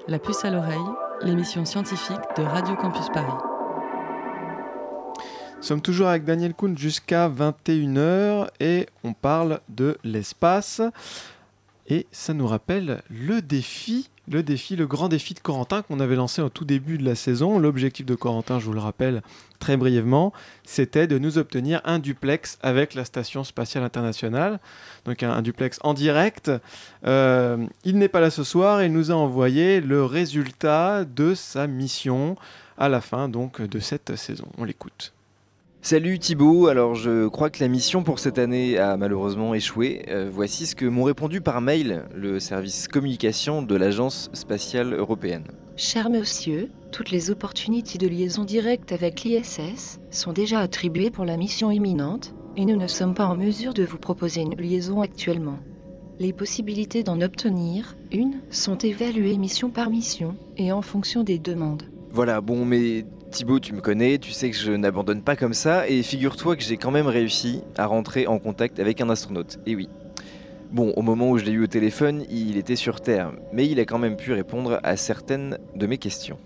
La 0.06 0.18
puce 0.18 0.42
à 0.46 0.50
l'oreille, 0.50 0.78
l'émission 1.20 1.66
scientifique 1.66 2.16
de 2.38 2.44
Radio 2.44 2.76
Campus 2.76 3.08
Paris. 3.12 3.44
Nous 5.58 5.62
sommes 5.62 5.82
toujours 5.82 6.08
avec 6.08 6.24
Daniel 6.24 6.54
Kuhn 6.54 6.78
jusqu'à 6.78 7.28
21h 7.28 8.48
et 8.58 8.86
on 9.04 9.12
parle 9.12 9.60
de 9.68 9.98
l'espace. 10.02 10.80
Et 11.88 12.06
ça 12.10 12.32
nous 12.32 12.46
rappelle 12.46 13.02
le 13.10 13.42
défi, 13.42 14.08
le 14.30 14.42
défi, 14.42 14.76
le 14.76 14.86
grand 14.86 15.08
défi 15.08 15.34
de 15.34 15.40
Corentin 15.40 15.82
qu'on 15.82 16.00
avait 16.00 16.16
lancé 16.16 16.42
au 16.42 16.48
tout 16.48 16.64
début 16.64 16.98
de 16.98 17.04
la 17.04 17.14
saison. 17.14 17.58
L'objectif 17.58 18.06
de 18.06 18.14
Corentin, 18.14 18.58
je 18.58 18.66
vous 18.66 18.72
le 18.72 18.80
rappelle 18.80 19.22
très 19.58 19.76
brièvement, 19.76 20.32
c'était 20.64 21.06
de 21.06 21.18
nous 21.18 21.38
obtenir 21.38 21.80
un 21.84 21.98
duplex 21.98 22.58
avec 22.62 22.94
la 22.94 23.04
Station 23.04 23.42
spatiale 23.44 23.84
internationale. 23.84 24.60
Donc 25.04 25.22
un, 25.22 25.42
duplex 25.42 25.78
en 25.82 25.94
direct. 25.94 26.50
Euh, 27.06 27.66
il 27.84 27.98
n'est 27.98 28.08
pas 28.08 28.20
là 28.20 28.30
ce 28.30 28.44
soir 28.44 28.82
il 28.82 28.92
nous 28.92 29.10
a 29.10 29.14
envoyé 29.14 29.80
le 29.80 30.04
résultat 30.04 31.04
de 31.04 31.34
sa 31.34 31.66
mission 31.66 32.36
à 32.76 32.88
la 32.88 33.00
fin 33.00 33.28
donc 33.28 33.60
de 33.60 33.80
cette 33.80 34.16
saison. 34.16 34.46
On 34.58 34.64
l'écoute. 34.64 35.12
Salut 35.80 36.18
Thibaut, 36.18 36.66
alors 36.66 36.94
je 36.94 37.28
crois 37.28 37.50
que 37.50 37.62
la 37.62 37.68
mission 37.68 38.02
pour 38.02 38.18
cette 38.18 38.38
année 38.38 38.78
a 38.78 38.96
malheureusement 38.96 39.54
échoué. 39.54 40.04
Euh, 40.08 40.28
voici 40.30 40.66
ce 40.66 40.74
que 40.74 40.84
m'ont 40.84 41.04
répondu 41.04 41.40
par 41.40 41.60
mail 41.60 42.04
le 42.14 42.40
service 42.40 42.88
communication 42.88 43.62
de 43.62 43.74
l'Agence 43.76 44.28
spatiale 44.34 44.92
européenne. 44.92 45.44
Cher 45.76 46.10
monsieur, 46.10 46.70
toutes 46.90 47.12
les 47.12 47.30
opportunités 47.30 47.96
de 47.96 48.08
liaison 48.08 48.44
directe 48.44 48.90
avec 48.90 49.22
l'ISS 49.22 50.00
sont 50.10 50.32
déjà 50.32 50.58
attribuées 50.58 51.10
pour 51.10 51.24
la 51.24 51.36
mission 51.36 51.70
imminente 51.70 52.34
et 52.56 52.64
nous 52.64 52.76
ne 52.76 52.88
sommes 52.88 53.14
pas 53.14 53.26
en 53.26 53.36
mesure 53.36 53.72
de 53.72 53.84
vous 53.84 53.98
proposer 53.98 54.40
une 54.40 54.56
liaison 54.56 55.00
actuellement. 55.00 55.60
Les 56.18 56.32
possibilités 56.32 57.04
d'en 57.04 57.20
obtenir 57.20 57.96
une 58.10 58.40
sont 58.50 58.76
évaluées 58.76 59.38
mission 59.38 59.70
par 59.70 59.88
mission 59.88 60.36
et 60.56 60.72
en 60.72 60.82
fonction 60.82 61.22
des 61.22 61.38
demandes. 61.38 61.84
Voilà, 62.10 62.40
bon 62.40 62.64
mais 62.64 63.04
Thibaut 63.30 63.60
tu 63.60 63.74
me 63.74 63.82
connais, 63.82 64.18
tu 64.18 64.32
sais 64.32 64.50
que 64.50 64.56
je 64.56 64.72
n'abandonne 64.72 65.22
pas 65.22 65.36
comme 65.36 65.52
ça 65.52 65.86
et 65.86 66.02
figure-toi 66.02 66.56
que 66.56 66.62
j'ai 66.62 66.78
quand 66.78 66.90
même 66.90 67.06
réussi 67.06 67.62
à 67.76 67.84
rentrer 67.84 68.26
en 68.26 68.38
contact 68.38 68.80
avec 68.80 69.02
un 69.02 69.10
astronaute. 69.10 69.58
Et 69.66 69.76
oui. 69.76 69.90
Bon, 70.70 70.92
au 70.96 71.02
moment 71.02 71.30
où 71.30 71.38
je 71.38 71.44
l'ai 71.44 71.52
eu 71.52 71.64
au 71.64 71.66
téléphone, 71.66 72.24
il 72.30 72.56
était 72.56 72.74
sur 72.74 73.02
Terre, 73.02 73.32
mais 73.52 73.66
il 73.66 73.80
a 73.80 73.84
quand 73.84 73.98
même 73.98 74.16
pu 74.16 74.32
répondre 74.32 74.80
à 74.82 74.96
certaines 74.96 75.58
de 75.74 75.86
mes 75.86 75.98
questions. 75.98 76.38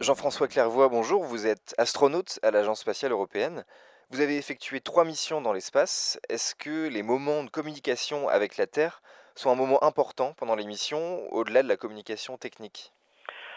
Jean-François 0.00 0.48
Clairvoy, 0.48 0.88
bonjour, 0.88 1.24
vous 1.24 1.46
êtes 1.46 1.74
astronaute 1.76 2.38
à 2.42 2.50
l'Agence 2.50 2.80
spatiale 2.80 3.12
européenne. 3.12 3.64
Vous 4.10 4.20
avez 4.20 4.38
effectué 4.38 4.80
trois 4.80 5.04
missions 5.04 5.42
dans 5.42 5.52
l'espace. 5.52 6.18
Est-ce 6.30 6.54
que 6.54 6.88
les 6.88 7.02
moments 7.02 7.44
de 7.44 7.50
communication 7.50 8.28
avec 8.28 8.56
la 8.56 8.66
Terre 8.66 9.02
sont 9.34 9.50
un 9.50 9.56
moment 9.56 9.84
important 9.84 10.32
pendant 10.38 10.56
les 10.56 10.66
missions, 10.66 11.30
au-delà 11.32 11.62
de 11.62 11.68
la 11.68 11.76
communication 11.76 12.38
technique? 12.38 12.93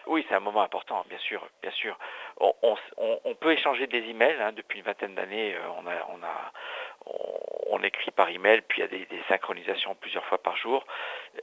Oui, 0.08 0.26
c'est 0.30 0.36
un 0.36 0.40
moment 0.40 0.62
important, 0.62 1.04
bien 1.10 1.18
sûr, 1.20 1.46
bien 1.62 1.72
sûr. 1.72 1.98
On, 2.40 2.54
on- 2.62 2.78
on- 2.98 3.20
on 3.26 3.36
peut 3.36 3.52
échanger 3.52 3.88
des 3.88 4.00
emails 4.10 4.42
hein, 4.42 4.52
depuis 4.54 4.80
une 4.80 4.86
vingtaine 4.86 5.16
d'années. 5.16 5.56
euh, 5.56 5.60
On, 5.78 5.86
a, 5.88 5.94
on, 6.10 6.24
a, 6.24 6.52
on, 7.06 7.78
on 7.78 7.84
écrit 7.84 8.12
par 8.12 8.30
email, 8.30 8.62
puis 8.62 8.80
il 8.80 8.82
y 8.82 8.86
a 8.86 8.88
des, 8.88 9.06
des 9.06 9.22
synchronisations 9.28 9.96
plusieurs 9.96 10.24
fois 10.26 10.38
par 10.38 10.56
jour. 10.58 10.86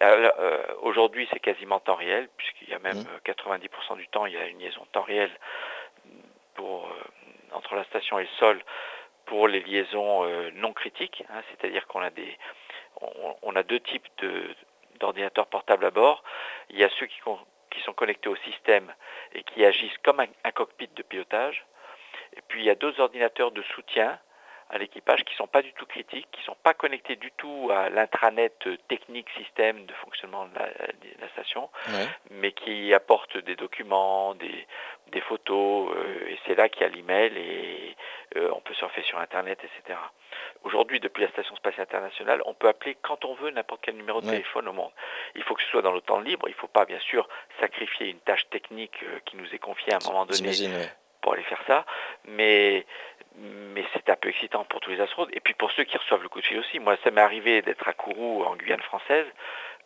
Alors, 0.00 0.32
euh, 0.38 0.62
Aujourd'hui, 0.82 1.28
c'est 1.32 1.40
quasiment 1.40 1.78
temps 1.80 1.94
réel, 1.94 2.28
puisqu'il 2.36 2.68
y 2.70 2.74
a 2.74 2.78
même 2.78 2.98
Mhm. 2.98 3.06
euh, 3.14 3.32
90% 3.32 3.96
du 3.96 4.08
temps, 4.08 4.26
il 4.26 4.32
y 4.34 4.38
a 4.38 4.46
une 4.46 4.58
liaison 4.58 4.84
temps 4.92 5.02
réel 5.02 5.30
pour, 6.54 6.86
euh, 6.86 6.90
entre 7.52 7.74
la 7.74 7.84
station 7.84 8.18
et 8.18 8.22
le 8.22 8.28
sol 8.38 8.62
pour 9.26 9.48
les 9.48 9.60
liaisons 9.60 10.24
euh, 10.24 10.50
non 10.54 10.72
critiques, 10.72 11.24
hein, 11.30 11.42
c'est-à-dire 11.50 11.86
qu'on 11.86 12.00
a 12.00 12.10
des, 12.10 12.38
on, 13.00 13.36
on 13.42 13.56
a 13.56 13.62
deux 13.62 13.80
types 13.80 14.06
de- 14.18 14.54
d'ordinateurs 15.00 15.46
portables 15.46 15.84
à 15.84 15.90
bord. 15.90 16.22
Il 16.70 16.78
y 16.78 16.84
a 16.84 16.88
ceux 16.98 17.06
qui, 17.06 17.18
qui 17.74 17.82
sont 17.82 17.92
connectés 17.92 18.28
au 18.28 18.36
système 18.36 18.94
et 19.34 19.42
qui 19.42 19.64
agissent 19.64 19.98
comme 20.02 20.20
un, 20.20 20.50
cockpit 20.52 20.88
de 20.94 21.02
pilotage. 21.02 21.66
Et 22.36 22.40
puis 22.48 22.62
il 22.62 22.66
y 22.66 22.70
a 22.70 22.74
d'autres 22.74 23.00
ordinateurs 23.00 23.52
de 23.52 23.62
soutien 23.74 24.18
à 24.70 24.78
l'équipage 24.78 25.24
qui 25.24 25.34
ne 25.34 25.38
sont 25.38 25.46
pas 25.46 25.62
du 25.62 25.72
tout 25.74 25.86
critiques, 25.86 26.26
qui 26.32 26.40
ne 26.40 26.44
sont 26.46 26.56
pas 26.62 26.74
connectés 26.74 27.16
du 27.16 27.30
tout 27.32 27.70
à 27.72 27.90
l'intranet 27.90 28.54
euh, 28.66 28.76
technique 28.88 29.28
système 29.36 29.84
de 29.86 29.92
fonctionnement 29.94 30.46
de 30.46 30.54
la, 30.58 30.66
de 30.66 31.20
la 31.20 31.28
station, 31.30 31.68
Ouais. 31.88 32.06
mais 32.30 32.52
qui 32.52 32.92
apportent 32.94 33.36
des 33.38 33.56
documents, 33.56 34.34
des, 34.34 34.66
des 35.08 35.20
photos, 35.20 35.92
euh, 35.96 36.26
et 36.28 36.38
c'est 36.46 36.54
là 36.54 36.68
qu'il 36.68 36.82
y 36.82 36.84
a 36.84 36.88
l'email 36.88 37.36
et 37.36 37.96
euh, 38.36 38.50
on 38.54 38.60
peut 38.60 38.74
surfer 38.74 39.02
sur 39.02 39.18
Internet, 39.18 39.58
etc. 39.62 39.98
Aujourd'hui, 40.64 40.98
depuis 40.98 41.22
la 41.22 41.28
Station 41.28 41.54
spatiale 41.56 41.84
internationale, 41.84 42.40
on 42.46 42.54
peut 42.54 42.68
appeler 42.68 42.96
quand 43.02 43.24
on 43.24 43.34
veut 43.34 43.50
n'importe 43.50 43.80
quel 43.82 43.96
numéro 43.96 44.20
de 44.20 44.26
Ouais. 44.26 44.32
téléphone 44.32 44.66
au 44.68 44.72
monde. 44.72 44.90
Il 45.36 45.42
faut 45.44 45.54
que 45.54 45.62
ce 45.62 45.68
soit 45.68 45.82
dans 45.82 45.92
le 45.92 46.00
temps 46.00 46.20
libre, 46.20 46.48
il 46.48 46.52
ne 46.52 46.56
faut 46.56 46.68
pas 46.68 46.86
bien 46.86 46.98
sûr 47.00 47.28
sacrifier 47.60 48.08
une 48.08 48.18
tâche 48.20 48.48
technique 48.50 48.96
euh, 49.04 49.18
qui 49.26 49.36
nous 49.36 49.54
est 49.54 49.58
confiée 49.58 49.92
à 49.92 49.98
un 50.02 50.06
moment 50.06 50.24
donné 50.26 50.48
ouais. 50.48 50.92
pour 51.20 51.34
aller 51.34 51.42
faire 51.44 51.62
ça, 51.66 51.84
mais, 52.24 52.86
mais 53.36 53.84
c'est 53.92 54.08
un 54.08 54.16
peu 54.16 54.28
excitant 54.28 54.64
pour 54.64 54.80
tous 54.80 54.90
les 54.90 55.00
astronautes, 55.00 55.34
et 55.34 55.40
puis 55.40 55.54
pour 55.54 55.70
ceux 55.72 55.84
qui 55.84 55.96
reçoivent 55.96 56.22
le 56.22 56.28
coup 56.28 56.40
de 56.40 56.46
fil 56.46 56.58
aussi. 56.58 56.78
Moi, 56.78 56.96
ça 57.02 57.10
m'est 57.10 57.20
arrivé 57.20 57.62
d'être 57.62 57.88
à 57.88 57.92
Kourou, 57.92 58.44
en 58.44 58.56
Guyane 58.56 58.82
française, 58.82 59.26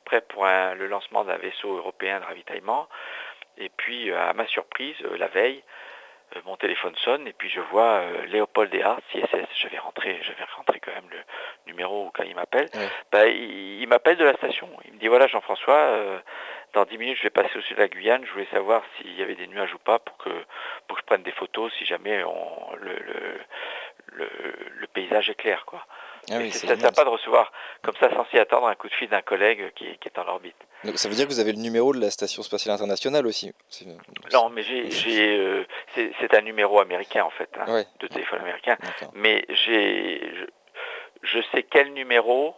prêt 0.04 0.20
pour 0.20 0.44
le 0.46 0.86
lancement 0.86 1.24
d'un 1.24 1.36
vaisseau 1.36 1.76
européen 1.76 2.20
de 2.20 2.24
ravitaillement, 2.24 2.88
et 3.58 3.70
puis 3.76 4.10
euh, 4.10 4.30
à 4.30 4.32
ma 4.32 4.46
surprise, 4.46 4.96
euh, 5.04 5.16
la 5.18 5.28
veille, 5.28 5.62
mon 6.44 6.56
téléphone 6.56 6.94
sonne, 6.96 7.26
et 7.26 7.32
puis 7.32 7.48
je 7.48 7.60
vois 7.60 8.00
euh, 8.00 8.26
Léopold 8.26 8.72
Ehart, 8.74 9.00
CSS, 9.12 9.46
je 9.56 9.68
vais 9.68 9.78
rentrer, 9.78 10.18
je 10.22 10.32
vais 10.32 10.44
rentrer 10.56 10.80
quand 10.80 10.92
même 10.92 11.08
le 11.10 11.18
numéro 11.66 12.10
quand 12.14 12.22
il 12.24 12.34
m'appelle. 12.34 12.68
Bah, 13.12 13.26
il, 13.26 13.80
il 13.80 13.88
m'appelle 13.88 14.16
de 14.16 14.24
la 14.24 14.34
station, 14.34 14.68
il 14.86 14.94
me 14.94 14.98
dit 14.98 15.08
voilà 15.08 15.26
Jean-François, 15.26 15.74
euh, 15.74 16.18
dans 16.74 16.84
10 16.84 16.98
minutes 16.98 17.16
je 17.18 17.22
vais 17.24 17.30
passer 17.30 17.50
au-dessus 17.56 17.74
de 17.74 17.80
la 17.80 17.88
Guyane, 17.88 18.24
je 18.24 18.32
voulais 18.32 18.48
savoir 18.52 18.82
s'il 18.96 19.18
y 19.18 19.22
avait 19.22 19.34
des 19.34 19.46
nuages 19.46 19.74
ou 19.74 19.78
pas 19.78 19.98
pour 19.98 20.16
que 20.18 20.30
pour 20.86 20.96
que 20.96 21.02
je 21.02 21.06
prenne 21.06 21.22
des 21.22 21.32
photos 21.32 21.72
si 21.78 21.84
jamais 21.84 22.22
on, 22.24 22.74
le, 22.76 22.92
le, 22.92 23.40
le, 24.12 24.28
le 24.80 24.86
paysage 24.88 25.30
est 25.30 25.34
clair. 25.34 25.64
Quoi. 25.66 25.84
Ah 26.30 26.36
oui, 26.38 26.50
c'est 26.52 26.66
sympa 26.80 27.04
de 27.04 27.08
recevoir 27.08 27.50
comme 27.82 27.94
ça 28.00 28.10
sans 28.10 28.24
s'y 28.26 28.38
attendre 28.38 28.66
un 28.68 28.74
coup 28.74 28.88
de 28.88 28.94
fil 28.94 29.08
d'un 29.08 29.22
collègue 29.22 29.72
qui, 29.74 29.86
est- 29.86 29.96
qui 29.98 30.08
est 30.08 30.18
en 30.18 30.26
orbite. 30.28 30.56
Donc, 30.84 30.98
ça 30.98 31.08
veut 31.08 31.14
dire 31.14 31.26
que 31.26 31.32
vous 31.32 31.40
avez 31.40 31.52
le 31.52 31.58
numéro 31.58 31.92
de 31.94 32.00
la 32.00 32.10
Station 32.10 32.42
spatiale 32.42 32.74
internationale 32.74 33.26
aussi 33.26 33.52
Non, 34.32 34.48
mais 34.50 34.62
j'ai, 34.62 35.38
euh, 35.38 35.64
c'est, 35.94 36.34
un 36.34 36.40
numéro 36.42 36.80
américain 36.80 37.24
en 37.24 37.30
fait, 37.30 37.48
hein, 37.58 37.72
Ouais. 37.72 37.86
de 38.00 38.06
téléphone 38.06 38.40
américain. 38.40 38.76
Mais 39.14 39.44
j'ai, 39.48 40.20
je, 40.34 40.44
je 41.22 41.42
sais 41.52 41.62
quel 41.64 41.92
numéro 41.94 42.54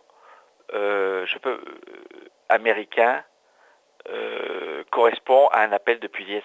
euh, 0.75 1.25
je 1.27 1.39
peux 1.39 1.51
euh, 1.53 2.29
américain 2.49 3.25
correspond 4.91 5.47
à 5.49 5.61
un 5.61 5.73
appel 5.73 6.01
depuis 6.01 6.25
l'ISS. 6.25 6.43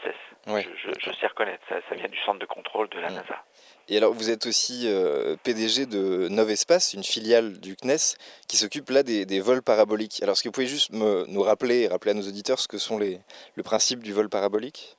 Je, 0.47 0.51
je- 0.62 0.99
je 0.99 1.12
sais 1.15 1.27
reconnaître. 1.27 1.63
Ça, 1.69 1.75
ça 1.89 1.95
vient 1.95 2.08
du 2.08 2.17
centre 2.19 2.39
de 2.39 2.45
contrôle 2.45 2.88
de 2.89 2.99
la. 2.99 3.10
NASA. 3.10 3.43
Et 3.88 3.97
alors, 3.97 4.13
vous 4.13 4.29
êtes 4.29 4.45
aussi 4.47 4.84
euh, 4.86 5.36
PDG 5.43 5.86
de 5.86 6.27
Novespace, 6.29 6.93
une 6.93 7.03
filiale 7.03 7.60
du 7.60 7.75
CNES, 7.75 8.15
qui 8.47 8.58
s'occupe 8.58 8.89
là 8.89 9.03
des, 9.03 9.25
des 9.25 9.39
vols 9.39 9.62
paraboliques. 9.62 10.21
Alors, 10.23 10.34
est-ce 10.34 10.43
que 10.43 10.49
vous 10.49 10.53
pouvez 10.53 10.65
juste 10.67 10.91
me, 10.91 11.25
nous 11.27 11.41
rappeler 11.41 11.81
et 11.84 11.88
rappeler 11.88 12.12
à 12.12 12.13
nos 12.15 12.27
auditeurs 12.27 12.60
ce 12.60 12.67
que 12.67 12.77
sont 12.79 12.97
les, 12.97 13.19
le 13.55 13.63
principe 13.63 14.01
du 14.03 14.12
vol 14.13 14.27
parabolique? 14.29 14.97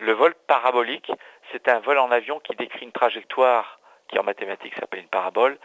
Le 0.00 0.12
vol 0.12 0.34
parabolique, 0.48 1.10
c'est 1.52 1.68
un 1.68 1.78
vol 1.80 1.98
en 1.98 2.10
avion 2.10 2.40
qui 2.40 2.56
décrit 2.56 2.84
une 2.84 2.92
trajectoire 2.92 3.78
qui 4.08 4.18
en 4.18 4.24
mathématiques 4.24 4.74
s'appelle 4.80 5.00
une 5.00 5.08
parabole, 5.08 5.56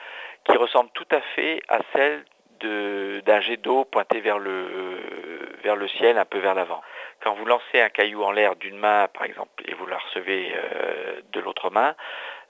qui 0.46 0.56
ressemble 0.56 0.89
tout 0.94 1.08
à 1.12 1.22
fait 1.36 1.62
à 1.70 1.80
celle 1.94 2.24
de- 2.62 3.22
d'un 3.26 3.42
jet 3.42 3.58
d'eau 3.58 3.84
pointé 3.86 4.22
vers 4.22 4.38
le, 4.38 5.50
vers 5.63 5.76
le 5.76 5.88
ciel, 5.88 6.18
un 6.18 6.26
peu 6.26 6.39
vers 6.39 6.54
l'avant. 6.54 6.82
Quand 7.21 7.34
vous 7.34 7.45
lancez 7.45 7.82
un 7.82 7.89
caillou 7.89 8.23
en 8.23 8.32
l'air 8.32 8.55
d'une 8.55 8.77
main, 8.77 9.08
par 9.08 9.23
exemple, 9.23 9.63
et 9.67 9.73
vous 9.73 9.86
la 9.86 9.97
recevez 9.97 10.53
euh, 10.55 11.22
de 11.32 11.39
l'autre 11.39 11.70
main, 11.70 11.95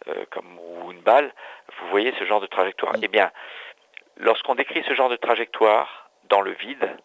euh, 0.07 0.26
comme 0.30 0.59
ou 0.59 0.91
une 0.91 1.01
balle, 1.01 1.34
vous 1.80 1.88
voyez 1.89 2.13
ce 2.20 2.26
genre 2.26 2.39
de 2.39 2.45
trajectoire. 2.45 2.93
Eh 3.01 3.07
bien, 3.07 3.32
lorsqu'on 4.17 4.55
décrit 4.55 4.84
ce 4.88 4.93
genre 4.93 5.09
de 5.09 5.15
trajectoire 5.15 6.09
dans 6.26 6.41
le 6.41 6.51
vide, 6.51 6.97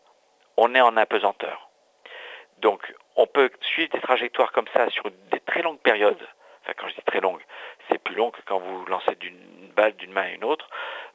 on 0.56 0.74
est 0.74 0.80
en 0.80 0.96
apesanteur. 0.96 1.70
Donc, 2.58 2.94
on 3.16 3.26
peut 3.26 3.50
suivre 3.60 3.90
des 3.92 4.00
trajectoires 4.00 4.52
comme 4.52 4.68
ça 4.74 4.88
sur 4.90 5.04
des 5.30 5.40
très 5.40 5.62
longues 5.62 5.80
périodes. 5.80 6.28
Enfin, 6.62 6.72
quand 6.76 6.88
je 6.88 6.94
dis 6.94 7.02
très 7.02 7.20
longues, 7.20 7.42
c'est 7.90 7.98
plus 7.98 8.14
long 8.14 8.30
que 8.30 8.40
quand 8.46 8.58
vous 8.58 8.84
lancez 8.86 9.14
d'une 9.16 9.70
balle 9.74 9.94
d'une 9.96 10.12
main 10.12 10.22
à 10.22 10.30
une 10.30 10.44
autre. 10.44 10.68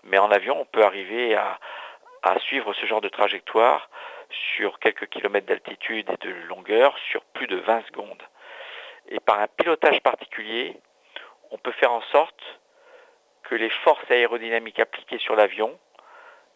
Mais 0.03 0.17
en 0.17 0.31
avion, 0.31 0.59
on 0.59 0.65
peut 0.65 0.83
arriver 0.83 1.35
à, 1.35 1.59
à 2.23 2.39
suivre 2.39 2.73
ce 2.73 2.85
genre 2.85 3.01
de 3.01 3.09
trajectoire 3.09 3.89
sur 4.57 4.79
quelques 4.79 5.07
kilomètres 5.07 5.47
d'altitude 5.47 6.09
et 6.09 6.27
de 6.27 6.31
longueur 6.47 6.95
sur 7.09 7.23
plus 7.25 7.47
de 7.47 7.57
20 7.57 7.85
secondes. 7.87 8.23
Et 9.09 9.19
par 9.19 9.39
un 9.39 9.47
pilotage 9.47 10.01
particulier, 10.01 10.77
on 11.51 11.57
peut 11.57 11.71
faire 11.71 11.91
en 11.91 12.01
sorte 12.11 12.59
que 13.43 13.55
les 13.55 13.69
forces 13.69 14.09
aérodynamiques 14.11 14.79
appliquées 14.79 15.17
sur 15.17 15.35
l'avion, 15.35 15.77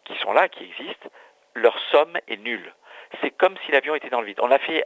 qui 0.04 0.14
sont 0.18 0.32
là, 0.32 0.48
qui 0.48 0.64
existent, 0.64 1.08
leur 1.54 1.76
somme 1.90 2.16
est 2.28 2.36
nulle. 2.36 2.72
C'est 3.20 3.30
comme 3.30 3.56
si 3.64 3.72
l'avion 3.72 3.94
était 3.94 4.10
dans 4.10 4.20
le 4.20 4.26
vide. 4.26 4.40
On 4.40 4.50
a 4.50 4.58
fait, 4.58 4.84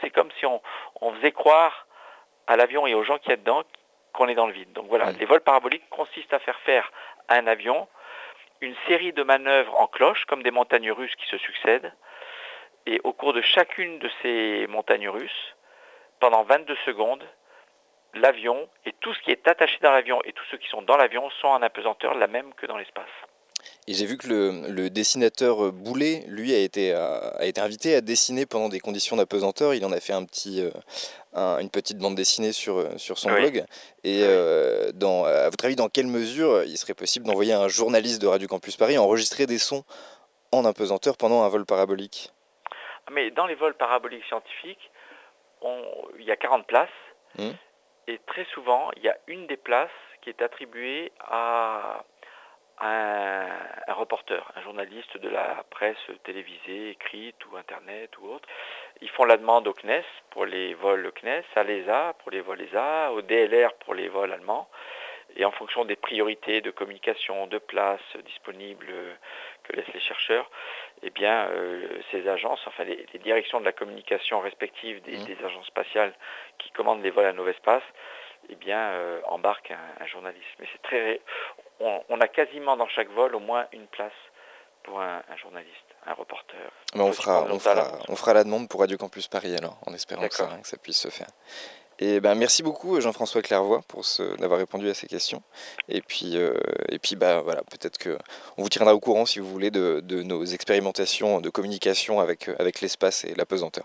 c'est 0.00 0.10
comme 0.10 0.30
si 0.38 0.46
on, 0.46 0.60
on 1.00 1.12
faisait 1.14 1.32
croire 1.32 1.86
à 2.46 2.56
l'avion 2.56 2.86
et 2.86 2.94
aux 2.94 3.04
gens 3.04 3.18
qui 3.18 3.30
y 3.30 3.32
a 3.32 3.36
dedans 3.36 3.62
qu'on 4.12 4.28
est 4.28 4.34
dans 4.34 4.46
le 4.46 4.52
vide. 4.52 4.72
Donc 4.72 4.86
voilà, 4.88 5.12
les 5.12 5.24
vols 5.24 5.40
paraboliques 5.40 5.88
consistent 5.90 6.32
à 6.34 6.38
faire 6.38 6.58
faire 6.60 6.90
à 7.28 7.36
un 7.36 7.46
avion 7.46 7.88
une 8.60 8.74
série 8.86 9.12
de 9.12 9.22
manœuvres 9.22 9.78
en 9.80 9.86
cloche, 9.86 10.24
comme 10.26 10.42
des 10.42 10.50
montagnes 10.50 10.92
russes 10.92 11.14
qui 11.16 11.26
se 11.26 11.38
succèdent. 11.38 11.92
Et 12.86 13.00
au 13.04 13.12
cours 13.12 13.32
de 13.32 13.40
chacune 13.40 13.98
de 13.98 14.10
ces 14.22 14.66
montagnes 14.68 15.08
russes, 15.08 15.56
pendant 16.18 16.42
22 16.44 16.76
secondes, 16.84 17.24
l'avion 18.14 18.68
et 18.84 18.92
tout 18.92 19.14
ce 19.14 19.20
qui 19.20 19.30
est 19.30 19.48
attaché 19.48 19.78
dans 19.82 19.92
l'avion 19.92 20.20
et 20.24 20.32
tous 20.32 20.44
ceux 20.50 20.58
qui 20.58 20.68
sont 20.68 20.82
dans 20.82 20.96
l'avion 20.96 21.28
sont 21.40 21.48
en 21.48 21.62
apesanteur 21.62 22.14
la 22.14 22.26
même 22.26 22.52
que 22.54 22.66
dans 22.66 22.76
l'espace. 22.76 23.06
Et 23.86 23.94
j'ai 23.94 24.06
vu 24.06 24.16
que 24.18 24.28
le, 24.28 24.68
le 24.68 24.90
dessinateur 24.90 25.64
euh, 25.66 25.70
Boulet, 25.72 26.24
lui, 26.28 26.54
a 26.54 26.58
été, 26.58 26.92
a, 26.92 27.16
a 27.38 27.44
été 27.46 27.60
invité 27.60 27.94
à 27.96 28.00
dessiner 28.00 28.46
pendant 28.46 28.68
des 28.68 28.78
conditions 28.78 29.16
d'apesanteur. 29.16 29.74
Il 29.74 29.84
en 29.84 29.90
a 29.92 29.98
fait 30.00 30.12
un 30.12 30.24
petit, 30.24 30.60
euh, 30.62 30.70
un- 31.32 31.58
une 31.58 31.70
petite 31.70 31.98
bande 31.98 32.14
dessinée 32.14 32.52
sur, 32.52 32.78
euh, 32.78 32.96
sur 32.98 33.18
son 33.18 33.30
Oui. 33.30 33.40
blog. 33.40 33.64
Et 34.04 34.20
euh, 34.22 34.92
dans, 34.92 35.24
à 35.24 35.48
votre 35.50 35.64
avis, 35.64 35.76
dans 35.76 35.88
quelle 35.88 36.06
mesure 36.06 36.62
il 36.64 36.76
serait 36.76 36.94
possible 36.94 37.26
d'envoyer 37.26 37.52
un 37.52 37.68
journaliste 37.68 38.20
de 38.22 38.26
Radio 38.28 38.46
Campus 38.48 38.76
Paris 38.76 38.96
enregistrer 38.98 39.46
des 39.46 39.58
sons 39.58 39.84
en 40.52 40.64
apesanteur 40.64 41.16
pendant 41.16 41.42
un 41.42 41.48
vol 41.48 41.64
parabolique? 41.66 42.30
Mais 43.10 43.30
dans 43.32 43.46
les 43.46 43.56
vols 43.56 43.74
paraboliques 43.74 44.24
scientifiques, 44.28 44.90
on- 45.62 45.82
il 46.18 46.24
y 46.26 46.30
a 46.30 46.36
40 46.36 46.66
places. 46.66 46.88
Mhm. 47.38 47.54
Et 48.08 48.20
très 48.26 48.44
souvent, 48.54 48.90
il 48.96 49.02
y 49.02 49.08
a 49.08 49.16
une 49.26 49.46
des 49.46 49.56
places 49.56 49.90
qui 50.22 50.30
est 50.30 50.42
attribuée 50.42 51.10
à 51.20 52.04
un, 52.80 53.46
un 53.86 53.92
reporter, 53.92 54.44
un 54.56 54.62
journaliste 54.62 55.16
de 55.18 55.28
la 55.28 55.64
presse 55.70 55.96
télévisée, 56.24 56.90
écrite 56.90 57.36
ou 57.46 57.56
internet 57.56 58.16
ou 58.18 58.28
autre. 58.28 58.48
Ils 59.00 59.10
font 59.10 59.24
la 59.24 59.36
demande 59.36 59.66
au 59.68 59.72
CNES 59.74 60.04
pour 60.30 60.46
les 60.46 60.74
vols 60.74 61.10
CNES, 61.20 61.44
à 61.56 61.62
l'ESA 61.62 62.14
pour 62.20 62.30
les 62.30 62.40
vols 62.40 62.60
ESA, 62.62 63.12
au 63.12 63.22
DLR 63.22 63.72
pour 63.84 63.94
les 63.94 64.08
vols 64.08 64.32
allemands. 64.32 64.68
Et 65.36 65.44
en 65.44 65.52
fonction 65.52 65.84
des 65.84 65.94
priorités 65.94 66.60
de 66.60 66.72
communication, 66.72 67.46
de 67.46 67.58
places 67.58 68.16
disponibles 68.24 68.92
que 69.62 69.72
laissent 69.76 69.92
les 69.94 70.00
chercheurs, 70.00 70.50
eh 71.02 71.10
bien, 71.10 71.46
euh, 71.50 71.86
ces 72.10 72.28
agences, 72.28 72.60
enfin 72.66 72.82
les, 72.82 73.06
les 73.12 73.18
directions 73.20 73.60
de 73.60 73.64
la 73.64 73.70
communication 73.72 74.40
respectives 74.40 75.00
des, 75.02 75.18
Mhm. 75.18 75.24
des 75.26 75.44
agences 75.44 75.66
spatiales 75.66 76.12
qui 76.58 76.70
commandent 76.72 77.02
les 77.02 77.10
vols 77.10 77.26
à 77.26 77.32
Novespace, 77.32 77.84
eh 78.48 78.56
bien, 78.56 78.80
euh, 78.80 79.20
embarquent 79.26 79.70
un, 79.70 80.02
un 80.02 80.06
journaliste. 80.06 80.48
Mais 80.58 80.66
c'est 80.72 80.82
très, 80.82 81.20
on, 81.80 82.02
on 82.08 82.20
a 82.20 82.28
quasiment 82.28 82.76
dans 82.76 82.88
chaque 82.88 83.10
vol 83.10 83.34
au 83.34 83.40
moins 83.40 83.66
une 83.72 83.86
place 83.88 84.12
pour 84.82 85.00
un, 85.00 85.22
un 85.28 85.36
journaliste, 85.36 85.74
un 86.06 86.14
reporter. 86.14 86.56
Mais 86.94 87.02
on, 87.02 87.12
fera, 87.12 87.44
on, 87.50 87.58
fera, 87.58 87.98
on 88.08 88.16
fera 88.16 88.34
la 88.34 88.44
demande 88.44 88.68
pour 88.68 88.80
Radio 88.80 88.96
Campus 88.96 89.28
Paris 89.28 89.54
alors, 89.58 89.78
en 89.86 89.92
espérant 89.94 90.26
que 90.28 90.34
ça, 90.34 90.44
D'accord. 90.44 90.62
que 90.62 90.68
ça 90.68 90.76
puisse 90.78 90.98
se 91.00 91.08
faire. 91.08 91.28
Et 92.02 92.18
ben, 92.20 92.34
merci 92.34 92.62
beaucoup 92.62 92.98
Jean-François 92.98 93.42
Clairvoy 93.42 93.82
pour 93.86 94.04
d'avoir 94.38 94.58
répondu 94.58 94.88
à 94.88 94.94
ces 94.94 95.06
questions. 95.06 95.42
Et 95.88 96.00
puis, 96.00 96.38
euh, 96.38 96.54
et 96.88 96.98
puis 96.98 97.14
bah, 97.14 97.40
voilà, 97.42 97.60
peut-être 97.70 97.98
que 97.98 98.16
on 98.56 98.62
vous 98.62 98.70
tiendra 98.70 98.94
au 98.94 99.00
courant 99.00 99.26
si 99.26 99.38
vous 99.38 99.46
voulez 99.50 99.70
de, 99.70 100.00
de 100.02 100.22
nos 100.22 100.42
expérimentations 100.46 101.42
de 101.42 101.50
communication 101.50 102.18
avec, 102.18 102.48
avec 102.58 102.80
l'espace 102.80 103.24
et 103.24 103.34
la 103.34 103.44
pesanteur. 103.44 103.84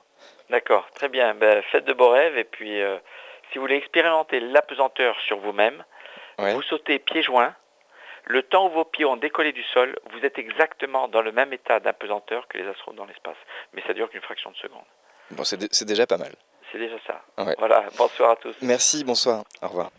D'accord, 0.50 0.88
très 0.96 1.10
bien. 1.10 1.34
Ben, 1.36 1.62
faites 1.74 1.84
de 1.84 1.91
beaux 1.91 2.10
rêves 2.12 2.38
et 2.38 2.46
puis 2.46 2.82
euh, 2.82 2.98
si 3.52 3.58
vous 3.58 3.64
voulez 3.64 3.76
expérimenter 3.76 4.39
l'apesanteur 4.39 5.18
sur 5.28 5.39
vous-même, 5.39 5.84
Ouais. 6.38 6.54
vous 6.54 6.62
sautez 6.64 7.00
pieds 7.00 7.24
joints. 7.24 7.54
Le 8.28 8.41
temps 8.41 8.67
où 8.67 8.71
vos 8.71 8.86
pieds 8.86 9.05
ont 9.05 9.17
décollé 9.17 9.51
du 9.51 9.63
sol, 9.73 9.95
vous 10.11 10.26
êtes 10.26 10.38
exactement 10.39 11.07
dans 11.07 11.21
le 11.21 11.32
même 11.32 11.53
état 11.53 11.80
d'apesanteur 11.80 12.47
que 12.47 12.57
les 12.57 12.67
astronautes 12.67 12.97
dans 12.97 13.05
l'espace. 13.05 13.38
Mais 13.73 13.84
ça 13.86 13.93
dure 13.93 14.09
qu'une 14.09 14.21
fraction 14.21 14.49
de 14.51 14.55
seconde. 14.55 14.82
Bon, 15.32 15.43
c'est 15.43 15.57
dé- 15.57 15.67
c'est 15.71 15.86
déjà 15.86 16.07
pas 16.07 16.17
mal. 16.17 16.34
C'est 16.71 16.80
déjà 16.80 16.95
ça. 17.05 17.21
Ouais. 17.43 17.55
Voilà, 17.59 17.86
bonsoir 17.97 18.32
à 18.32 18.36
tous. 18.36 18.55
Merci, 18.61 19.03
bonsoir, 19.03 19.43
au 19.61 19.67
revoir. 19.67 19.91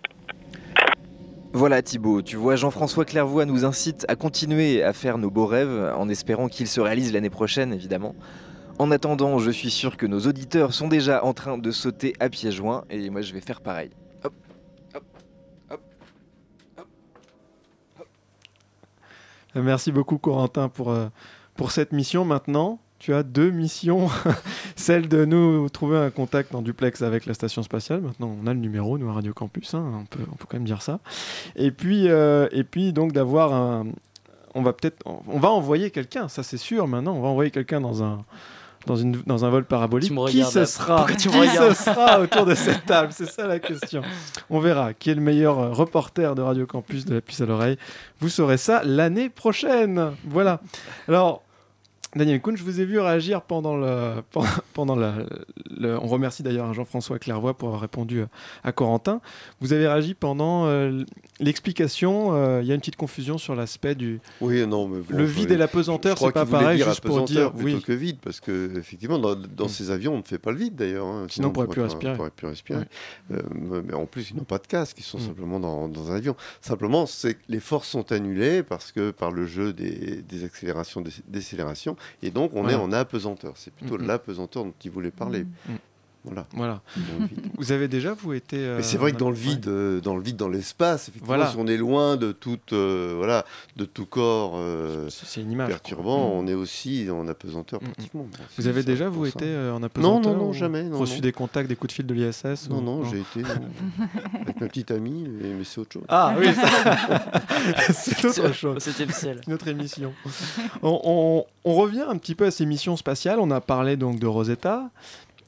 Voilà 1.52 1.80
Thibaut, 1.80 2.20
tu 2.20 2.36
vois, 2.36 2.56
Jean-François 2.56 3.04
Clairvoy 3.06 3.46
nous 3.46 3.64
incite 3.64 4.04
à 4.08 4.16
continuer 4.16 4.82
à 4.82 4.92
faire 4.92 5.16
nos 5.16 5.30
beaux 5.30 5.46
rêves 5.46 5.92
en 5.96 6.08
espérant 6.08 6.48
qu'ils 6.48 6.68
se 6.68 6.80
réalisent 6.80 7.14
l'année 7.14 7.30
prochaine, 7.30 7.72
évidemment. 7.72 8.14
En 8.78 8.90
attendant, 8.90 9.38
je 9.38 9.50
suis 9.50 9.70
sûr 9.70 9.96
que 9.96 10.04
nos 10.04 10.20
auditeurs 10.26 10.74
sont 10.74 10.88
déjà 10.88 11.24
en 11.24 11.32
train 11.32 11.56
de 11.56 11.70
sauter 11.70 12.12
à 12.20 12.28
pieds 12.28 12.52
joints 12.52 12.84
et 12.90 13.08
moi 13.08 13.22
je 13.22 13.32
vais 13.32 13.40
faire 13.40 13.62
pareil. 13.62 13.90
Merci 19.62 19.92
beaucoup 19.92 20.18
Corentin 20.18 20.68
pour, 20.68 20.90
euh, 20.90 21.06
pour 21.54 21.70
cette 21.72 21.92
mission. 21.92 22.24
Maintenant, 22.24 22.78
tu 22.98 23.14
as 23.14 23.22
deux 23.22 23.50
missions. 23.50 24.08
Celle 24.76 25.08
de 25.08 25.24
nous 25.24 25.68
trouver 25.68 25.98
un 25.98 26.10
contact 26.10 26.54
en 26.54 26.62
duplex 26.62 27.02
avec 27.02 27.26
la 27.26 27.34
station 27.34 27.62
spatiale. 27.62 28.00
Maintenant, 28.00 28.36
on 28.42 28.46
a 28.46 28.54
le 28.54 28.60
numéro, 28.60 28.98
nous, 28.98 29.08
à 29.08 29.14
Radio 29.14 29.32
Campus. 29.32 29.74
hein, 29.74 30.02
on, 30.02 30.04
peut, 30.04 30.24
quand 30.48 30.54
même 30.54 30.64
dire 30.64 30.82
ça. 30.82 31.00
Et 31.56 31.70
puis, 31.70 32.08
euh, 32.08 32.48
et 32.52 32.64
puis 32.64 32.92
donc 32.92 33.12
d'avoir 33.12 33.54
un... 33.54 33.86
On 34.54 34.62
va 34.62 34.72
peut-être... 34.72 35.02
On 35.04 35.38
va 35.38 35.50
envoyer 35.50 35.90
quelqu'un, 35.90 36.28
ça 36.28 36.42
c'est 36.42 36.56
sûr 36.56 36.88
maintenant. 36.88 37.14
On 37.14 37.20
va 37.20 37.28
envoyer 37.28 37.50
quelqu'un 37.50 37.80
dans 37.80 38.02
un... 38.02 38.24
Dans, 38.86 38.96
une, 38.96 39.12
dans 39.26 39.44
un 39.44 39.50
vol 39.50 39.64
parabolique, 39.64 40.12
qui 40.28 40.42
ce 40.44 40.64
sera 40.64 41.06
tu 41.06 41.28
Qui 41.28 41.48
ce 41.48 41.74
sera 41.74 42.20
autour 42.20 42.46
de 42.46 42.54
cette 42.54 42.86
table? 42.86 43.08
C'est 43.12 43.28
ça 43.28 43.46
la 43.46 43.58
question. 43.58 44.02
On 44.48 44.60
verra 44.60 44.94
qui 44.94 45.10
est 45.10 45.14
le 45.14 45.20
meilleur 45.20 45.58
euh, 45.58 45.72
reporter 45.72 46.34
de 46.34 46.42
Radio 46.42 46.66
Campus 46.66 47.04
de 47.04 47.14
la 47.16 47.20
puce 47.20 47.40
à 47.40 47.46
l'oreille. 47.46 47.76
Vous 48.20 48.28
saurez 48.28 48.56
ça 48.58 48.82
l'année 48.84 49.28
prochaine. 49.28 50.12
Voilà. 50.24 50.60
Alors, 51.08 51.42
Daniel 52.14 52.40
Kuhn, 52.40 52.56
je 52.56 52.62
vous 52.62 52.80
ai 52.80 52.84
vu 52.84 52.98
réagir 52.98 53.42
pendant 53.42 53.76
le. 53.76 54.22
Pendant, 54.32 54.46
pendant 54.72 54.96
le, 54.96 55.10
le- 55.70 55.98
On 55.98 56.06
remercie 56.06 56.42
d'ailleurs 56.42 56.72
Jean-François 56.72 57.18
Clairvoy 57.18 57.54
pour 57.54 57.68
avoir 57.68 57.82
répondu 57.82 58.20
euh, 58.20 58.26
à 58.64 58.72
Corentin. 58.72 59.20
Vous 59.60 59.72
avez 59.72 59.86
réagi 59.88 60.14
pendant 60.14 60.66
euh, 60.66 61.02
l'explication. 61.40 62.34
euh, 62.34 62.60
Il 62.62 62.68
y 62.68 62.72
a 62.72 62.74
une 62.74 62.80
petite 62.80 62.96
confusion 62.96 63.38
sur 63.38 63.54
l'aspect 63.54 63.94
du. 63.94 64.20
Oui, 64.40 64.66
non, 64.66 64.88
mais 64.88 65.00
bon, 65.00 65.16
le 65.16 65.26
je- 65.26 65.32
vide 65.32 65.50
et 65.50 65.56
la 65.56 65.68
pesanteur, 65.68 66.18
c'est 66.18 66.32
pas 66.32 66.46
pareil, 66.46 66.82
juste 66.82 67.00
pour 67.02 67.22
dire. 67.24 67.52
plutôt 67.52 67.76
Oui. 67.76 67.82
que 67.82 67.92
vide, 67.92 68.18
parce 68.22 68.40
que 68.40 68.76
effectivement, 68.78 69.18
dans, 69.18 69.34
dans 69.34 69.66
Mm. 69.66 69.68
ces 69.68 69.90
avions, 69.90 70.14
on 70.14 70.18
ne 70.18 70.22
fait 70.22 70.38
pas 70.38 70.50
le 70.52 70.58
vide 70.58 70.74
d'ailleurs. 70.76 71.06
hein, 71.06 71.26
Sinon, 71.30 71.48
on 71.48 71.52
pourrait 71.52 71.66
plus 71.68 71.82
respirer. 71.82 72.12
on 72.12 72.16
pourrait 72.16 72.30
plus 72.30 72.46
respirer. 72.46 72.78
Ouais. 72.80 73.36
Euh, 73.36 73.82
mais 73.84 73.94
en 73.94 74.06
plus, 74.06 74.30
ils 74.30 74.36
n'ont 74.36 74.44
pas 74.44 74.58
de 74.58 74.66
casque, 74.66 74.98
ils 74.98 75.02
sont 75.04 75.18
Mm. 75.18 75.26
simplement 75.26 75.60
dans, 75.60 75.88
dans 75.88 76.10
un 76.10 76.16
avion. 76.16 76.36
Simplement, 76.60 77.06
c'est 77.06 77.36
les 77.48 77.60
forces 77.60 77.88
sont 77.88 78.10
annulées 78.12 78.62
parce 78.62 78.92
que 78.92 79.10
par 79.10 79.30
le 79.30 79.46
jeu 79.46 79.72
des, 79.72 80.22
des 80.22 80.44
accélérations, 80.44 81.00
des 81.00 81.10
décélérations, 81.28 81.96
et 82.22 82.30
donc 82.30 82.52
on 82.54 82.68
est 82.68 82.74
en 82.74 82.92
apesanteur. 82.92 83.52
C'est 83.56 83.72
plutôt 83.72 83.98
Mm, 83.98 84.02
mm. 84.02 84.06
l'apesanteur 84.06 84.64
dont 84.64 84.74
il 84.84 84.90
voulait 84.90 85.10
parler. 85.10 85.46
Voilà. 86.54 86.80
Vous 87.56 87.72
avez 87.72 87.88
déjà, 87.88 88.14
vous, 88.14 88.32
été. 88.32 88.56
euh, 88.58 88.76
Mais 88.78 88.82
c'est 88.82 88.96
vrai 88.98 89.12
que 89.12 89.16
dans 89.18 89.30
le 89.30 89.36
ouais. 89.36 89.40
vide, 89.40 89.68
euh, 89.68 90.00
dans 90.00 90.16
le 90.16 90.22
vide, 90.22 90.36
dans 90.36 90.48
l'espace, 90.48 91.02
effectivement, 91.08 91.26
Voilà. 91.26 91.50
si 91.50 91.56
on 91.58 91.66
est 91.66 91.76
loin 91.76 92.16
de 92.16 92.32
toute, 92.32 92.72
euh, 92.72 93.14
voilà, 93.16 93.44
de 93.76 93.84
tout 93.84 94.06
corps 94.06 94.52
euh, 94.56 95.08
une 95.36 95.52
image. 95.52 95.68
perturbant, 95.68 96.28
Mm. 96.28 96.38
on 96.38 96.46
est 96.48 96.54
aussi 96.54 97.08
en 97.10 97.28
apesanteur 97.28 97.80
Mm, 97.82 97.86
mm. 97.86 97.90
pratiquement. 97.92 98.22
Bon, 98.30 98.38
Vous 98.58 98.66
avez 98.68 98.82
déjà, 98.82 99.08
vous, 99.08 99.26
été 99.26 99.44
euh, 99.44 99.72
en 99.74 99.80
Non, 99.80 99.86
apesanteur 99.86 100.32
non, 100.32 100.38
non, 100.46 100.52
jamais. 100.52 100.82
non, 100.84 100.98
reçu 100.98 101.16
non. 101.16 101.20
des 101.20 101.32
contacts, 101.32 101.68
des 101.68 101.76
coups 101.76 101.88
de 101.88 101.94
fil 101.94 102.06
de 102.06 102.14
l'ISS 102.14 102.68
Non, 102.70 102.78
ou- 102.78 102.80
non, 102.82 103.04
j'ai 103.04 103.20
été 103.20 103.40
euh, 103.48 104.38
avec 104.42 104.60
ma 104.60 104.66
petite 104.68 104.90
amie, 104.90 105.28
mais, 105.28 105.48
mais 105.58 105.64
c'est 105.64 105.80
autre 105.80 105.92
chose. 105.92 106.04
Ah 106.08 106.34
oui, 106.38 106.46
ça- 106.54 107.24
c'est 107.92 108.24
autre 108.24 108.50
Au 108.50 108.52
chose. 108.52 108.88
Une 109.46 109.52
autre 109.54 109.68
émission. 109.68 110.12
On, 110.82 111.00
on- 111.04 111.44
on 111.64 111.74
revient 111.74 112.04
un 112.08 112.16
petit 112.16 112.34
peu 112.34 112.46
à 112.46 112.50
ces 112.50 112.66
missions 112.66 112.96
spatiales. 112.96 113.38
On 113.40 113.50
a 113.50 113.60
parlé 113.60 113.96
donc 113.96 114.18
de 114.18 114.26
Rosetta. 114.26 114.88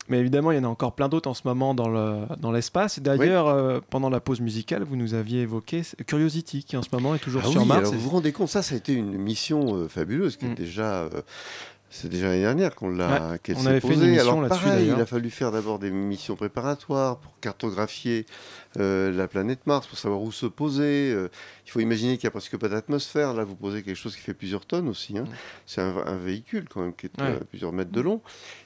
Mais 0.09 0.19
évidemment, 0.19 0.53
il 0.53 0.57
y 0.57 0.61
en 0.61 0.65
a 0.65 0.69
encore 0.69 0.95
plein 0.95 1.09
d'autres 1.09 1.29
en 1.29 1.35
ce 1.35 1.43
moment 1.45 1.75
dans 1.75 1.89
le- 1.89 2.25
dans 2.41 2.51
l'espace. 2.53 2.99
Et 2.99 3.01
D'ailleurs, 3.01 3.49
euh, 3.49 3.81
pendant 3.91 4.09
la 4.11 4.21
pause 4.21 4.41
musicale, 4.41 4.83
vous 4.85 4.97
nous 4.97 5.15
aviez 5.15 5.43
évoqué 5.43 5.83
Curiosity, 6.07 6.65
qui 6.65 6.77
en 6.77 6.83
ce 6.83 6.89
moment 6.93 7.15
est 7.15 7.19
toujours 7.19 7.43
Ah 7.45 7.49
sur 7.51 7.61
oui, 7.63 7.67
Mars. 7.69 7.81
alors 7.81 7.93
vous 7.95 8.01
vous 8.01 8.11
rendez 8.11 8.33
compte, 8.33 8.49
ça, 8.49 8.63
ça 8.63 8.75
a 8.75 8.79
été 8.79 8.93
une 8.95 9.17
mission 9.19 9.75
euh, 9.77 9.89
fabuleuse 9.89 10.37
qui 10.37 10.47
est 10.47 10.51
Mm. 10.51 10.55
déjà. 10.55 11.09
C'est 11.91 12.09
déjà 12.09 12.27
l'année 12.29 12.43
dernière 12.43 12.75
qu'on 12.75 12.91
l'a, 12.91 13.39
qu'elle 13.43 13.57
on 13.57 13.63
s'est 13.63 13.81
posée. 13.81 14.19
Alors 14.21 14.47
pareil, 14.49 14.87
il 14.95 15.01
a 15.01 15.07
fallu 15.07 15.31
faire 15.31 15.51
d'abord 15.53 15.79
des 15.79 15.91
missions 15.91 16.37
préparatoires 16.37 17.17
pour 17.19 17.33
cartographier 17.41 18.27
euh, 18.79 19.11
la 19.11 19.27
planète 19.27 19.67
Mars, 19.67 19.87
pour 19.87 19.99
savoir 19.99 20.21
où 20.21 20.31
se 20.31 20.47
poser. 20.47 21.11
euh, 21.13 21.29
il 21.67 21.71
faut 21.71 21.81
imaginer 21.81 22.17
qu'il 22.19 22.27
n'y 22.27 22.29
a 22.29 22.31
presque 22.33 22.57
pas 22.59 22.69
d'atmosphère. 22.69 23.33
Là, 23.35 23.45
vous 23.45 23.55
posez 23.55 23.83
quelque 23.83 23.97
chose 23.97 24.15
qui 24.17 24.23
fait 24.23 24.35
plusieurs 24.35 24.67
tonnes 24.67 24.89
aussi. 24.89 25.17
hein. 25.19 25.25
C'est 25.67 25.81
un, 25.81 25.97
un 26.07 26.17
véhicule 26.17 26.67
quand 26.69 26.81
même 26.83 26.95
qui 26.95 27.07
est 27.07 27.21
Ouais. 27.21 27.29
euh, 27.29 27.41
plusieurs 27.49 27.73
mètres 27.73 27.91
de 27.91 28.01
long. 28.01 28.21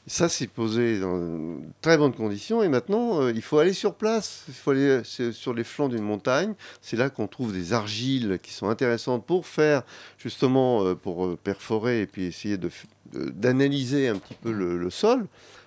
Ça, 0.06 0.28
c'est 0.28 0.46
posé 0.48 0.98
dans 1.00 1.16
de 1.18 1.58
très 1.80 1.96
bonnes 1.96 2.12
conditions. 2.14 2.62
Et 2.62 2.68
maintenant, 2.68 3.20
euh, 3.22 3.32
il 3.32 3.42
faut 3.42 3.58
aller 3.58 3.72
sur 3.72 3.94
place. 3.94 4.44
Il 4.48 4.54
faut 4.54 4.72
aller 4.72 5.02
sur 5.04 5.54
les 5.54 5.64
flancs 5.64 5.88
d'une 5.88 6.02
montagne. 6.02 6.54
C'est 6.80 6.96
là 6.96 7.08
qu'on 7.08 7.28
trouve 7.28 7.52
des 7.52 7.72
argiles 7.72 8.38
qui 8.42 8.52
sont 8.52 8.68
intéressantes 8.68 9.24
pour 9.24 9.46
faire 9.46 9.82
justement 10.18 10.94
pour 10.96 11.36
perforer 11.38 12.02
et 12.02 12.06
puis 12.06 12.24
essayer 12.24 12.56
de- 12.56 12.70
d'analyser 13.14 14.08
un 14.08 14.16
petit 14.16 14.34
peu 14.34 14.52
le, 14.52 14.76
le 14.78 14.90
sol 14.90 15.26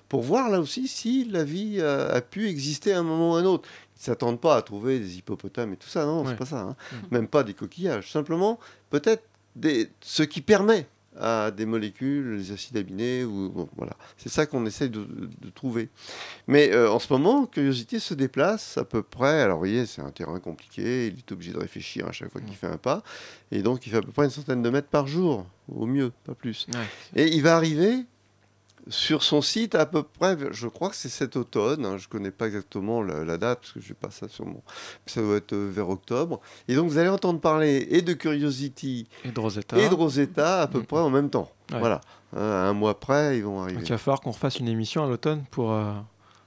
pour 0.10 0.22
voir 0.22 0.50
là 0.50 0.60
aussi 0.60 0.88
si 0.88 1.26
la 1.26 1.44
vie 1.44 1.82
a, 1.82 2.08
a 2.08 2.22
pu 2.22 2.48
exister 2.48 2.94
à 2.94 3.00
un 3.00 3.04
moment 3.04 3.34
ou 3.34 3.36
à 3.36 3.40
un 3.40 3.46
autre. 3.46 3.68
Ils 3.98 4.02
ne 4.02 4.04
s'attendent 4.06 4.42
pas 4.42 4.58
à 4.58 4.62
trouver 4.62 5.00
des 5.00 5.18
hippopotames 5.18 5.74
et 5.74 5.78
tout 5.78 5.88
ça, 5.88 6.06
non, 6.06 6.22
Ouais. 6.24 6.30
c'est 6.32 6.38
pas 6.38 6.46
ça. 6.46 6.60
hein. 6.60 6.76
Mhm. 6.92 7.00
Même 7.12 7.28
pas 7.28 7.44
des 7.44 7.54
coquillages. 7.54 8.12
Simplement, 8.12 8.60
peut-être 8.90 9.24
des, 9.56 9.90
ce 10.02 10.22
qui 10.24 10.42
permet 10.42 10.86
à 11.20 11.52
des 11.52 11.66
molécules, 11.66 12.36
les 12.36 12.52
acides 12.52 12.78
aminés, 12.78 13.24
ou 13.24 13.50
bon, 13.50 13.70
voilà. 13.76 13.94
C'est 14.18 14.30
ça 14.30 14.46
qu'on 14.46 14.66
essaye 14.66 14.90
de, 14.90 15.06
de 15.06 15.50
trouver. 15.50 15.90
Mais 16.48 16.72
euh, 16.72 16.92
en 16.92 17.00
ce 17.00 17.12
moment, 17.12 17.46
Curiosity 17.46 18.00
se 18.00 18.14
déplace 18.14 18.78
à 18.78 18.84
peu 18.84 19.04
près. 19.04 19.42
Alors, 19.42 19.58
vous 19.58 19.62
voyez, 19.62 19.86
c'est 19.86 20.02
un 20.02 20.12
terrain 20.12 20.40
compliqué. 20.40 21.08
Il 21.08 21.20
est 21.20 21.32
obligé 21.32 21.54
de 21.54 21.60
réfléchir 21.60 22.08
à 22.08 22.12
chaque 22.12 22.32
fois 22.32 22.42
qu'il 22.42 22.56
fait 22.56 22.68
un 22.68 22.78
pas, 22.78 23.04
et 23.52 23.62
donc 23.62 23.86
il 23.86 23.90
fait 23.90 23.98
à 23.98 24.02
peu 24.02 24.12
près 24.12 24.26
une 24.26 24.32
centaine 24.32 24.62
de 24.62 24.70
mètres 24.70 24.90
par 24.90 25.08
jour, 25.08 25.46
au 25.68 25.86
mieux, 25.86 26.12
pas 26.26 26.36
plus. 26.36 26.68
Ouais. 26.74 27.24
Et 27.24 27.36
il 27.36 27.42
va 27.42 27.56
arriver 27.56 28.06
sur 28.88 29.24
son 29.24 29.42
site 29.42 29.74
à 29.76 29.86
peu 29.86 30.04
près, 30.04 30.38
je 30.52 30.68
crois 30.68 30.90
que 30.90 30.96
c'est 30.96 31.10
cet 31.10 31.36
automne, 31.36 31.86
hein, 31.86 31.98
je 31.98 32.06
ne 32.06 32.10
connais 32.10 32.32
pas 32.32 32.46
exactement 32.48 33.02
la, 33.02 33.24
la 33.26 33.38
date, 33.38 33.60
parce 33.62 33.72
que 33.72 33.80
je 33.82 33.90
n'ai 33.90 33.96
pas 33.96 34.12
ça 34.12 34.28
sur 34.28 34.46
mon... 34.46 34.62
Ça 35.08 35.22
doit 35.22 35.38
être 35.38 35.54
euh, 35.54 35.70
vers 35.74 35.90
octobre. 35.90 36.40
Et 36.68 36.76
donc 36.76 36.90
vous 36.90 36.98
allez 36.98 37.10
entendre 37.10 37.40
parler 37.40 37.88
et 37.90 38.02
de 38.02 38.14
Curiosity 38.14 39.08
Et 39.24 39.32
de 39.32 39.40
Rosetta. 39.40 39.78
et 39.78 39.90
de 39.90 39.94
Rosetta 39.96 40.62
à 40.62 40.68
peu 40.68 40.80
Mm. 40.80 40.86
près 40.86 41.00
en 41.00 41.10
même 41.10 41.30
temps. 41.30 41.50
Ouais. 41.72 41.80
Voilà. 41.80 42.02
Hein, 42.36 42.42
un 42.42 42.74
mois 42.74 43.00
près, 43.00 43.38
ils 43.38 43.44
vont 43.44 43.62
arriver. 43.62 43.78
Donc 43.80 43.88
il 43.88 43.92
va 43.92 43.98
falloir 43.98 44.22
qu'on 44.22 44.32
refasse 44.32 44.60
une 44.60 44.68
émission 44.68 45.04
à 45.04 45.08
l'automne 45.08 45.44
pour, 45.50 45.72
euh, 45.72 45.94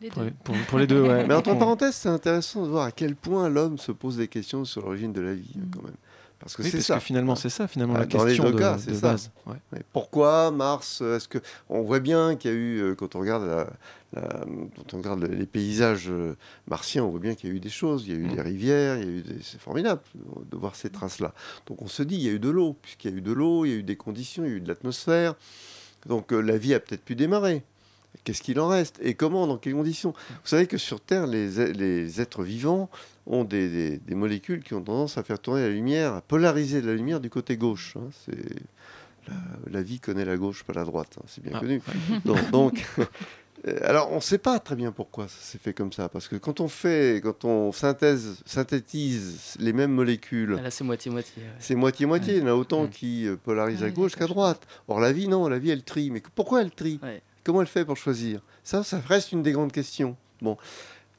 Les 0.01 0.09
pour, 0.11 0.23
deux. 0.23 0.29
les, 0.29 0.35
pour- 0.45 0.55
pour 0.69 0.79
les 0.79 0.87
deux. 0.87 1.03
Ouais, 1.03 1.27
Mais 1.29 1.35
entre 1.35 1.59
parenthèses, 1.59 1.97
c'est 1.97 2.09
intéressant 2.09 2.63
de 2.63 2.69
voir 2.69 2.85
à 2.85 2.93
quel 2.93 3.17
point 3.17 3.49
l'homme 3.49 3.79
se 3.79 3.91
pose 3.91 4.17
des 4.17 4.29
questions 4.29 4.65
sur 4.65 4.83
l'origine 4.83 5.13
de 5.13 5.21
la 5.23 5.35
vie, 5.35 5.53
Mm. 5.57 5.71
quand 5.75 5.83
même. 5.83 5.97
Parce 6.41 6.55
que 6.57 6.63
Oui, 6.63 6.71
c'est 6.71 6.81
ça. 6.81 6.95
que 6.95 7.01
finalement, 7.01 7.35
c'est 7.35 7.49
ça, 7.51 7.67
finalement, 7.67 7.95
Ah, 7.97 8.01
la 8.01 8.07
question 8.07 8.51
de, 8.51 8.59
cas, 8.59 8.77
de 8.77 8.97
base. 9.01 9.31
Ouais. 9.47 9.57
Pourquoi 9.93 10.51
Mars 10.53 11.01
Est-ce 11.01 11.27
que 11.27 11.39
on 11.69 11.83
voit 11.83 11.99
bien 11.99 12.37
qu'il 12.37 12.51
y 12.53 12.55
a 12.55 12.57
eu, 12.57 12.79
euh, 12.81 12.95
quand 12.95 13.17
on 13.17 13.21
regarde 13.21 13.45
la- 13.45 13.71
la- 14.15 14.45
quand 14.77 14.95
on 14.95 14.99
regarde 14.99 15.25
les 15.25 15.47
paysages 15.47 16.09
euh, 16.09 16.37
martiens, 16.69 17.03
on 17.05 17.11
voit 17.11 17.19
bien 17.21 17.35
qu'il 17.35 17.51
y 17.51 17.53
a 17.53 17.57
eu 17.57 17.61
des 17.61 17.69
choses. 17.71 18.05
Il 18.07 18.13
y 18.13 18.17
a 18.17 18.19
eu 18.21 18.27
Mm. 18.27 18.35
des 18.37 18.41
rivières, 18.43 18.97
il 18.99 19.05
y 19.05 19.09
a 19.09 19.11
eu 19.11 19.23
des... 19.23 19.43
c'est 19.43 19.61
formidable 19.61 20.01
de 20.51 20.57
voir 20.57 20.77
ces 20.77 20.91
traces-là. 20.91 21.35
Donc 21.67 21.83
on 21.83 21.89
se 21.89 22.05
dit, 22.05 22.15
il 22.15 22.23
y 22.23 22.29
a 22.29 22.33
eu 22.33 22.39
de 22.39 22.51
l'eau, 22.51 22.77
puisqu'il 22.81 23.11
y 23.11 23.15
a 23.15 23.17
eu 23.17 23.21
de 23.21 23.33
l'eau, 23.33 23.65
il 23.65 23.71
y 23.71 23.73
a 23.75 23.77
eu 23.77 23.83
des 23.83 23.97
conditions, 23.97 24.45
il 24.45 24.51
y 24.51 24.55
a 24.55 24.57
eu 24.57 24.61
de 24.61 24.69
l'atmosphère. 24.69 25.35
Donc 26.07 26.33
euh, 26.33 26.41
la 26.41 26.57
vie 26.57 26.73
a 26.73 26.79
peut-être 26.81 27.05
pu 27.05 27.17
démarrer. 27.17 27.65
Qu'est-ce 28.25 28.43
qu'il 28.43 28.59
en 28.61 28.69
reste 28.69 28.99
Et 29.03 29.15
comment 29.15 29.47
Dans 29.47 29.57
quelles 29.59 29.75
conditions? 29.75 30.13
Vous 30.31 30.37
savez 30.49 30.67
que 30.67 30.77
sur 30.77 31.01
Terre, 31.01 31.27
les, 31.27 31.73
les 31.73 32.21
êtres 32.21 32.43
vivants 32.43 32.91
ont 33.27 33.45
des, 33.45 33.69
des- 33.69 33.99
des 33.99 34.15
molécules 34.15 34.63
qui 34.63 34.75
ont 34.75 34.83
tendance 34.83 35.17
à 35.19 35.23
faire 35.23 35.39
tourner 35.39 35.63
la 35.63 35.69
lumière, 35.71 36.15
à 36.15 36.21
polariser 36.23 36.81
la 36.83 36.95
lumière 36.95 37.21
du 37.21 37.31
côté 37.31 37.57
gauche. 37.57 37.97
hein. 37.97 38.09
C'est 38.27 38.37
la, 39.29 39.35
la 39.71 39.83
vie 39.83 40.01
connaît 40.01 40.25
la 40.25 40.37
gauche, 40.37 40.65
pas 40.65 40.73
la 40.75 40.85
droite. 40.85 41.17
hein, 41.19 41.25
C'est 41.27 41.43
bien 41.43 41.53
Ah, 41.55 41.61
connu. 41.61 41.81
Donc, 42.25 42.51
donc, 42.51 42.87
euh, 43.67 43.79
alors 43.83 44.11
on 44.13 44.17
ne 44.17 44.21
sait 44.21 44.39
pas 44.39 44.59
très 44.59 44.77
bien 44.77 44.93
pourquoi 44.93 45.27
ça 45.29 45.39
s'est 45.41 45.59
fait 45.59 45.73
comme 45.73 45.93
ça, 45.93 46.09
parce 46.09 46.29
que 46.29 46.37
quand 46.37 46.61
on 46.61 46.69
fait, 46.69 47.21
quand 47.23 47.45
on 47.45 47.73
synthèse, 47.73 48.41
synthétise 48.47 49.55
les 49.59 49.73
mêmes 49.73 49.93
molécules. 49.93 50.57
Ah, 50.59 50.63
Là, 50.63 50.71
c'est 50.71 50.85
moitié-moitié. 50.85 51.43
ouais. 51.43 51.49
C'est 51.59 51.75
moitié-moitié. 51.75 52.37
Il 52.37 52.41
y 52.41 52.43
en 52.45 52.49
a 52.49 52.55
autant 52.55 52.87
qui 52.89 53.27
euh, 53.27 53.37
polarisent 53.37 53.83
à 53.83 53.87
Ouais, 53.87 53.93
gauche 53.93 54.15
qu'à 54.17 54.27
droite. 54.27 54.63
Or, 54.87 55.01
la 55.01 55.13
vie, 55.13 55.29
non. 55.29 55.49
La 55.49 55.59
vie, 55.59 55.71
elle 55.71 55.83
trie. 55.83 56.11
Mais 56.11 56.23
pourquoi 56.35 56.63
elle 56.63 56.71
trie? 56.71 57.01
Comment 57.49 57.63
elle 57.63 57.67
fait 57.67 57.87
pour 57.87 57.97
choisir? 57.97 58.43
Ça, 58.63 58.85
ça 58.85 59.01
reste 59.09 59.33
une 59.33 59.43
des 59.43 59.53
grandes 59.53 59.73
questions. 59.73 60.19
Bon. 60.43 60.59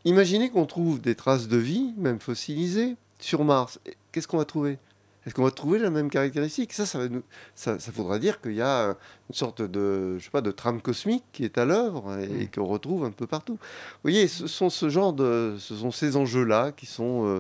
Imaginez 0.06 0.52
qu'on 0.52 0.68
trouve 0.68 1.02
des 1.02 1.16
traces 1.16 1.48
de 1.48 1.58
vie, 1.58 1.92
même 1.98 2.20
fossilisées, 2.20 2.98
sur 3.18 3.44
Mars. 3.44 3.80
Qu'est-ce 4.12 4.28
qu'on 4.28 4.38
va 4.38 4.46
trouver? 4.46 4.78
Est-ce 5.26 5.34
qu'on 5.34 5.44
va 5.44 5.50
trouver 5.50 5.80
la 5.80 5.90
même 5.90 6.12
caractéristique? 6.12 6.72
Ça, 6.72 6.86
ça, 6.86 7.00
va 7.00 7.10
nous- 7.10 7.24
ça, 7.56 7.80
ça 7.80 7.92
voudra 7.92 8.20
dire 8.20 8.42
qu'il 8.42 8.54
y 8.54 8.62
a 8.62 8.90
une 8.90 9.34
sorte 9.34 9.64
de, 9.64 10.20
je 10.20 10.24
sais 10.26 10.30
pas, 10.30 10.42
de 10.42 10.52
trame 10.52 10.82
cosmique 10.82 11.24
qui 11.34 11.46
est 11.46 11.58
à 11.58 11.66
l'œuvre 11.66 12.20
et, 12.20 12.44
et 12.44 12.46
qu'on 12.46 12.66
retrouve 12.66 13.06
un 13.06 13.12
peu 13.12 13.26
partout. 13.26 13.54
Vous 13.54 14.00
voyez, 14.04 14.28
ce 14.28 14.46
sont 14.46 14.70
ce 14.70 14.88
genre 14.88 15.14
de, 15.14 15.56
ce 15.58 15.78
sont 15.78 15.90
ces 15.90 16.16
enjeux-là 16.16 16.74
qui 16.74 16.86
sont 16.86 17.26
euh, 17.26 17.40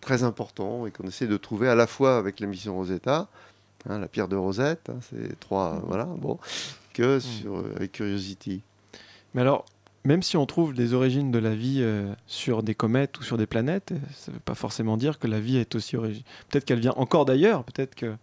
très 0.00 0.22
importants 0.22 0.86
et 0.86 0.90
qu'on 0.90 1.06
essaie 1.06 1.26
de 1.26 1.36
trouver 1.36 1.68
à 1.68 1.74
la 1.74 1.86
fois 1.86 2.16
avec 2.16 2.40
la 2.40 2.46
mission 2.46 2.76
Rosetta, 2.76 3.28
hein, 3.90 3.98
la 3.98 4.08
pierre 4.08 4.28
de 4.28 4.36
Rosette, 4.36 4.88
hein, 4.88 5.00
c'est 5.10 5.38
trois, 5.38 5.82
voilà, 5.86 6.06
bon, 6.06 6.38
que 6.92 7.18
sur, 7.20 7.56
euh, 7.58 7.72
avec 7.76 7.92
Curiosity. 7.92 8.62
Mais 9.34 9.40
alors, 9.40 9.64
même 10.04 10.22
si 10.22 10.36
on 10.36 10.46
trouve 10.46 10.74
des 10.74 10.94
origines 10.94 11.30
de 11.30 11.38
la 11.38 11.54
vie 11.54 11.78
euh, 11.80 12.12
sur 12.26 12.62
des 12.62 12.74
comètes 12.74 13.18
ou 13.18 13.22
sur 13.22 13.38
des 13.38 13.46
planètes, 13.46 13.92
euh, 13.92 13.98
ça 14.14 14.30
ne 14.32 14.36
veut 14.36 14.42
pas 14.44 14.54
forcément 14.54 14.96
dire 14.96 15.18
que 15.18 15.26
la 15.26 15.40
vie 15.40 15.56
est 15.56 15.74
aussi 15.74 15.96
origine. 15.96 16.22
Peut-être 16.50 16.64
qu'elle 16.64 16.80
vient 16.80 16.94
encore 16.96 17.24
d'ailleurs, 17.24 17.64
peut-être 17.64 17.94
que. 17.94 18.14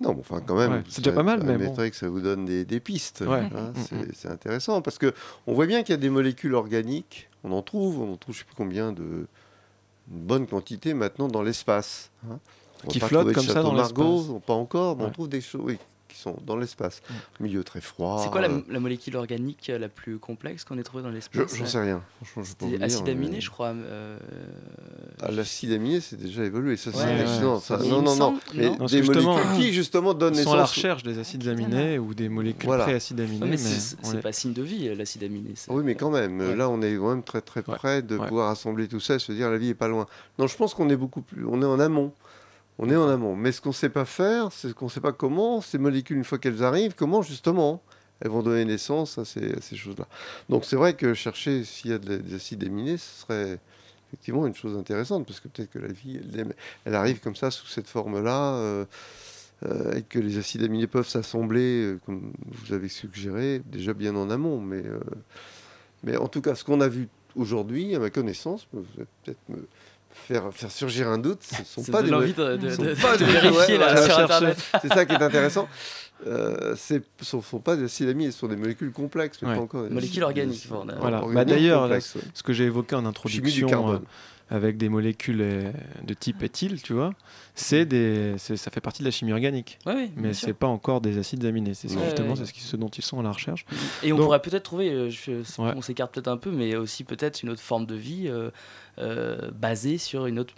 Non, 0.00 0.12
bon, 0.14 0.20
enfin, 0.20 0.40
quand 0.40 0.56
même, 0.56 0.72
Ouais, 0.72 0.82
c'est 0.88 1.04
déjà 1.04 1.14
pas 1.14 1.22
mal, 1.22 1.42
mais 1.44 1.58
bon. 1.58 1.74
que 1.74 1.94
ça 1.96 2.08
vous 2.08 2.20
donne 2.20 2.46
des, 2.46 2.64
des 2.64 2.80
pistes. 2.80 3.22
Ouais. 3.26 3.40
hein, 3.40 3.72
Mm, 3.74 3.80
c'est 3.86 3.96
mm. 3.96 4.06
c'est 4.14 4.28
intéressant 4.28 4.80
parce 4.80 4.96
que 4.98 5.12
on 5.46 5.52
voit 5.54 5.66
bien 5.66 5.82
qu'il 5.82 5.92
y 5.92 5.98
a 5.98 6.00
des 6.00 6.08
molécules 6.10 6.54
organiques. 6.54 7.28
On 7.44 7.52
en 7.52 7.62
trouve, 7.62 8.00
on 8.00 8.12
en 8.12 8.16
trouve 8.16 8.34
je 8.34 8.40
sais 8.40 8.44
plus 8.46 8.54
combien 8.56 8.92
de 8.92 9.26
une 10.12 10.20
bonne 10.22 10.46
quantité 10.46 10.94
maintenant 10.94 11.28
dans 11.28 11.42
l'espace. 11.42 12.10
hein. 12.30 12.38
Qui 12.88 12.98
flottent 12.98 13.32
comme 13.34 13.44
ça 13.44 13.62
dans 13.62 13.74
l'espace. 13.74 14.42
Pas 14.46 14.54
encore, 14.54 14.96
mais 14.96 15.04
on 15.04 15.10
trouve 15.10 15.28
des 15.28 15.42
choses 15.42 15.60
oui, 15.64 15.78
sont 16.20 16.36
dans 16.46 16.56
l'espace. 16.56 17.02
Milieu 17.40 17.64
très 17.64 17.80
froid. 17.80 18.20
C'est 18.22 18.30
quoi 18.30 18.40
la, 18.40 18.48
euh, 18.48 18.60
la 18.68 18.80
molécule 18.80 19.16
organique 19.16 19.68
euh, 19.70 19.78
la 19.78 19.88
plus 19.88 20.18
complexe 20.18 20.64
qu'on 20.64 20.78
ait 20.78 20.82
trouvée 20.82 21.02
dans 21.02 21.08
je- 21.10 21.14
l'espace 21.14 21.56
J'en 21.56 21.66
sais 21.66 21.80
rien. 21.80 22.02
Franchement, 22.22 22.42
je 22.44 22.54
peux 22.54 22.66
dire, 22.76 22.82
acide 22.82 23.02
mais- 23.06 23.10
aminé, 23.12 23.40
je 23.40 23.50
crois. 23.50 23.68
euh, 23.68 24.18
Ah, 25.22 25.30
L'acide 25.30 25.72
aminé, 25.72 26.00
c'est 26.00 26.16
déjà 26.16 26.44
évolué. 26.44 26.76
Ça, 26.76 26.90
c'est 26.92 26.98
Ouais, 26.98 27.24
ouais, 27.24 27.40
non, 27.40 27.60
ça, 27.60 27.76
non, 27.78 28.02
non, 28.02 28.38
Mais 28.54 28.70
non. 28.70 28.86
Des 28.86 29.02
molécules 29.02 29.56
qui, 29.56 29.72
justement, 29.72 30.14
donnent 30.14 30.34
sont 30.34 30.52
à 30.52 30.56
la 30.56 30.64
recherche 30.64 31.02
des 31.02 31.18
acides 31.18 31.46
aminés 31.48 31.98
ou 31.98 32.14
des 32.14 32.28
molécules 32.28 32.66
Voilà. 32.66 32.84
pré-acides 32.84 33.20
aminés. 33.20 33.38
mais 33.40 33.46
mais 33.50 33.56
c'est 33.56 33.96
c'est 34.02 34.20
pas 34.22 34.32
signe 34.32 34.52
de 34.52 34.62
vie, 34.62 34.88
euh, 34.88 34.94
l'acide 34.94 35.24
aminé. 35.24 35.50
c'est- 35.54 35.70
Oui, 35.70 35.82
mais 35.84 35.94
quand 35.94 36.10
même, 36.10 36.40
Ouais. 36.40 36.56
là, 36.56 36.68
on 36.68 36.80
est 36.82 36.96
quand 36.96 37.10
même 37.10 37.22
très 37.22 37.40
très 37.40 37.60
Ouais. 37.66 37.74
près 37.76 38.02
de 38.02 38.16
Ouais. 38.16 38.26
pouvoir 38.28 38.50
assembler 38.50 38.88
tout 38.88 39.00
ça 39.00 39.14
et 39.16 39.18
se 39.18 39.32
dire 39.32 39.50
la 39.50 39.58
vie 39.58 39.68
est 39.70 39.74
pas 39.74 39.88
loin. 39.88 40.06
Non, 40.38 40.46
je 40.46 40.56
pense 40.56 40.74
qu'on 40.74 40.88
est 40.90 40.96
beaucoup 40.96 41.20
plus, 41.22 41.44
on 41.46 41.60
est 41.62 41.66
en 41.66 41.80
amont. 41.80 42.12
On 42.82 42.88
est 42.88 42.96
en 42.96 43.08
amont. 43.08 43.36
Mais 43.36 43.52
ce 43.52 43.60
qu'on 43.60 43.70
ne 43.70 43.74
sait 43.74 43.90
pas 43.90 44.06
faire, 44.06 44.52
c'est 44.52 44.72
qu'on 44.72 44.86
ne 44.86 44.90
sait 44.90 45.02
pas 45.02 45.12
comment 45.12 45.60
ces 45.60 45.76
molécules, 45.76 46.16
une 46.16 46.24
fois 46.24 46.38
qu'elles 46.38 46.64
arrivent, 46.64 46.94
comment 46.96 47.20
justement 47.20 47.82
elles 48.20 48.30
vont 48.30 48.42
donner 48.42 48.64
naissance 48.64 49.18
à 49.18 49.24
ces, 49.24 49.76
choses-là. 49.76 50.06
Donc 50.48 50.64
c'est 50.64 50.76
vrai 50.76 50.94
que 50.94 51.12
chercher 51.12 51.64
s'il 51.64 51.90
y 51.90 51.94
a 51.94 51.98
des 51.98 52.34
acides 52.34 52.64
aminés, 52.64 52.96
ce 52.96 53.20
serait 53.20 53.58
effectivement 54.08 54.46
une 54.46 54.54
chose 54.54 54.76
intéressante, 54.76 55.26
parce 55.26 55.40
que 55.40 55.48
peut-être 55.48 55.70
que 55.70 55.78
la 55.78 55.92
vie, 55.92 56.20
elle, 56.84 56.94
arrive 56.94 57.20
comme 57.20 57.36
ça, 57.36 57.50
sous 57.50 57.66
cette 57.66 57.86
forme-là, 57.86 58.54
euh, 58.54 58.84
euh, 59.66 59.92
et 59.96 60.02
que 60.02 60.18
les 60.18 60.38
acides 60.38 60.62
aminés 60.62 60.86
peuvent 60.86 61.08
s'assembler, 61.08 61.84
euh, 61.84 62.00
comme 62.06 62.32
vous 62.46 62.72
avez 62.72 62.88
suggéré, 62.88 63.60
déjà 63.66 63.92
bien 63.92 64.16
en 64.16 64.30
amont. 64.30 64.60
Mais, 64.60 64.82
mais 66.02 66.16
en 66.16 66.28
tout 66.28 66.40
cas, 66.40 66.54
ce 66.54 66.64
qu'on 66.64 66.80
a 66.80 66.88
vu 66.88 67.08
aujourd'hui, 67.36 67.94
à 67.94 67.98
ma 67.98 68.10
connaissance, 68.10 68.66
peut-être 68.72 69.38
faire, 70.12 70.44
faire 70.52 70.70
surgir 70.70 71.08
un 71.08 71.18
doute, 71.18 71.40
ce 71.42 71.60
ne 71.60 71.64
sont 71.84 71.92
pas 71.92 72.00
de 72.02 72.06
des 72.06 72.10
l'envie 72.12 72.32
de, 72.34 72.56
de- 72.56 72.70
ce 72.70 72.76
sont 72.76 72.82
de- 72.82 72.94
pas 72.94 73.16
de 73.16 73.24
des- 73.24 73.32
vérifier 73.32 73.78
ouais, 73.78 73.96
sur. 74.06 74.18
Internet. 74.18 74.58
C'est 74.82 74.92
ça 74.92 75.06
qui 75.06 75.14
est 75.14 75.22
intéressant. 75.22 75.68
Euh, 76.26 76.76
ce 76.76 76.92
ne 76.94 77.00
sont, 77.22 77.40
sont 77.40 77.60
pas 77.60 77.76
des 77.76 77.84
acides 77.84 78.10
aminés, 78.10 78.30
ce 78.30 78.40
sont 78.40 78.46
des 78.46 78.54
molécules 78.56 78.92
complexes, 78.92 79.38
mais 79.40 79.48
Ouais. 79.48 79.54
pas 79.54 79.60
encore 79.62 79.84
des 79.84 79.88
Molécules 79.88 80.22
organiques, 80.22 80.64
des- 80.64 80.68
voilà. 80.68 80.94
Voilà. 81.00 81.16
organiques 81.22 81.34
Bah, 81.34 81.44
d'ailleurs. 81.46 81.88
Ce 82.34 82.42
que 82.42 82.52
j'ai 82.52 82.64
évoqué 82.64 82.94
en 82.94 82.98
Chimie 82.98 83.04
du 83.04 83.08
introduction 83.08 83.68
carbone. 83.68 84.02
euh, 84.02 84.06
avec 84.52 84.76
des 84.76 84.88
molécules 84.88 85.40
euh, 85.40 85.70
de 86.04 86.12
type 86.12 86.42
éthyle, 86.42 86.82
tu 86.82 86.92
vois, 86.92 87.12
c'est 87.54 87.84
des, 87.86 88.34
c'est- 88.38 88.56
ça 88.56 88.70
fait 88.72 88.80
partie 88.80 89.00
de 89.02 89.04
la 89.04 89.12
chimie 89.12 89.32
organique. 89.32 89.78
Ouais, 89.86 89.94
oui, 89.94 90.10
Mais 90.16 90.34
c'est 90.34 90.52
pas 90.54 90.66
encore 90.66 91.00
des 91.00 91.18
acides 91.18 91.44
aminés. 91.44 91.74
C'est 91.74 91.88
Ouais, 91.94 92.04
justement 92.04 92.34
ouais. 92.34 92.42
c'est 92.44 92.52
ce, 92.60 92.76
dont 92.76 92.88
ils 92.88 93.04
sont 93.04 93.20
à 93.20 93.22
la 93.22 93.30
recherche. 93.32 93.64
Et 94.02 94.12
on 94.12 94.16
Donc- 94.16 94.26
pourrait 94.26 94.42
peut-être 94.42 94.64
trouver, 94.64 94.90
euh, 94.90 95.08
je- 95.08 95.30
Ouais. 95.62 95.72
on 95.76 95.82
s'écarte 95.82 96.12
peut-être 96.12 96.28
un 96.28 96.36
peu, 96.36 96.50
mais 96.50 96.74
aussi 96.76 97.04
peut-être 97.04 97.42
une 97.42 97.50
autre 97.50 97.60
forme 97.60 97.86
de 97.86 97.94
vie 97.94 98.24
euh, 98.26 98.50
euh, 98.98 99.50
basée 99.52 99.98
sur 99.98 100.26
une 100.26 100.38
autre, 100.40 100.52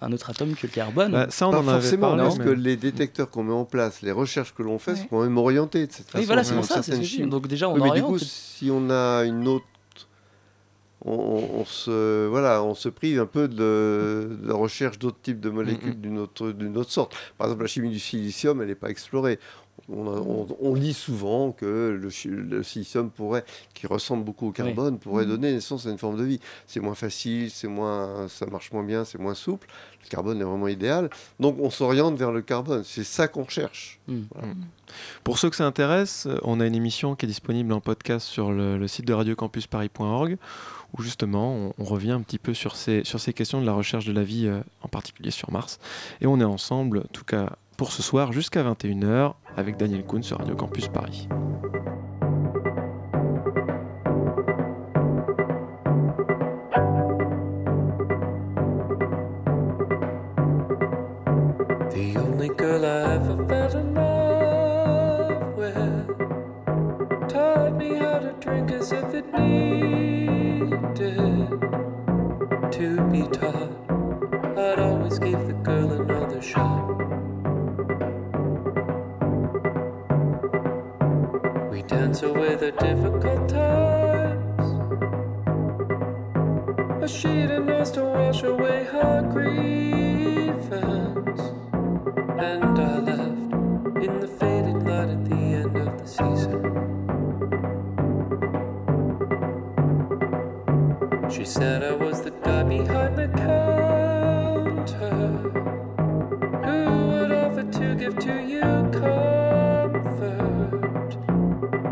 un 0.00 0.12
autre 0.12 0.28
atome 0.30 0.54
que 0.54 0.66
le 0.66 0.72
carbone. 0.72 1.12
Bah, 1.12 1.26
ça, 1.30 1.46
on 1.48 1.52
Pas 1.52 1.58
en 1.58 1.68
avait 1.68 1.80
forcément, 1.80 2.08
parlé. 2.08 2.22
parce 2.24 2.38
mais- 2.38 2.44
que 2.46 2.50
les 2.50 2.76
détecteurs 2.76 3.30
qu'on 3.30 3.44
met 3.44 3.52
en 3.54 3.64
place, 3.64 4.02
les 4.02 4.10
recherches 4.12 4.54
que 4.54 4.62
l'on 4.64 4.78
fait, 4.80 4.90
Ouais. 4.92 4.96
sont 4.98 5.06
quand 5.06 5.22
même 5.22 5.38
orientées 5.38 5.86
de 5.86 5.92
cette 5.92 6.06
façon. 6.06 6.18
oui, 6.18 6.24
voilà, 6.26 6.42
c'est 6.42 6.54
pour 6.54 6.64
ça, 6.64 6.82
c'est. 6.82 6.98
Donc 7.26 7.46
déjà, 7.46 7.68
on 7.68 7.74
Oui, 7.74 7.80
mais 7.84 7.92
du 8.00 8.02
coup, 8.02 8.18
si 8.18 8.70
on 8.72 8.90
a 8.90 9.22
une 9.24 9.46
autre. 9.46 9.64
On, 11.02 11.64
se, 11.64 12.26
voilà, 12.26 12.62
on 12.62 12.74
se 12.74 12.90
prive 12.90 13.20
un 13.20 13.26
peu 13.26 13.48
de, 13.48 14.36
de 14.42 14.46
la 14.48 14.54
recherche 14.54 14.98
d'autres 14.98 15.20
types 15.22 15.40
de 15.40 15.48
molécules 15.48 15.98
d'une 15.98 16.18
autre, 16.18 16.50
d'une 16.50 16.76
autre 16.76 16.90
sorte. 16.90 17.14
Par 17.38 17.46
exemple, 17.46 17.62
la 17.62 17.68
chimie 17.68 17.88
du 17.90 17.98
silicium, 17.98 18.60
elle 18.60 18.68
n'est 18.68 18.74
pas 18.74 18.90
explorée. 18.90 19.38
On, 19.88 20.06
a- 20.08 20.20
on- 20.20 20.46
on 20.60 20.74
lit 20.74 20.92
souvent 20.92 21.52
que 21.52 21.98
le, 21.98 22.10
silicium 22.62 23.08
pourrait, 23.10 23.46
qui 23.72 23.86
ressemble 23.86 24.24
beaucoup 24.24 24.48
au 24.48 24.52
carbone, 24.52 24.98
pourrait 24.98 25.24
Mhm. 25.24 25.30
donner 25.30 25.52
naissance 25.54 25.86
à 25.86 25.90
une 25.90 25.96
forme 25.96 26.18
de 26.18 26.22
vie. 26.24 26.38
C'est 26.66 26.80
moins 26.80 26.94
facile, 26.94 27.50
c'est 27.50 27.66
moins, 27.66 28.28
ça 28.28 28.44
marche 28.44 28.70
moins 28.70 28.84
bien, 28.84 29.06
c'est 29.06 29.18
moins 29.18 29.34
souple. 29.34 29.68
Le 30.04 30.08
carbone 30.10 30.38
est 30.38 30.44
vraiment 30.44 30.68
idéal. 30.68 31.08
Donc 31.40 31.56
on 31.60 31.70
s'oriente 31.70 32.18
vers 32.18 32.30
le 32.30 32.42
carbone. 32.42 32.82
C'est 32.84 33.04
ça 33.04 33.26
qu'on 33.26 33.48
cherche. 33.48 34.00
Hmm. 34.06 34.24
Pour 35.24 35.38
ceux 35.38 35.48
que 35.48 35.56
ça 35.56 35.66
intéresse, 35.66 36.26
euh, 36.26 36.36
on 36.42 36.60
a 36.60 36.66
une 36.66 36.74
émission 36.74 37.14
qui 37.14 37.24
est 37.24 37.28
disponible 37.28 37.72
en 37.72 37.80
podcast 37.80 38.26
sur 38.26 38.52
le, 38.52 38.76
le 38.76 38.86
site 38.88 39.06
de 39.06 39.12
radiocampusparis.org 39.14 40.36
où 40.96 41.02
justement 41.02 41.72
on, 41.78 41.84
revient 41.84 42.12
un 42.12 42.20
petit 42.20 42.38
peu 42.38 42.54
sur 42.54 42.76
ces, 42.76 43.02
sur 43.04 43.20
ces 43.20 43.32
questions 43.32 43.60
de 43.60 43.66
la 43.66 43.72
recherche 43.72 44.04
de 44.04 44.12
la 44.12 44.22
vie, 44.22 44.46
euh, 44.46 44.60
en 44.82 44.88
particulier 44.88 45.30
sur 45.30 45.50
Mars. 45.50 45.78
Et 46.20 46.26
on 46.26 46.40
est 46.40 46.44
ensemble, 46.44 46.98
en 46.98 47.12
tout 47.12 47.24
cas 47.24 47.56
pour 47.76 47.92
ce 47.92 48.02
soir, 48.02 48.32
jusqu'à 48.32 48.62
21h 48.62 49.34
avec 49.56 49.76
Daniel 49.76 50.04
Kuhn 50.04 50.22
sur 50.22 50.38
Radio 50.38 50.54
Campus 50.54 50.88
Paris. 50.88 51.28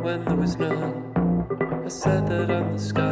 When 0.08 0.24
there 0.24 0.36
was 0.36 0.56
none. 0.56 1.82
I 1.84 1.88
said 1.88 2.26
that 2.28 2.50
I'm 2.50 2.72
the 2.72 2.78
sky 2.78 3.07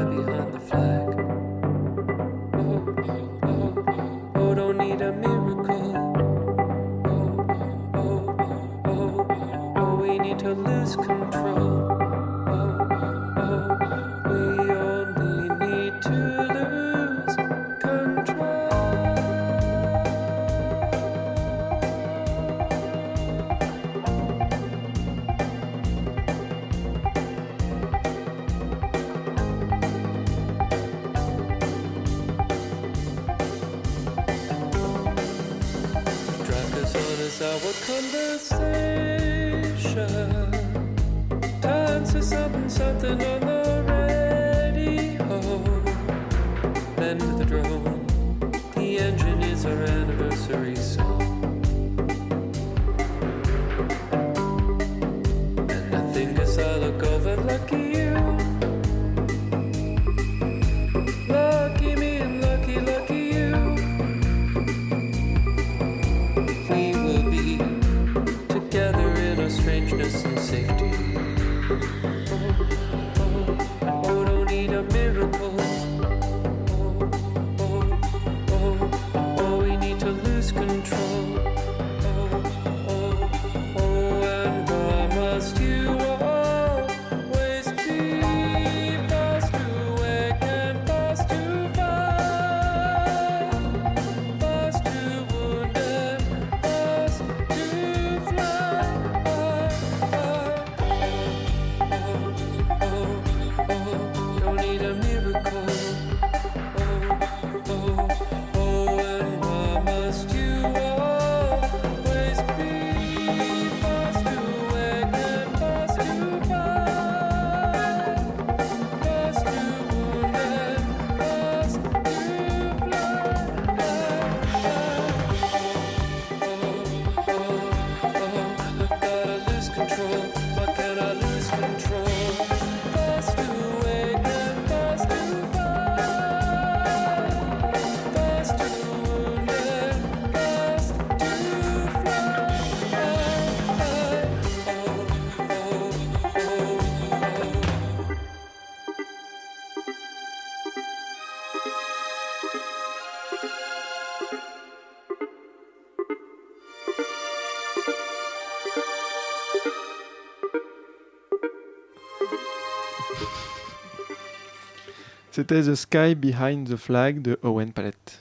C'était 165.48 165.62
The 165.62 165.74
Sky 165.76 166.14
Behind 166.16 166.68
the 166.68 166.74
Flag 166.76 167.22
de 167.22 167.38
Owen 167.44 167.70
Palette. 167.70 168.18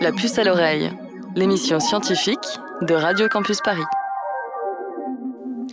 La 0.00 0.12
puce 0.12 0.38
à 0.38 0.44
l'oreille, 0.44 0.90
l'émission 1.36 1.78
scientifique 1.78 2.38
de 2.80 2.94
Radio 2.94 3.28
Campus 3.28 3.60
Paris. 3.60 3.84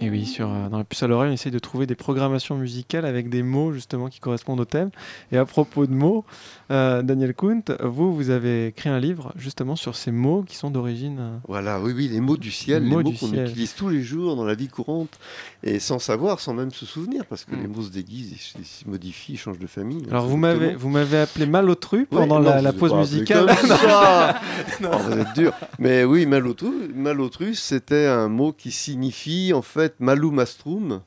Et 0.08 0.10
oui, 0.10 0.26
sur, 0.26 0.50
euh, 0.50 0.70
dans 0.70 0.78
la 0.78 0.86
puce 0.86 1.04
à 1.04 1.08
l'oreille, 1.08 1.30
on 1.32 1.34
essaye 1.34 1.52
de 1.52 1.60
trouver 1.60 1.86
des 1.86 1.96
programmations 1.96 2.56
musicales 2.56 3.06
avec 3.06 3.30
des 3.30 3.44
mots 3.44 3.74
justement 3.74 4.08
qui 4.08 4.20
correspondent 4.22 4.62
au 4.62 4.66
thème. 4.66 4.90
Et 5.34 5.38
à 5.38 5.46
propos 5.46 5.86
de 5.86 5.92
mots, 5.92 6.24
euh, 6.72 7.02
Daniel 7.02 7.34
Kunt, 7.34 7.64
vous, 7.84 8.16
vous 8.16 8.30
avez 8.30 8.68
écrit 8.68 8.88
un 8.88 9.00
livre 9.00 9.34
justement 9.36 9.76
sur 9.76 9.96
ces 9.98 10.12
mots 10.12 10.44
qui 10.48 10.56
sont 10.56 10.72
d'origine. 10.72 11.18
euh, 11.20 11.38
Voilà, 11.48 11.82
oui, 11.82 11.92
oui, 11.94 12.08
les 12.08 12.22
mots 12.22 12.38
du 12.38 12.52
ciel, 12.52 12.84
Les 12.84 12.90
mots 12.90 13.02
mots, 13.02 13.12
qu'on 13.12 13.34
utilise 13.34 13.74
tous 13.76 13.90
les 13.90 14.02
jours 14.02 14.36
dans 14.38 14.46
la 14.46 14.56
vie 14.56 14.70
courante, 14.70 15.20
et 15.64 15.80
sans 15.80 16.00
savoir, 16.00 16.40
sans 16.40 16.54
même 16.54 16.72
se 16.72 16.86
souvenir, 16.86 17.26
parce 17.26 17.44
que 17.44 17.54
Mm. 17.56 17.62
les 17.62 17.68
mots 17.68 17.82
se 17.82 17.90
déguisent, 17.92 18.34
ils, 18.58 18.66
se 18.66 18.88
modifient, 18.88 19.34
ils 19.34 19.38
changent 19.38 19.60
de 19.60 19.68
famille. 19.68 20.04
Alors 20.10 20.28
vous 20.28 20.38
m'avez 20.38 20.74
vous 20.76 20.90
m'avez 20.90 21.20
appelé 21.20 21.46
malotru 21.48 22.00
Oui, 22.00 22.06
pendant 22.12 22.40
non, 22.40 22.62
la, 22.62 22.72
pause 22.74 22.94
musicale. 22.94 23.46
comme 23.48 23.68
ça. 23.78 24.40
Oh, 24.84 24.98
vous 25.10 25.18
êtes 25.20 25.34
dur. 25.36 25.52
Mais 25.80 26.04
oui, 26.06 26.26
malotru, 26.26 26.72
malotrus, 26.96 27.60
c'était 27.60 28.06
un 28.06 28.30
mot 28.30 28.54
qui 28.54 28.72
signifie 28.72 29.52
en 29.54 29.62
fait 29.62 29.96
malum 30.00 30.40
astrum, 30.40 31.02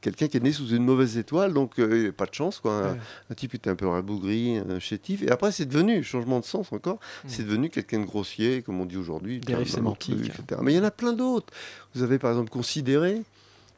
quelqu'un 0.00 0.26
qui 0.28 0.36
est 0.36 0.40
né 0.40 0.52
sous 0.52 0.68
une 0.68 0.84
mauvaise 0.84 1.16
étoile, 1.16 1.52
donc 1.52 1.78
euh, 1.78 2.10
pas 2.12 2.26
de 2.26 2.34
chance 2.34 2.58
quoi. 2.58 2.72
Un, 2.74 2.92
Ouais. 2.94 2.98
un 3.30 3.34
type 3.34 3.50
qui 3.52 3.56
était 3.56 3.70
un 3.70 3.76
peu 3.76 3.86
rabougri, 3.86 4.58
un 4.58 4.78
chétif. 4.80 5.22
Et 5.22 5.30
après, 5.30 5.52
c'est 5.52 5.66
devenu 5.66 6.02
changement 6.02 6.40
de 6.40 6.44
sens 6.44 6.72
encore. 6.72 6.96
Mm. 6.96 7.28
C'est 7.28 7.42
devenu 7.44 7.70
quelqu'un 7.70 8.00
de 8.00 8.04
grossier, 8.06 8.62
comme 8.62 8.80
on 8.80 8.86
dit 8.86 8.96
aujourd'hui. 8.96 9.38
Dérive 9.40 9.68
sémantique. 9.70 10.26
etc. 10.26 10.60
Mais 10.62 10.72
il 10.72 10.76
y 10.76 10.80
en 10.80 10.84
a 10.84 10.90
plein 10.90 11.12
d'autres. 11.12 11.52
Vous 11.94 12.02
avez 12.02 12.18
par 12.18 12.30
exemple 12.30 12.50
considéré. 12.50 13.22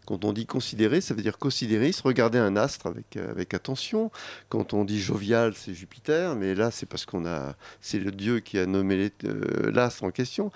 Quand 0.09 0.25
on 0.25 0.33
dit 0.33 0.47
considérer, 0.47 1.03
ça 1.03 1.13
veut 1.13 1.21
dire 1.21 1.37
considérer, 1.37 1.93
se 1.93 2.03
regarder 2.03 2.39
un 2.39 2.57
astre 2.57 2.87
avec, 2.87 3.19
euh, 3.19 3.31
avec 3.31 3.53
attention. 3.53 4.11
Quand 4.49 4.73
on 4.73 4.87
dit 4.87 4.99
jovial, 5.03 5.53
c'est 5.55 5.75
Jupiter, 5.75 6.35
mais 6.35 6.55
là, 6.55 6.71
c'est 6.71 6.87
parce 6.87 7.05
qu'on 7.05 7.27
a, 7.27 7.55
c'est 7.83 7.99
le 7.99 8.11
dieu 8.11 8.41
qui 8.41 8.59
a 8.59 8.65
nommé 8.65 9.11
euh, 9.25 9.71
l'astre 9.71 10.05
en 10.05 10.11
question. 10.11 10.51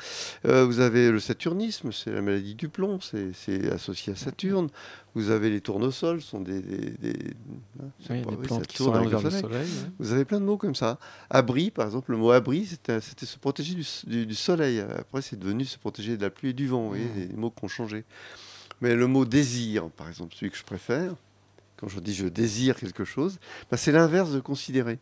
Euh, 0.46 0.64
vous 0.64 0.80
avez 0.80 1.10
le 1.10 1.20
saturnisme, 1.20 1.92
c'est 1.92 2.10
la 2.12 2.22
maladie 2.22 2.54
du 2.54 2.70
plomb, 2.70 2.98
c'est 3.02 3.70
associé 3.70 4.14
à 4.14 4.16
Saturne. 4.16 4.70
Vous 5.14 5.28
avez 5.28 5.50
les 5.50 5.60
tournesols, 5.60 6.22
sont 6.22 6.40
des, 6.40 6.62
des, 6.62 6.90
des- 6.92 7.34
hein, 7.82 7.84
c'est 8.00 8.14
Oui, 8.14 8.22
pas- 8.22 8.30
des 8.30 8.36
oui, 8.38 8.46
plantes 8.46 8.66
qui 8.66 8.78
sont 8.78 8.90
vers 8.90 9.04
le 9.04 9.10
soleil. 9.10 9.40
soleil. 9.42 9.60
ouais. 9.60 9.90
Vous 9.98 10.12
avez 10.12 10.24
plein 10.24 10.40
de 10.40 10.46
mots 10.46 10.56
comme 10.56 10.74
ça. 10.74 10.98
Abri, 11.28 11.70
par 11.70 11.84
exemple, 11.84 12.12
le 12.12 12.16
mot 12.16 12.30
abri, 12.30 12.64
c'était 12.64 13.00
se 13.02 13.36
protéger 13.38 13.74
du, 13.74 13.84
du- 14.06 14.24
du 14.24 14.34
soleil. 14.34 14.80
Après, 14.80 15.20
c'est 15.20 15.38
devenu 15.38 15.66
se 15.66 15.76
protéger 15.78 16.16
de 16.16 16.22
la 16.22 16.30
pluie 16.30 16.48
et 16.48 16.52
du 16.54 16.66
vent. 16.68 16.80
Vous 16.84 16.88
voyez, 16.88 17.04
Mm. 17.04 17.28
les 17.32 17.36
mots 17.36 17.50
qui 17.50 17.62
ont 17.62 17.68
changé. 17.68 18.04
Mais 18.82 18.96
le 18.96 19.06
mot 19.06 19.24
désir, 19.24 19.88
par 19.90 20.08
exemple, 20.08 20.34
celui 20.34 20.50
que 20.50 20.58
je 20.58 20.64
préfère, 20.64 21.14
quand 21.76 21.86
je 21.88 22.00
dis 22.00 22.12
je 22.14 22.26
désire 22.26 22.76
quelque 22.76 23.04
chose, 23.04 23.38
bah, 23.70 23.76
c'est 23.76 23.92
l'inverse 23.92 24.32
de 24.32 24.40
considérer. 24.40 24.98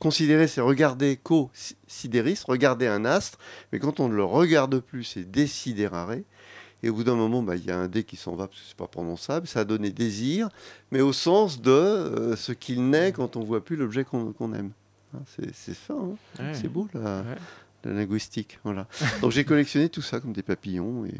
Considérer, 0.00 0.48
c'est 0.48 0.60
regarder 0.60 1.16
co-sidéris, 1.16 2.40
regarder 2.46 2.88
un 2.88 3.04
astre, 3.04 3.38
mais 3.72 3.78
quand 3.78 4.00
on 4.00 4.08
ne 4.08 4.14
le 4.14 4.24
regarde 4.24 4.80
plus, 4.80 5.04
c'est 5.04 5.24
désidérare. 5.30 6.12
Et 6.82 6.90
au 6.90 6.94
bout 6.94 7.04
d'un 7.04 7.14
moment, 7.14 7.42
bah, 7.42 7.56
il 7.56 7.64
y 7.64 7.70
a 7.70 7.78
un 7.78 7.88
dé 7.88 8.02
qui 8.04 8.16
s'en 8.16 8.34
va 8.34 8.48
parce 8.48 8.60
que 8.60 8.66
c'est 8.68 8.76
pas 8.76 8.88
prononçable. 8.88 9.46
Ça 9.46 9.60
a 9.60 9.64
donné 9.64 9.90
désir, 9.90 10.48
mais 10.90 11.00
au 11.00 11.12
sens 11.12 11.62
de 11.62 11.70
euh, 11.70 12.36
ce 12.36 12.52
qu'il 12.52 12.90
naît 12.90 13.12
quand 13.12 13.36
on 13.36 13.44
voit 13.44 13.64
plus 13.64 13.76
l'objet 13.76 14.04
qu'on 14.04 14.52
aime. 14.52 14.72
Hein, 15.14 15.20
c'est 15.54 15.74
ça, 15.74 15.94
hein. 15.94 16.16
Ouais. 16.40 16.52
c'est 16.54 16.68
beau 16.68 16.88
la, 16.92 17.20
Ouais. 17.20 17.36
la 17.84 17.92
linguistique. 17.92 18.58
Voilà. 18.64 18.86
Donc 19.22 19.30
j'ai 19.30 19.44
collectionné 19.44 19.88
tout 19.88 20.02
ça 20.02 20.18
comme 20.20 20.32
des 20.32 20.42
papillons 20.42 21.06
et, 21.06 21.14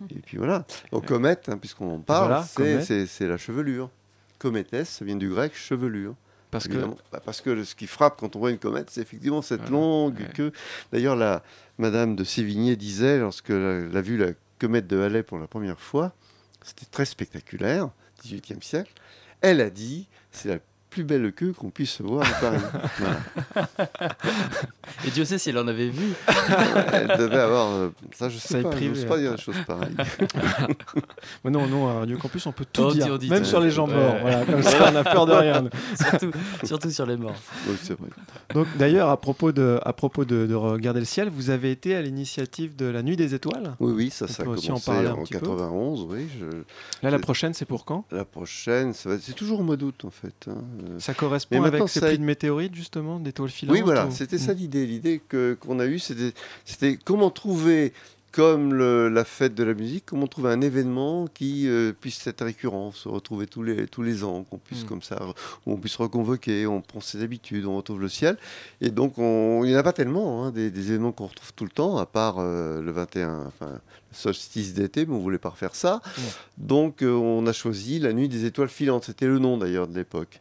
et 0.10 0.20
puis 0.20 0.36
voilà. 0.38 0.64
Donc 0.92 1.06
comète, 1.06 1.48
hein, 1.48 1.58
puisqu'on 1.58 1.94
en 1.96 2.00
parle, 2.00 2.28
Voilà, 2.56 2.82
c'est- 3.06 3.26
la 3.26 3.36
chevelure. 3.36 3.90
Cométès, 4.38 4.88
ça 4.88 5.04
vient 5.04 5.16
du 5.16 5.28
grec 5.28 5.54
chevelure. 5.54 6.14
Parce 6.50 6.66
que. 6.66 6.78
Bah, 7.12 7.20
parce 7.24 7.40
que 7.40 7.62
ce 7.62 7.74
qui 7.74 7.86
frappe 7.86 8.18
quand 8.18 8.34
on 8.34 8.38
voit 8.40 8.50
une 8.50 8.58
comète, 8.58 8.90
c'est 8.90 9.02
effectivement 9.02 9.42
cette 9.42 9.60
Voilà, 9.60 9.72
longue 9.76 10.18
ouais. 10.18 10.32
queue. 10.34 10.52
D'ailleurs, 10.92 11.14
la 11.14 11.42
Madame 11.78 12.16
de 12.16 12.24
Sévigné 12.24 12.74
disait, 12.76 13.18
lorsqu'elle 13.18 13.90
a, 13.94 13.98
a 13.98 14.00
vu 14.00 14.16
la 14.16 14.28
comète 14.58 14.86
de 14.86 14.98
Halley 15.00 15.22
pour 15.22 15.38
la 15.38 15.46
première 15.46 15.78
fois, 15.78 16.12
c'était 16.64 16.86
très 16.90 17.04
spectaculaire, 17.04 17.90
18e 18.24 18.62
siècle, 18.62 18.92
elle 19.42 19.60
a 19.60 19.70
dit, 19.70 20.08
c'est 20.32 20.48
la 20.48 20.58
plus 20.90 21.04
belle 21.04 21.32
queue 21.32 21.52
qu'on 21.52 21.70
puisse 21.70 22.00
voir 22.00 22.26
à 22.26 22.40
Paris. 22.40 22.58
Voilà. 22.98 23.76
Et 25.06 25.10
Dieu 25.10 25.24
sait 25.24 25.38
si 25.38 25.50
elle 25.50 25.58
en 25.58 25.68
avait 25.68 25.88
vu. 25.88 26.12
Elle 26.92 27.16
devait 27.18 27.38
avoir... 27.38 27.68
euh, 27.72 27.88
ça, 28.12 28.28
je 28.28 28.36
sais 28.38 28.54
Ça 28.54 28.62
pas, 28.62 28.70
privé, 28.70 28.94
j'ose 28.94 29.04
pas 29.06 29.18
dire 29.18 29.32
des 29.34 29.40
choses 29.40 29.56
pareilles. 29.66 29.94
Mais 31.44 31.50
non, 31.50 31.66
non, 31.66 31.88
à 31.88 32.00
Radio 32.00 32.18
Campus, 32.18 32.44
on 32.46 32.52
peut 32.52 32.66
tout 32.70 32.82
Oh, 32.88 32.92
dire, 32.92 33.04
dis- 33.06 33.10
on 33.12 33.16
dit 33.18 33.30
même 33.30 33.44
sur 33.44 33.60
les 33.60 33.70
gens 33.70 33.88
Ouais. 33.88 33.94
morts. 33.94 34.16
Voilà, 34.20 34.44
comme 34.44 34.62
ça, 34.62 34.88
on 34.88 34.92
n'a 34.92 35.04
peur 35.04 35.26
de 35.26 35.32
rien. 35.32 35.64
surtout, 35.98 36.30
surtout 36.64 36.90
sur 36.90 37.06
les 37.06 37.16
morts. 37.16 37.34
Oui, 37.68 37.76
c'est 37.82 37.98
vrai. 37.98 38.08
Donc, 38.54 38.66
d'ailleurs, 38.76 39.08
à 39.08 39.16
propos, 39.20 39.52
de, 39.52 39.78
à 39.82 39.92
propos 39.92 40.24
de, 40.24 40.46
de 40.46 40.54
regarder 40.54 41.00
le 41.00 41.06
ciel, 41.06 41.30
vous 41.30 41.50
avez 41.50 41.70
été 41.70 41.94
à 41.94 42.02
l'initiative 42.02 42.76
de 42.76 42.86
la 42.86 43.02
Nuit 43.02 43.16
des 43.16 43.34
Étoiles? 43.34 43.74
Oui, 43.80 43.92
oui, 43.94 44.10
ça, 44.10 44.26
On 44.26 44.28
ça 44.28 44.42
a 44.42 44.46
en 44.46 44.48
commencé 44.54 44.70
en 44.72 45.16
peu. 45.24 45.28
91, 45.38 46.06
oui. 46.10 46.26
je- 46.38 46.46
Là, 47.02 47.10
la 47.10 47.18
prochaine, 47.18 47.54
c'est 47.54 47.64
pour 47.64 47.84
quand? 47.84 48.04
La 48.10 48.24
prochaine, 48.24 48.92
va- 49.04 49.18
c'est 49.20 49.32
toujours 49.34 49.60
au 49.60 49.62
mois 49.62 49.76
d'août, 49.76 50.04
en 50.04 50.10
fait. 50.10 50.48
hein. 50.48 50.54
Euh, 50.82 50.98
Ça 51.00 51.14
correspond 51.14 51.62
avec 51.62 51.88
ces 51.88 52.00
pluies 52.00 52.18
de 52.18 52.24
météorites, 52.24 52.74
justement, 52.74 53.18
d'étoiles 53.20 53.50
filantes 53.50 53.74
Oui, 53.76 53.82
voilà, 53.82 54.06
ou- 54.06 54.10
c'était 54.12 54.38
ça 54.38 54.52
l'idée. 54.52 54.86
L'idée 54.86 55.20
que- 55.28 55.56
qu'on 55.60 55.78
a 55.80 55.86
eue, 55.86 55.98
c'était 55.98 56.98
comment 57.04 57.30
trouver, 57.30 57.92
comme 58.32 58.72
le- 58.74 59.08
la 59.08 59.24
fête 59.24 59.56
de 59.56 59.64
la 59.64 59.74
musique, 59.74 60.04
comment 60.06 60.28
trouver 60.28 60.50
un 60.50 60.60
événement 60.60 61.26
qui 61.26 61.66
euh, 61.68 61.92
puisse 61.92 62.24
être 62.28 62.44
récurrent, 62.44 62.92
se 62.92 63.08
retrouver 63.08 63.48
tous 63.48 63.64
les, 63.64 63.88
tous 63.88 64.02
les 64.02 64.22
ans, 64.22 64.44
qu'on 64.48 64.58
puisse 64.58 64.84
Mm. 64.84 64.86
comme 64.86 65.02
ça, 65.02 65.20
où 65.66 65.72
on 65.72 65.76
puisse 65.76 65.96
reconvoquer, 65.96 66.64
on 66.66 66.80
prend 66.80 67.00
ses 67.00 67.22
habitudes, 67.24 67.64
on 67.66 67.76
retrouve 67.76 68.00
le 68.00 68.08
ciel. 68.08 68.36
Et 68.80 68.90
donc, 68.90 69.18
on- 69.18 69.64
il 69.64 69.70
n'y 69.70 69.74
en 69.76 69.80
a 69.80 69.82
pas 69.82 69.92
tellement, 69.92 70.44
hein, 70.44 70.50
des, 70.52 70.70
des 70.70 70.90
événements 70.90 71.10
qu'on 71.12 71.26
retrouve 71.26 71.52
tout 71.54 71.64
le 71.64 71.70
temps, 71.72 71.98
à 71.98 72.06
part 72.06 72.36
euh, 72.38 72.80
le 72.80 72.92
21, 72.92 73.46
enfin, 73.48 73.72
solstice 74.12 74.74
d'été, 74.74 75.06
mais 75.06 75.14
on 75.14 75.18
voulait 75.18 75.38
pas 75.38 75.50
refaire 75.50 75.74
ça. 75.74 76.00
Donc, 76.58 77.02
euh, 77.02 77.12
on 77.12 77.46
a 77.46 77.52
choisi 77.52 77.98
la 77.98 78.12
nuit 78.12 78.28
des 78.28 78.44
étoiles 78.44 78.68
filantes. 78.68 79.04
C'était 79.06 79.26
le 79.26 79.38
nom 79.40 79.56
d'ailleurs 79.56 79.88
de 79.88 79.94
l'époque. 79.96 80.40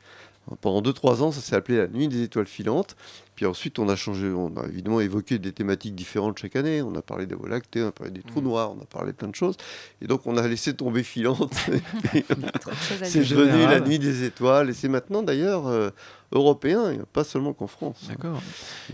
Pendant 0.62 0.82
2-3 0.82 1.22
ans, 1.22 1.32
ça 1.32 1.41
s'est 1.41 1.56
appelé 1.56 1.78
la 1.78 1.88
nuit 1.88 2.08
des 2.08 2.24
étoiles 2.24 2.45
filantes. 2.45 2.95
Puis 3.36 3.45
ensuite, 3.45 3.80
on 3.80 3.88
a 3.88 3.95
changé, 3.95 4.28
on 4.28 4.52
a 4.58 4.66
évidemment 4.68 5.00
évoqué 5.00 5.39
des 5.39 5.54
thématiques 5.54 5.95
différentes 5.95 6.38
chaque 6.39 6.58
année. 6.58 6.82
On 6.82 6.93
a 6.95 7.02
parlé 7.02 7.26
des 7.26 7.36
voies 7.36 7.47
lactées, 7.47 7.82
on 7.82 7.88
a 7.88 7.91
parlé 7.93 8.12
des 8.12 8.22
trous 8.22 8.41
noirs, 8.41 8.74
on 8.78 8.82
a 8.82 8.86
parlé 8.86 9.14
de 9.14 9.18
plein 9.18 9.30
de 9.30 9.36
choses. 9.36 9.56
Et 10.02 10.08
donc, 10.08 10.28
on 10.28 10.36
a 10.36 10.45
laissé 10.45 10.74
tomber 10.74 11.04
filante. 11.04 11.54
C'est 13.04 13.30
devenu 13.30 13.64
la 13.66 13.80
nuit 13.80 14.00
des 14.00 14.24
étoiles. 14.26 14.70
Et 14.70 14.74
c'est 14.74 14.89
maintenant 14.89 15.24
d'ailleurs 15.24 15.68
euh, 15.68 15.89
européen, 16.32 16.93
pas 17.14 17.24
seulement 17.24 17.54
qu'en 17.54 17.68
France. 17.68 18.06
D'accord. 18.10 18.41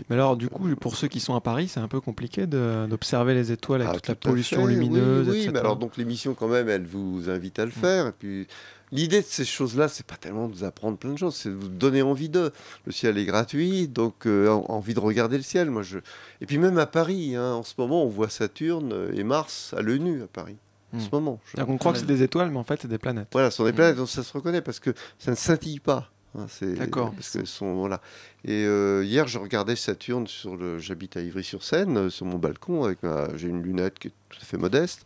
Mais 0.08 0.14
alors, 0.14 0.36
du 0.36 0.48
coup, 0.48 0.68
pour 0.76 0.96
ceux 0.96 1.08
qui 1.08 1.18
sont 1.20 1.34
à 1.34 1.40
Paris, 1.40 1.68
c'est 1.68 1.80
un 1.80 1.88
peu 1.88 2.00
compliqué 2.00 2.46
d'observer 2.46 3.34
les 3.34 3.50
étoiles 3.52 3.82
avec 3.82 3.94
Ah, 3.94 3.98
toute 3.98 4.08
la 4.08 4.14
tout 4.14 4.28
pollution 4.28 4.64
fait, 4.64 4.72
lumineuse, 4.72 5.28
Oui, 5.28 5.36
etc. 5.38 5.50
mais 5.52 5.58
alors 5.58 5.76
donc 5.76 5.96
l'émission 5.96 6.34
quand 6.34 6.48
même, 6.48 6.68
elle 6.68 6.86
vous 6.86 7.28
invite 7.28 7.58
à 7.58 7.64
le 7.64 7.70
faire. 7.70 8.06
Et 8.06 8.12
puis 8.12 8.46
l'idée 8.92 9.20
de 9.20 9.26
ces 9.26 9.44
choses-là, 9.44 9.88
c'est 9.88 10.06
pas 10.06 10.16
tellement 10.16 10.48
de 10.48 10.54
vous 10.54 10.64
apprendre 10.64 10.96
plein 10.98 11.12
de 11.12 11.18
choses, 11.18 11.34
c'est 11.36 11.48
de 11.50 11.54
vous 11.54 11.68
donner 11.68 12.02
envie 12.02 12.28
de. 12.28 12.52
Le 12.86 12.92
ciel 12.92 13.18
est 13.18 13.24
gratuit, 13.24 13.88
donc 13.88 14.26
euh, 14.26 14.48
en- 14.48 14.64
envie 14.68 14.94
de 14.94 15.00
regarder 15.00 15.36
le 15.36 15.42
ciel. 15.42 15.70
Moi, 15.70 15.82
je. 15.82 15.98
Et 16.40 16.46
puis 16.46 16.58
même 16.58 16.78
à 16.78 16.86
Paris, 16.86 17.34
hein, 17.36 17.52
en 17.54 17.62
ce 17.62 17.74
moment, 17.78 18.04
on 18.04 18.08
voit 18.08 18.28
Saturne 18.28 19.08
et 19.14 19.24
Mars 19.24 19.74
à 19.76 19.82
l'œil 19.82 20.00
nu 20.00 20.22
à 20.22 20.26
Paris. 20.26 20.56
En 20.92 20.98
Hmm. 20.98 21.00
ce 21.00 21.08
moment. 21.10 21.40
je- 21.56 21.62
on 21.62 21.78
croit 21.78 21.92
que 21.92 21.98
c'est 21.98 22.06
des 22.06 22.22
étoiles, 22.22 22.50
mais 22.50 22.58
en 22.58 22.64
fait, 22.64 22.80
c'est 22.80 22.88
des 22.88 22.98
planètes. 22.98 23.28
Voilà, 23.32 23.50
ce 23.50 23.56
sont 23.56 23.64
des 23.64 23.72
planètes, 23.72 23.96
donc 23.96 24.08
ça 24.08 24.22
se 24.22 24.32
reconnaît 24.32 24.62
parce 24.62 24.78
que 24.78 24.90
ça 25.18 25.32
ne 25.32 25.36
scintille 25.36 25.80
pas. 25.80 26.10
hein, 26.38 26.46
D'accord. 26.78 27.12
Parce 27.12 27.30
que 27.30 27.44
sont, 27.44 27.74
voilà. 27.74 28.00
Et 28.44 28.64
euh, 28.66 29.02
hier, 29.04 29.26
je 29.26 29.38
regardais 29.38 29.74
Saturne 29.74 30.26
sur 30.28 30.56
le. 30.56 30.78
J'habite 30.78 31.16
à 31.16 31.22
Ivry-sur-Seine, 31.22 31.96
euh, 31.96 32.10
sur 32.10 32.24
mon 32.26 32.38
balcon, 32.38 32.84
avec 32.84 33.02
ma- 33.02 33.36
j'ai 33.36 33.48
une 33.48 33.62
lunette 33.62 33.98
qui 33.98 34.08
est 34.08 34.12
tout 34.28 34.38
à 34.40 34.44
fait 34.44 34.58
modeste, 34.58 35.04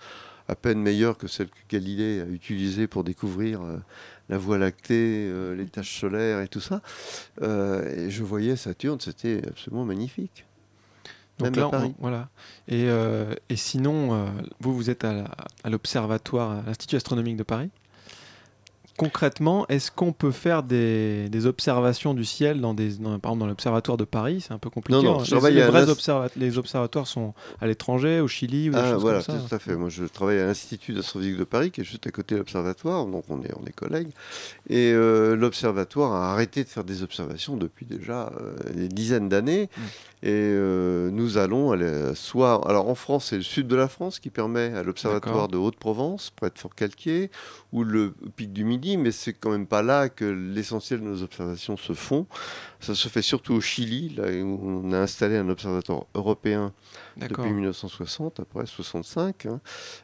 à 0.50 0.54
peine 0.56 0.80
meilleure 0.82 1.16
que 1.16 1.28
celle 1.28 1.48
que 1.48 1.58
Galilée 1.68 2.20
a 2.20 2.26
utilisée 2.26 2.86
pour 2.86 3.04
découvrir 3.04 3.62
euh, 3.62 3.76
la 4.28 4.38
Voie 4.38 4.58
lactée, 4.58 5.28
euh, 5.30 5.54
les 5.54 5.66
taches 5.66 6.00
solaires 6.00 6.40
et 6.40 6.48
tout 6.48 6.60
ça. 6.60 6.82
Euh, 7.42 8.06
et 8.06 8.10
je 8.10 8.22
voyais 8.24 8.56
Saturne, 8.56 8.98
c'était 9.00 9.42
absolument 9.46 9.84
magnifique. 9.84 10.44
Donc 11.38 11.56
Même 11.56 11.64
à 11.64 11.70
là, 11.72 11.80
on- 11.84 11.94
voilà. 12.00 12.28
Et, 12.68 12.86
et 13.48 13.56
sinon, 13.56 14.26
vous, 14.60 14.74
vous 14.74 14.90
êtes 14.90 15.04
à 15.04 15.24
l'observatoire, 15.70 16.50
à 16.50 16.62
l'Institut 16.66 16.96
astronomique 16.96 17.36
de 17.38 17.42
Paris? 17.44 17.70
Concrètement, 19.00 19.66
est-ce 19.68 19.90
qu'on 19.90 20.12
peut 20.12 20.30
faire 20.30 20.62
des, 20.62 21.30
des 21.30 21.46
observations 21.46 22.12
du 22.12 22.26
ciel 22.26 22.60
dans 22.60 22.74
des, 22.74 22.90
dans- 22.96 23.18
par 23.18 23.30
exemple 23.30 23.40
dans 23.40 23.46
l'observatoire 23.46 23.96
de 23.96 24.04
Paris? 24.04 24.44
C'est 24.46 24.52
un 24.52 24.58
peu 24.58 24.68
compliqué. 24.68 25.02
Non, 25.02 25.14
non, 25.14 25.20
hein. 25.20 25.24
je 25.24 25.34
les, 25.36 25.40
vrais 25.62 25.80
l'Inst- 25.86 25.90
observa- 25.90 26.28
les 26.36 26.58
observatoires 26.58 27.06
sont 27.06 27.32
à 27.62 27.66
l'étranger, 27.66 28.20
au 28.20 28.28
Chili 28.28 28.68
ou 28.68 28.72
des 28.74 28.78
Ah 28.78 28.90
choses 28.90 29.00
voilà, 29.00 29.22
comme 29.22 29.36
ça. 29.40 29.42
tout 29.48 29.54
à 29.54 29.58
fait. 29.58 29.74
Moi, 29.74 29.88
je 29.88 30.04
travaille 30.04 30.38
à 30.38 30.44
l'Institut 30.44 30.92
d'astrophysique 30.92 31.38
de 31.38 31.44
Paris, 31.44 31.70
qui 31.70 31.80
est 31.80 31.84
juste 31.84 32.06
à 32.06 32.10
côté 32.10 32.34
de 32.34 32.40
l'observatoire, 32.40 33.06
donc 33.06 33.24
on 33.30 33.40
est, 33.42 33.52
on 33.58 33.64
est 33.66 33.72
collègues. 33.72 34.10
Et 34.68 34.92
euh, 34.92 35.34
l'observatoire 35.34 36.12
a 36.12 36.32
arrêté 36.32 36.62
de 36.62 36.68
faire 36.68 36.84
des 36.84 37.02
observations 37.02 37.56
depuis 37.56 37.86
déjà 37.86 38.30
euh, 38.38 38.52
des 38.74 38.88
dizaines 38.88 39.30
d'années. 39.30 39.70
Mm. 39.74 39.80
Et 40.22 40.28
euh, 40.32 41.10
nous 41.10 41.38
allons 41.38 41.72
aller, 41.72 42.10
soit. 42.14 42.68
Alors 42.68 42.90
en 42.90 42.94
France, 42.94 43.28
c'est 43.30 43.36
le 43.38 43.42
sud 43.42 43.66
de 43.66 43.76
la 43.76 43.88
France 43.88 44.18
qui 44.18 44.28
permet 44.28 44.74
à 44.74 44.82
l'observatoire 44.82 45.48
de 45.48 45.56
Haute-Provence, 45.56 46.30
près 46.36 46.50
de 46.50 46.58
Fort-Calquier, 46.58 47.30
ou 47.72 47.84
le 47.84 48.14
pic 48.36 48.52
du 48.52 48.64
Midi, 48.64 48.96
mais 48.96 49.12
c'est 49.12 49.32
quand 49.32 49.50
même 49.50 49.66
pas 49.66 49.82
là 49.82 50.08
que 50.08 50.24
l'essentiel 50.24 51.00
de 51.00 51.04
nos 51.04 51.22
observations 51.22 51.76
se 51.76 51.92
font. 51.92 52.26
Ça 52.80 52.94
se 52.94 53.08
fait 53.08 53.22
surtout 53.22 53.54
au 53.54 53.60
Chili, 53.60 54.10
là 54.10 54.24
où 54.42 54.60
on 54.62 54.92
a 54.92 54.98
installé 54.98 55.36
un 55.36 55.48
observatoire 55.48 56.06
européen 56.14 56.72
depuis 57.16 57.52
1960, 57.52 58.40
après 58.40 58.66
65. 58.66 59.46
hein. 59.46 59.60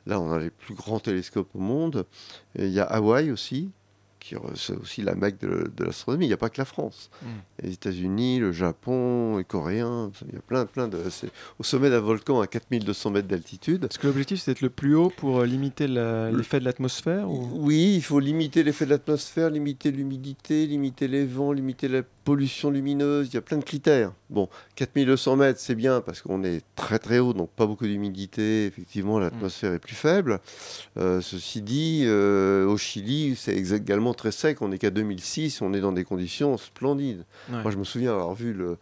Là, 0.06 0.20
on 0.20 0.30
a 0.32 0.38
les 0.38 0.50
plus 0.50 0.74
grands 0.74 1.00
télescopes 1.00 1.48
au 1.54 1.60
monde. 1.60 2.06
Et 2.56 2.66
il 2.66 2.72
y 2.72 2.80
a 2.80 2.84
Hawaï 2.84 3.30
aussi, 3.30 3.70
qui 4.28 4.34
c'est 4.56 4.76
aussi 4.76 5.02
la 5.02 5.14
mecque 5.14 5.40
de, 5.40 5.70
de 5.76 5.84
l'astronomie. 5.84 6.24
Il 6.26 6.28
n'y 6.28 6.34
a 6.34 6.38
pas 6.38 6.50
que 6.50 6.58
la 6.58 6.64
France. 6.64 7.10
Mm. 7.22 7.26
Les 7.62 7.72
États-Unis, 7.72 8.38
le 8.40 8.52
Japon, 8.52 9.36
les 9.38 9.44
Coréens, 9.44 10.10
il 10.28 10.34
y 10.34 10.38
a 10.38 10.40
plein, 10.42 10.66
plein 10.66 10.88
de. 10.88 10.98
C'est 11.10 11.30
au 11.58 11.62
sommet 11.62 11.90
d'un 11.90 12.00
volcan 12.00 12.40
à 12.40 12.46
4200 12.46 13.10
mètres 13.10 13.28
d'altitude. 13.28 13.84
Est-ce 13.90 13.98
que 13.98 14.06
l'objectif 14.06 14.40
c'est 14.40 14.50
d'être 14.52 14.60
le 14.62 14.70
plus 14.70 14.94
haut 14.94 15.10
pour 15.16 15.40
euh, 15.40 15.46
limiter 15.46 15.86
l'effet 15.86 16.60
de 16.60 16.64
l'atmosphère 16.64 17.30
ou... 17.30 17.48
Oui, 17.54 17.94
il 17.96 18.02
faut 18.02 18.20
limiter 18.20 18.62
l'effet 18.62 18.84
de 18.84 18.90
l'atmosphère, 18.90 19.50
limiter 19.50 19.90
l'humidité, 19.90 20.66
limiter 20.66 21.08
les 21.08 21.24
vents, 21.24 21.52
limiter 21.52 21.88
la 21.88 22.02
pollution 22.24 22.70
lumineuse. 22.70 23.28
Il 23.30 23.34
y 23.34 23.38
a 23.38 23.40
plein 23.42 23.58
de 23.58 23.64
critères. 23.64 24.12
Bon, 24.30 24.48
4200 24.74 25.36
mètres, 25.36 25.60
c'est 25.60 25.76
bien 25.76 26.00
parce 26.00 26.20
qu'on 26.22 26.42
est 26.42 26.62
très 26.74 26.98
très 26.98 27.20
haut, 27.20 27.32
donc 27.32 27.50
pas 27.50 27.66
beaucoup 27.66 27.86
d'humidité. 27.86 28.66
Effectivement, 28.66 29.18
l'atmosphère 29.20 29.72
est 29.74 29.78
plus 29.78 29.94
faible. 29.94 30.40
Euh, 30.96 31.20
ceci 31.20 31.62
dit, 31.62 32.02
euh, 32.04 32.66
au 32.66 32.76
Chili, 32.76 33.36
c'est 33.36 33.54
exa- 33.54 33.76
également 33.76 34.14
très 34.16 34.32
sec. 34.32 34.60
On 34.62 34.68
n'est 34.68 34.78
qu'à 34.78 34.90
2006, 34.90 35.62
on 35.62 35.72
est 35.72 35.80
dans 35.80 35.92
des 35.92 36.04
conditions 36.04 36.56
splendides. 36.58 37.24
Ouais. 37.52 37.62
Moi, 37.62 37.70
je 37.70 37.76
me 37.76 37.84
souviens 37.84 38.12
avoir 38.12 38.34
vu 38.34 38.52
le, 38.52 38.76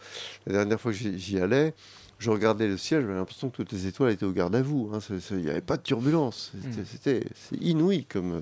la 0.46 0.52
dernière 0.54 0.80
fois 0.80 0.92
que 0.92 0.98
j'y 0.98 1.38
allais. 1.38 1.74
Je 2.20 2.30
regardais 2.30 2.68
le 2.68 2.78
ciel, 2.78 3.02
j'avais 3.02 3.14
l'impression 3.14 3.50
que 3.50 3.56
toutes 3.56 3.72
les 3.72 3.86
étoiles 3.88 4.12
étaient 4.12 4.24
au 4.24 4.30
garde 4.32 4.54
à 4.54 4.62
vous. 4.62 4.90
hein. 4.94 5.00
Il 5.32 5.36
n'y 5.38 5.50
avait 5.50 5.60
pas 5.60 5.76
de 5.76 5.82
turbulence. 5.82 6.52
C'était- 6.90 7.20
Mm. 7.20 7.28
C'est 7.34 7.56
inouï. 7.60 8.04
Comme, 8.04 8.32
euh, 8.32 8.40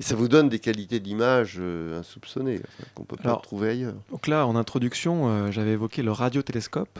et 0.00 0.02
ça 0.02 0.16
vous 0.16 0.28
donne 0.28 0.48
des 0.48 0.58
qualités 0.58 0.98
d'image 1.00 1.56
euh, 1.58 2.00
insoupçonnées, 2.00 2.58
enfin, 2.60 2.88
qu'on 2.94 3.02
ne 3.02 3.06
peut 3.06 3.16
pas 3.16 3.28
Alors, 3.30 3.42
trouver 3.42 3.70
ailleurs. 3.70 3.94
Donc 4.10 4.26
là, 4.26 4.46
en 4.46 4.56
introduction, 4.56 5.28
euh, 5.28 5.50
j'avais 5.52 5.70
évoqué 5.70 6.02
le 6.02 6.10
radiotélescope. 6.12 6.98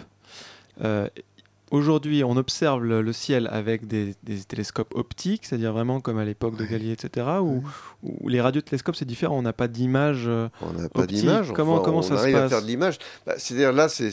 Euh, 0.83 1.09
Aujourd'hui, 1.73 2.23
on 2.23 2.37
observe 2.37 2.85
le, 2.85 3.03
le 3.03 3.13
ciel 3.13 3.49
avec 3.51 3.87
des, 3.87 4.15
des 4.23 4.39
télescopes 4.45 4.95
optiques, 4.95 5.47
c'est-à-dire 5.47 5.73
vraiment 5.73 6.01
comme 6.01 6.19
à 6.19 6.25
l'époque 6.25 6.57
de 6.57 6.65
Galilée, 6.67 6.93
etc. 6.93 7.27
Ou 7.43 8.29
les 8.29 8.41
radiotélescopes, 8.41 8.95
c'est 8.95 9.05
différent, 9.07 9.39
on 9.39 9.43
n'a 9.43 9.53
pas 9.55 9.69
d'image. 9.69 10.25
euh, 10.27 10.49
On 10.61 10.73
n'a 10.73 10.89
pas 10.91 11.07
d'image. 11.07 11.53
Comment, 11.55 11.75
enfin, 11.77 11.83
comment 11.85 11.99
on 11.99 12.03
ça 12.03 12.17
se 12.17 12.21
arrive 12.21 12.37
à 12.37 12.41
passe 12.43 12.51
faire 12.51 12.63
de 12.63 12.67
l'image. 12.67 12.99
Bah, 13.27 13.35
C'est-à-dire 13.39 13.73
là, 13.73 13.89
c'est 13.89 14.13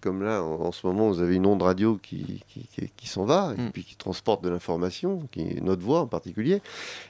comme 0.00 0.22
là, 0.22 0.42
en, 0.42 0.60
en 0.66 0.72
ce 0.72 0.86
moment, 0.86 1.08
vous 1.08 1.20
avez 1.22 1.36
une 1.36 1.46
onde 1.46 1.62
radio 1.62 1.98
qui, 2.02 2.42
qui, 2.48 2.66
qui- 2.74 2.90
qui 2.96 3.08
s'en 3.08 3.24
va, 3.24 3.54
Mm. 3.56 3.66
et 3.68 3.70
puis 3.70 3.84
qui 3.84 3.96
transporte 3.96 4.44
de 4.44 4.50
l'information, 4.50 5.22
qui 5.32 5.40
est 5.40 5.60
notre 5.62 5.82
voix 5.82 6.00
en 6.00 6.06
particulier. 6.06 6.60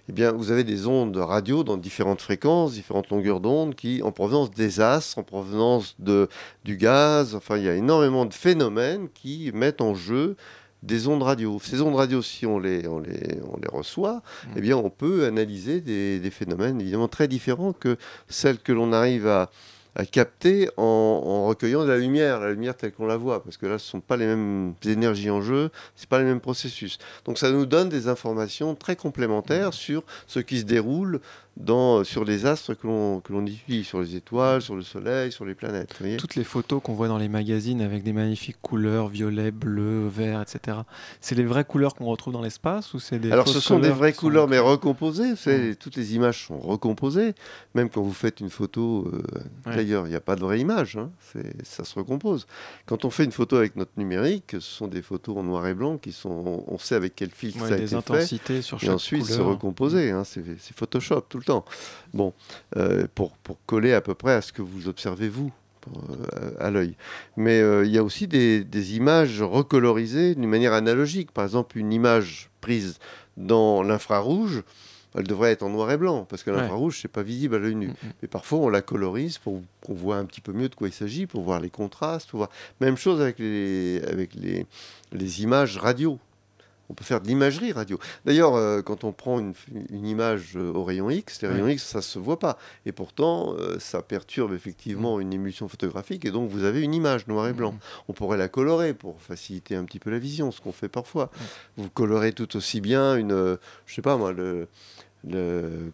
Eh 0.09 0.13
bien, 0.13 0.31
vous 0.33 0.51
avez 0.53 0.63
des 0.65 0.87
ondes 0.87 1.17
radio 1.17 1.65
dans 1.65 1.77
différentes 1.77 2.21
fréquences, 2.21 2.75
différentes 2.75 3.09
longueurs 3.11 3.41
d'onde, 3.41 3.75
qui, 3.75 4.01
en 4.03 4.13
provenance 4.13 4.51
des 4.53 4.81
astres, 4.81 5.19
en 5.19 5.23
provenance 5.25 5.97
de, 5.99 6.29
du 6.65 6.77
gaz, 6.77 7.35
enfin, 7.35 7.57
il 7.57 7.65
y 7.65 7.69
a 7.69 7.75
énormément 7.75 8.27
de 8.27 8.35
phénomènes 8.35 9.09
qui 9.15 9.51
mettent 9.55 9.72
en 9.81 9.95
jeu 9.95 10.37
des 10.83 11.07
ondes 11.07 11.23
radio. 11.23 11.61
Ces 11.63 11.81
ondes 11.81 11.95
radio, 11.95 12.23
si 12.23 12.45
on 12.45 12.59
les, 12.59 12.87
on 12.89 12.99
les, 12.99 13.39
on 13.53 13.57
les 13.57 13.69
reçoit, 13.69 14.21
eh 14.57 14.61
bien, 14.61 14.77
on 14.77 14.91
peut 14.91 15.25
analyser 15.27 15.81
des, 15.81 16.19
des 16.19 16.31
phénomènes 16.31 16.81
évidemment 16.81 17.09
très 17.09 17.29
différents 17.29 17.73
que 17.73 17.97
celles 18.29 18.59
que 18.59 18.73
l'on 18.73 18.93
arrive 18.93 19.29
à, 19.29 19.49
à 19.95 20.05
capter 20.05 20.71
en, 20.77 20.83
en 20.83 21.47
recueillant 21.47 21.85
de 21.85 21.89
la 21.89 21.99
lumière, 21.99 22.41
la 22.41 22.51
lumière 22.51 22.77
telle 22.77 22.93
qu'on 22.93 23.07
la 23.07 23.17
voit, 23.17 23.45
parce 23.45 23.59
que 23.59 23.67
là, 23.67 23.79
ce 23.79 23.87
ne 23.87 23.91
sont 23.91 24.01
pas 24.01 24.17
les 24.17 24.27
mêmes 24.27 24.75
énergies 24.85 25.31
en 25.31 25.41
jeu, 25.41 25.71
ce 25.95 26.07
pas 26.07 26.19
les 26.19 26.25
mêmes 26.25 26.41
processus. 26.41 26.99
Donc, 27.27 27.39
ça 27.39 27.51
nous 27.53 27.67
donne 27.67 27.89
des 27.89 28.09
informations 28.09 28.75
très 28.75 28.97
complémentaires 28.97 29.75
sur 29.75 30.03
ce 30.27 30.41
qui 30.41 30.59
se 30.59 30.65
déroule 30.65 31.21
dans, 31.59 32.03
sur 32.03 32.25
les 32.25 32.47
astres 32.47 32.75
que 32.75 32.87
l'on 32.87 33.21
utilise, 33.47 33.87
sur 33.87 34.01
les 34.01 34.17
étoiles, 34.17 34.63
sur 34.63 34.75
le 34.75 34.83
Soleil, 34.83 35.31
sur 35.31 35.45
les 35.45 35.55
planètes. 35.55 35.91
vous 35.93 35.99
voyez 36.01 36.17
Toutes 36.17 36.35
les 36.35 36.45
photos 36.45 36.81
qu'on 36.83 36.95
voit 36.95 37.09
dans 37.09 37.19
les 37.19 37.29
magazines 37.29 37.83
avec 37.83 38.03
des 38.03 38.13
magnifiques 38.15 38.57
couleurs, 38.63 39.09
violet, 39.09 39.51
bleu, 39.51 40.09
vert, 40.09 40.41
etc. 40.41 40.79
C'est 41.21 41.35
les 41.35 41.45
vraies 41.45 41.65
couleurs 41.65 41.95
qu'on 41.95 42.07
retrouve 42.07 42.33
dans 42.33 42.41
l'espace 42.41 42.95
ou 42.95 42.99
c'est 43.01 43.19
des 43.19 43.31
Alors, 43.31 43.47
ce 43.49 43.61
sont 43.61 43.79
des 43.79 43.91
vraies 43.91 44.15
couleurs, 44.15 44.49
mais 44.49 44.59
recomposées. 44.59 45.37
Savez, 45.37 45.77
toutes 45.77 45.97
les 45.97 46.15
images 46.15 46.47
sont 46.47 46.59
recomposées. 46.59 47.35
Même 47.75 47.91
quand 47.91 48.03
vous 48.03 48.13
faites 48.15 48.41
une 48.41 48.51
photo, 48.51 49.09
euh, 49.13 49.23
Ouais. 49.67 49.77
d'ailleurs, 49.77 50.07
il 50.07 50.11
n'y 50.11 50.17
a 50.17 50.21
pas 50.21 50.37
de 50.37 50.41
vraie 50.41 50.59
image. 50.59 50.97
hein. 50.97 51.11
Ça 51.65 51.85
se 51.85 51.95
recompose. 51.95 52.47
Quand 52.87 53.05
on 53.05 53.11
fait 53.11 53.25
une 53.25 53.33
photo 53.33 53.57
avec 53.57 53.77
notre 53.77 53.93
numérique, 53.99 54.53
ce 54.53 54.61
sont 54.61 54.89
des 54.89 55.03
photos 55.03 55.37
en 55.37 55.43
noir 55.43 55.67
et 55.67 55.75
blanc 55.75 55.99
qui 55.99 56.13
sont. 56.13 56.65
On 56.67 56.79
sait 56.79 56.95
avec 56.95 57.15
quel 57.15 57.31
filtre 57.31 57.63
Ouais, 57.63 57.69
ça 57.69 57.75
a 57.75 57.77
des 57.77 57.83
été 57.83 57.91
fait. 57.91 57.97
intensités 57.97 58.63
sur 58.63 58.79
Et 58.79 58.87
chaque 58.87 58.95
ensuite, 58.95 59.25
c'est 59.27 59.33
couleur. 59.35 59.49
recomposé. 59.49 60.11
hein. 60.11 60.25
C'est 60.25 60.43
c'est 60.59 60.75
Photoshop 60.77 61.21
tout 61.29 61.39
le 61.43 61.47
temps. 61.47 61.65
Bon, 62.15 62.33
euh, 62.77 63.07
pour, 63.15 63.33
pour 63.39 63.59
coller 63.67 63.93
à 63.93 64.01
peu 64.01 64.15
près 64.15 64.33
à 64.33 64.41
ce 64.43 64.53
que 64.53 64.63
vous 64.63 64.89
observez 64.89 65.29
vous. 65.29 65.53
pour, 65.83 66.01
euh, 66.41 66.53
à 66.61 66.71
l'œil. 66.71 66.95
Mais 67.37 67.61
euh, 67.61 67.85
il 67.85 67.91
y 67.91 67.99
a 67.99 68.05
aussi 68.05 68.29
des, 68.29 68.63
des 68.63 68.95
images 68.97 69.43
recolorisées 69.43 70.37
d'une 70.37 70.49
manière 70.49 70.73
analogique. 70.75 71.33
Par 71.33 71.45
exemple, 71.45 71.77
une 71.77 71.93
image 71.93 72.51
prise 72.61 72.99
dans 73.37 73.83
l'infrarouge, 73.83 74.63
elle 75.17 75.27
devrait 75.27 75.51
être 75.51 75.65
en 75.65 75.71
noir 75.71 75.91
et 75.91 75.97
blanc, 75.97 76.25
parce 76.29 76.45
que 76.45 76.51
Ouais. 76.51 76.57
l'infrarouge, 76.59 77.01
c'est 77.03 77.09
pas 77.09 77.25
visible 77.25 77.57
à 77.57 77.59
l'œil 77.59 77.75
nu. 77.75 77.91
Mais 78.23 78.29
parfois, 78.29 78.61
on 78.61 78.69
la 78.69 78.81
colorise 78.81 79.39
pour 79.39 79.61
qu'on 79.85 79.95
voit 79.95 80.17
un 80.19 80.25
petit 80.25 80.41
peu 80.41 80.53
mieux 80.53 80.69
de 80.69 80.75
quoi 80.77 80.87
il 80.89 80.93
s'agit, 80.95 81.27
pour 81.27 81.43
voir 81.43 81.59
les 81.61 81.69
contrastes. 81.71 82.31
Pour 82.31 82.39
voir... 82.39 82.51
Même 82.81 82.97
chose 82.97 83.21
avec 83.21 83.41
les, 83.41 84.01
avec 84.07 84.35
les, 84.37 84.67
les 85.13 85.43
images 85.43 85.79
radio. 85.79 86.17
On 86.93 86.95
peut 86.95 87.05
faire 87.05 87.23
de 87.23 87.27
l'imagerie 87.27 87.73
radio. 87.73 87.99
D'ailleurs, 88.27 88.55
euh, 88.55 88.83
quand 88.83 89.03
on 89.03 89.13
prend 89.13 89.39
une, 89.39 89.55
une 89.89 90.07
image 90.07 90.53
euh, 90.57 90.75
au 90.75 90.85
rayon 90.85 91.09
X, 91.09 91.41
les 91.41 91.49
rayons. 91.49 91.67
X, 91.67 91.83
ça 91.83 92.03
se 92.03 92.19
voit 92.19 92.39
pas. 92.39 92.59
Et 92.85 92.93
pourtant, 92.93 93.55
euh, 93.59 93.79
ça 93.79 94.03
perturbe 94.03 94.53
effectivement 94.53 95.19
une 95.19 95.33
émulsion 95.33 95.69
photographique, 95.69 96.27
et 96.27 96.31
donc 96.31 96.51
vous 96.51 96.65
avez 96.65 96.83
une 96.83 96.93
image 96.93 97.27
noir 97.29 97.49
et 97.49 97.55
blanc. 97.55 97.75
On 98.09 98.13
pourrait 98.13 98.37
la 98.37 98.49
colorer 98.49 98.93
pour 98.93 99.23
faciliter 99.23 99.75
un 99.75 99.85
petit 99.85 99.99
peu 100.01 100.11
la 100.11 100.19
vision, 100.19 100.51
ce 100.53 100.61
qu'on 100.61 100.73
fait 100.73 100.91
parfois. 100.91 101.31
Vous 101.79 101.89
colorez 101.89 102.35
tout 102.35 102.55
aussi 102.57 102.83
bien 102.83 103.17
une, 103.17 103.57
je 103.87 103.95
sais 103.95 104.03
pas 104.03 104.19
moi, 104.19 104.33
le, 104.33 104.69
le- 105.27 105.93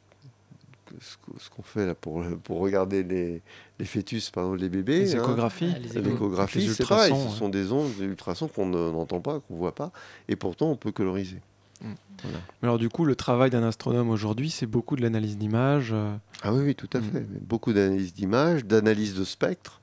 ce 1.00 1.16
qu- 1.16 1.38
ce 1.38 1.50
qu'on 1.50 1.62
fait 1.62 1.86
là 1.86 1.94
pour, 1.94 2.22
pour 2.44 2.58
regarder 2.60 3.02
les, 3.02 3.42
les 3.78 3.84
fœtus, 3.84 4.30
par 4.30 4.44
exemple 4.44 4.60
les 4.60 4.68
bébés. 4.68 5.00
Les 5.00 5.14
hein. 5.14 5.22
échographies. 5.22 5.72
Ah, 5.74 5.78
les. 5.78 6.00
L'échographie, 6.02 6.58
Les 6.60 6.68
c'est 6.74 6.86
pareil. 6.86 7.10
ultrasons, 7.10 7.30
Ce 7.30 7.36
sont 7.38 7.48
des 7.48 7.72
ondes, 7.72 7.92
des 7.98 8.04
ultrasons 8.04 8.48
qu'on 8.48 8.66
ne- 8.66 8.90
n'entend 8.90 9.20
pas, 9.20 9.40
qu'on 9.40 9.56
voit 9.56 9.74
pas, 9.74 9.92
et 10.28 10.36
pourtant 10.36 10.70
on 10.70 10.76
peut 10.76 10.92
coloriser. 10.92 11.40
Mm. 11.82 11.92
Voilà. 12.22 12.38
Mais 12.62 12.68
alors 12.68 12.78
du 12.78 12.88
coup, 12.88 13.04
le 13.04 13.14
travail 13.14 13.50
d'un 13.50 13.62
astronome 13.62 14.10
aujourd'hui, 14.10 14.50
c'est 14.50 14.66
beaucoup 14.66 14.96
de 14.96 15.02
l'analyse 15.02 15.38
d'images. 15.38 15.90
euh, 15.92 16.12
Ah 16.42 16.52
oui, 16.52 16.62
oui, 16.64 16.74
tout 16.74 16.90
à 16.92 17.00
fait. 17.00 17.20
Mais 17.30 17.38
Beaucoup 17.40 17.72
d'analyse 17.72 18.12
d'images, 18.12 18.64
d'analyse 18.64 19.14
de 19.14 19.24
spectres, 19.24 19.80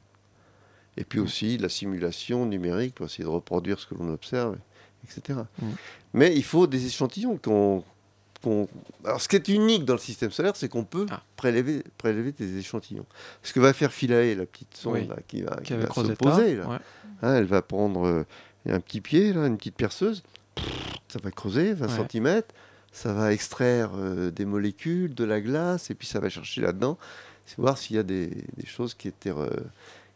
et 0.97 1.03
puis 1.06 1.20
aussi 1.20 1.58
de 1.58 1.62
la 1.62 1.70
simulation 1.70 2.45
numérique 2.45 2.95
pour 2.95 3.06
essayer 3.06 3.24
de 3.24 3.30
reproduire 3.30 3.80
ce 3.80 3.86
que 3.88 3.95
l'on 3.95 4.10
observe, 4.14 4.58
etc. 5.03 5.39
Mm. 5.62 5.66
Mais 6.14 6.36
il 6.36 6.43
faut 6.43 6.68
des 6.68 6.86
échantillons 6.86 7.38
qu'on... 7.38 7.84
Alors, 9.04 9.22
ce 9.22 9.28
qui 9.28 9.36
est 9.38 9.48
unique 9.48 9.86
dans 9.86 9.94
le 9.94 10.00
système 10.00 10.32
solaire, 10.32 10.56
c'est 10.56 10.70
qu'on 10.70 10.84
peut 10.84 11.06
prélever, 11.36 11.84
prélever 11.98 12.32
des 12.32 12.58
échantillons. 12.58 13.06
Ce 13.44 13.54
que 13.54 13.60
va 13.60 13.74
faire 13.74 13.92
Philae, 13.92 14.36
la 14.36 14.46
petite 14.46 14.76
sonde 14.78 14.94
Oui. 14.96 15.08
là, 15.08 15.16
qui 15.28 15.42
va, 15.42 15.56
qui 15.64 15.74
va 15.74 15.88
se 15.92 16.12
poser, 16.14 16.56
là. 16.56 16.68
ouais. 16.68 16.78
Hein, 17.22 17.36
elle 17.36 17.46
va 17.46 17.62
prendre 17.62 18.06
euh, 18.06 18.24
un 18.70 18.80
petit 18.80 19.02
pied, 19.02 19.34
là, 19.34 19.48
une 19.48 19.58
petite 19.58 19.76
perceuse, 19.76 20.22
ça 21.08 21.20
va 21.24 21.32
creuser 21.32 21.74
20 21.74 21.88
Ouais. 22.00 22.08
cm, 22.10 22.42
ça 22.92 23.14
va 23.14 23.34
extraire 23.34 23.92
euh, 23.96 24.32
des 24.32 24.46
molécules, 24.46 25.16
de 25.16 25.24
la 25.24 25.42
glace, 25.42 25.90
et 25.90 25.96
puis 25.96 26.08
ça 26.08 26.20
va 26.20 26.30
chercher 26.30 26.62
là-dedans, 26.62 26.98
voir 27.58 27.78
s'il 27.78 27.96
y 27.96 28.00
a 28.00 28.04
des, 28.04 28.28
des 28.28 28.66
choses 28.66 28.94
qui 28.94 29.08
étaient, 29.08 29.32
euh, 29.32 29.50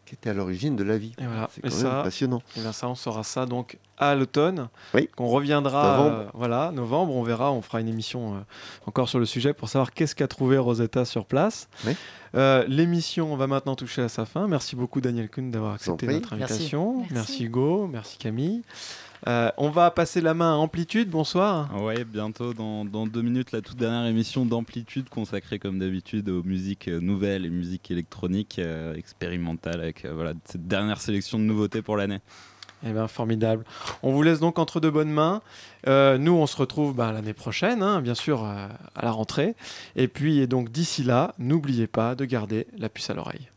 qui 0.09 0.15
étaient 0.15 0.31
à 0.31 0.33
l'origine 0.33 0.75
de 0.75 0.83
la 0.83 0.97
vie. 0.97 1.13
Et 1.19 1.25
voilà. 1.25 1.47
C'est 1.53 1.59
Et 1.65 1.69
quand 1.69 1.75
même 1.75 1.83
ça, 1.85 2.03
passionnant. 2.03 2.41
Et 2.57 2.61
bien 2.61 2.71
ça, 2.71 2.89
on 2.89 2.95
saura 2.95 3.23
ça 3.23 3.45
donc 3.45 3.77
à 3.97 4.15
l'automne. 4.15 4.69
Oui. 4.93 5.07
Qu'on 5.15 5.27
reviendra. 5.27 5.97
Novembre. 5.97 6.15
euh, 6.17 6.25
voilà, 6.33 6.71
novembre. 6.71 7.15
On 7.15 7.23
verra. 7.23 7.51
On 7.51 7.61
fera 7.61 7.79
une 7.79 7.87
émission 7.87 8.35
euh, 8.35 8.39
encore 8.87 9.07
sur 9.07 9.19
le 9.19 9.25
sujet 9.25 9.53
pour 9.53 9.69
savoir 9.69 9.91
qu'est-ce 9.93 10.15
qu'a 10.15 10.27
trouvé 10.27 10.57
Rosetta 10.57 11.05
sur 11.05 11.25
place. 11.25 11.69
Oui. 11.85 11.93
Euh, 12.35 12.63
L'émission 12.67 13.35
va 13.35 13.47
maintenant 13.47 13.75
toucher 13.75 14.01
à 14.01 14.09
sa 14.09 14.25
fin. 14.25 14.47
Merci 14.47 14.75
beaucoup 14.75 15.01
Daniel 15.01 15.29
Kuhn 15.29 15.51
d'avoir 15.51 15.73
accepté 15.75 16.07
notre 16.07 16.35
Merci. 16.35 16.53
invitation. 16.53 17.05
Merci. 17.11 17.45
Hugo. 17.45 17.87
Merci 17.87 18.17
Camille. 18.17 18.61
Euh, 19.27 19.51
on 19.57 19.69
va 19.69 19.91
passer 19.91 20.21
la 20.21 20.33
main 20.33 20.53
à 20.53 20.55
Amplitude. 20.55 21.09
Bonsoir. 21.09 21.69
Ouais, 21.81 22.03
bientôt 22.05 22.53
dans, 22.53 22.85
dans 22.85 23.05
deux 23.05 23.21
minutes, 23.21 23.51
la 23.51 23.61
toute 23.61 23.77
dernière 23.77 24.05
émission 24.05 24.45
d'Amplitude 24.45 25.09
consacrée 25.09 25.59
comme 25.59 25.79
d'habitude 25.79 26.29
aux 26.29 26.43
musiques 26.43 26.87
euh, 26.87 26.99
nouvelles 26.99 27.45
et 27.45 27.49
musiques 27.49 27.91
électroniques 27.91 28.59
euh, 28.59 28.95
expérimentales 28.95 29.81
avec 29.81 30.05
euh, 30.05 30.13
voilà, 30.13 30.33
cette 30.45 30.67
dernière 30.67 31.01
sélection 31.01 31.37
de 31.37 31.43
nouveautés 31.43 31.81
pour 31.81 31.97
l'année. 31.97 32.19
Eh 32.87 32.93
bien, 32.93 33.09
formidable. 33.09 33.65
On 34.03 34.13
vous 34.13 34.23
laisse 34.23 34.39
donc 34.39 34.57
entre 34.57 34.79
de 34.79 34.89
bonnes 34.89 35.11
mains. 35.11 35.41
Euh, 35.87 36.17
nous, 36.17 36.31
on 36.31 36.47
se 36.47 36.55
retrouve 36.55 36.95
bah, 36.95 37.11
l'année 37.11 37.33
prochaine, 37.33 37.83
hein, 37.83 38.01
bien 38.01 38.15
sûr, 38.15 38.45
euh, 38.45 38.67
à 38.95 39.03
la 39.03 39.11
rentrée. 39.11 39.55
Et 39.97 40.07
puis, 40.07 40.39
et 40.39 40.47
donc 40.47 40.71
d'ici 40.71 41.03
là, 41.03 41.35
n'oubliez 41.39 41.87
pas 41.87 42.15
de 42.15 42.23
garder 42.23 42.67
la 42.77 42.87
puce 42.87 43.09
à 43.09 43.13
l'oreille. 43.13 43.49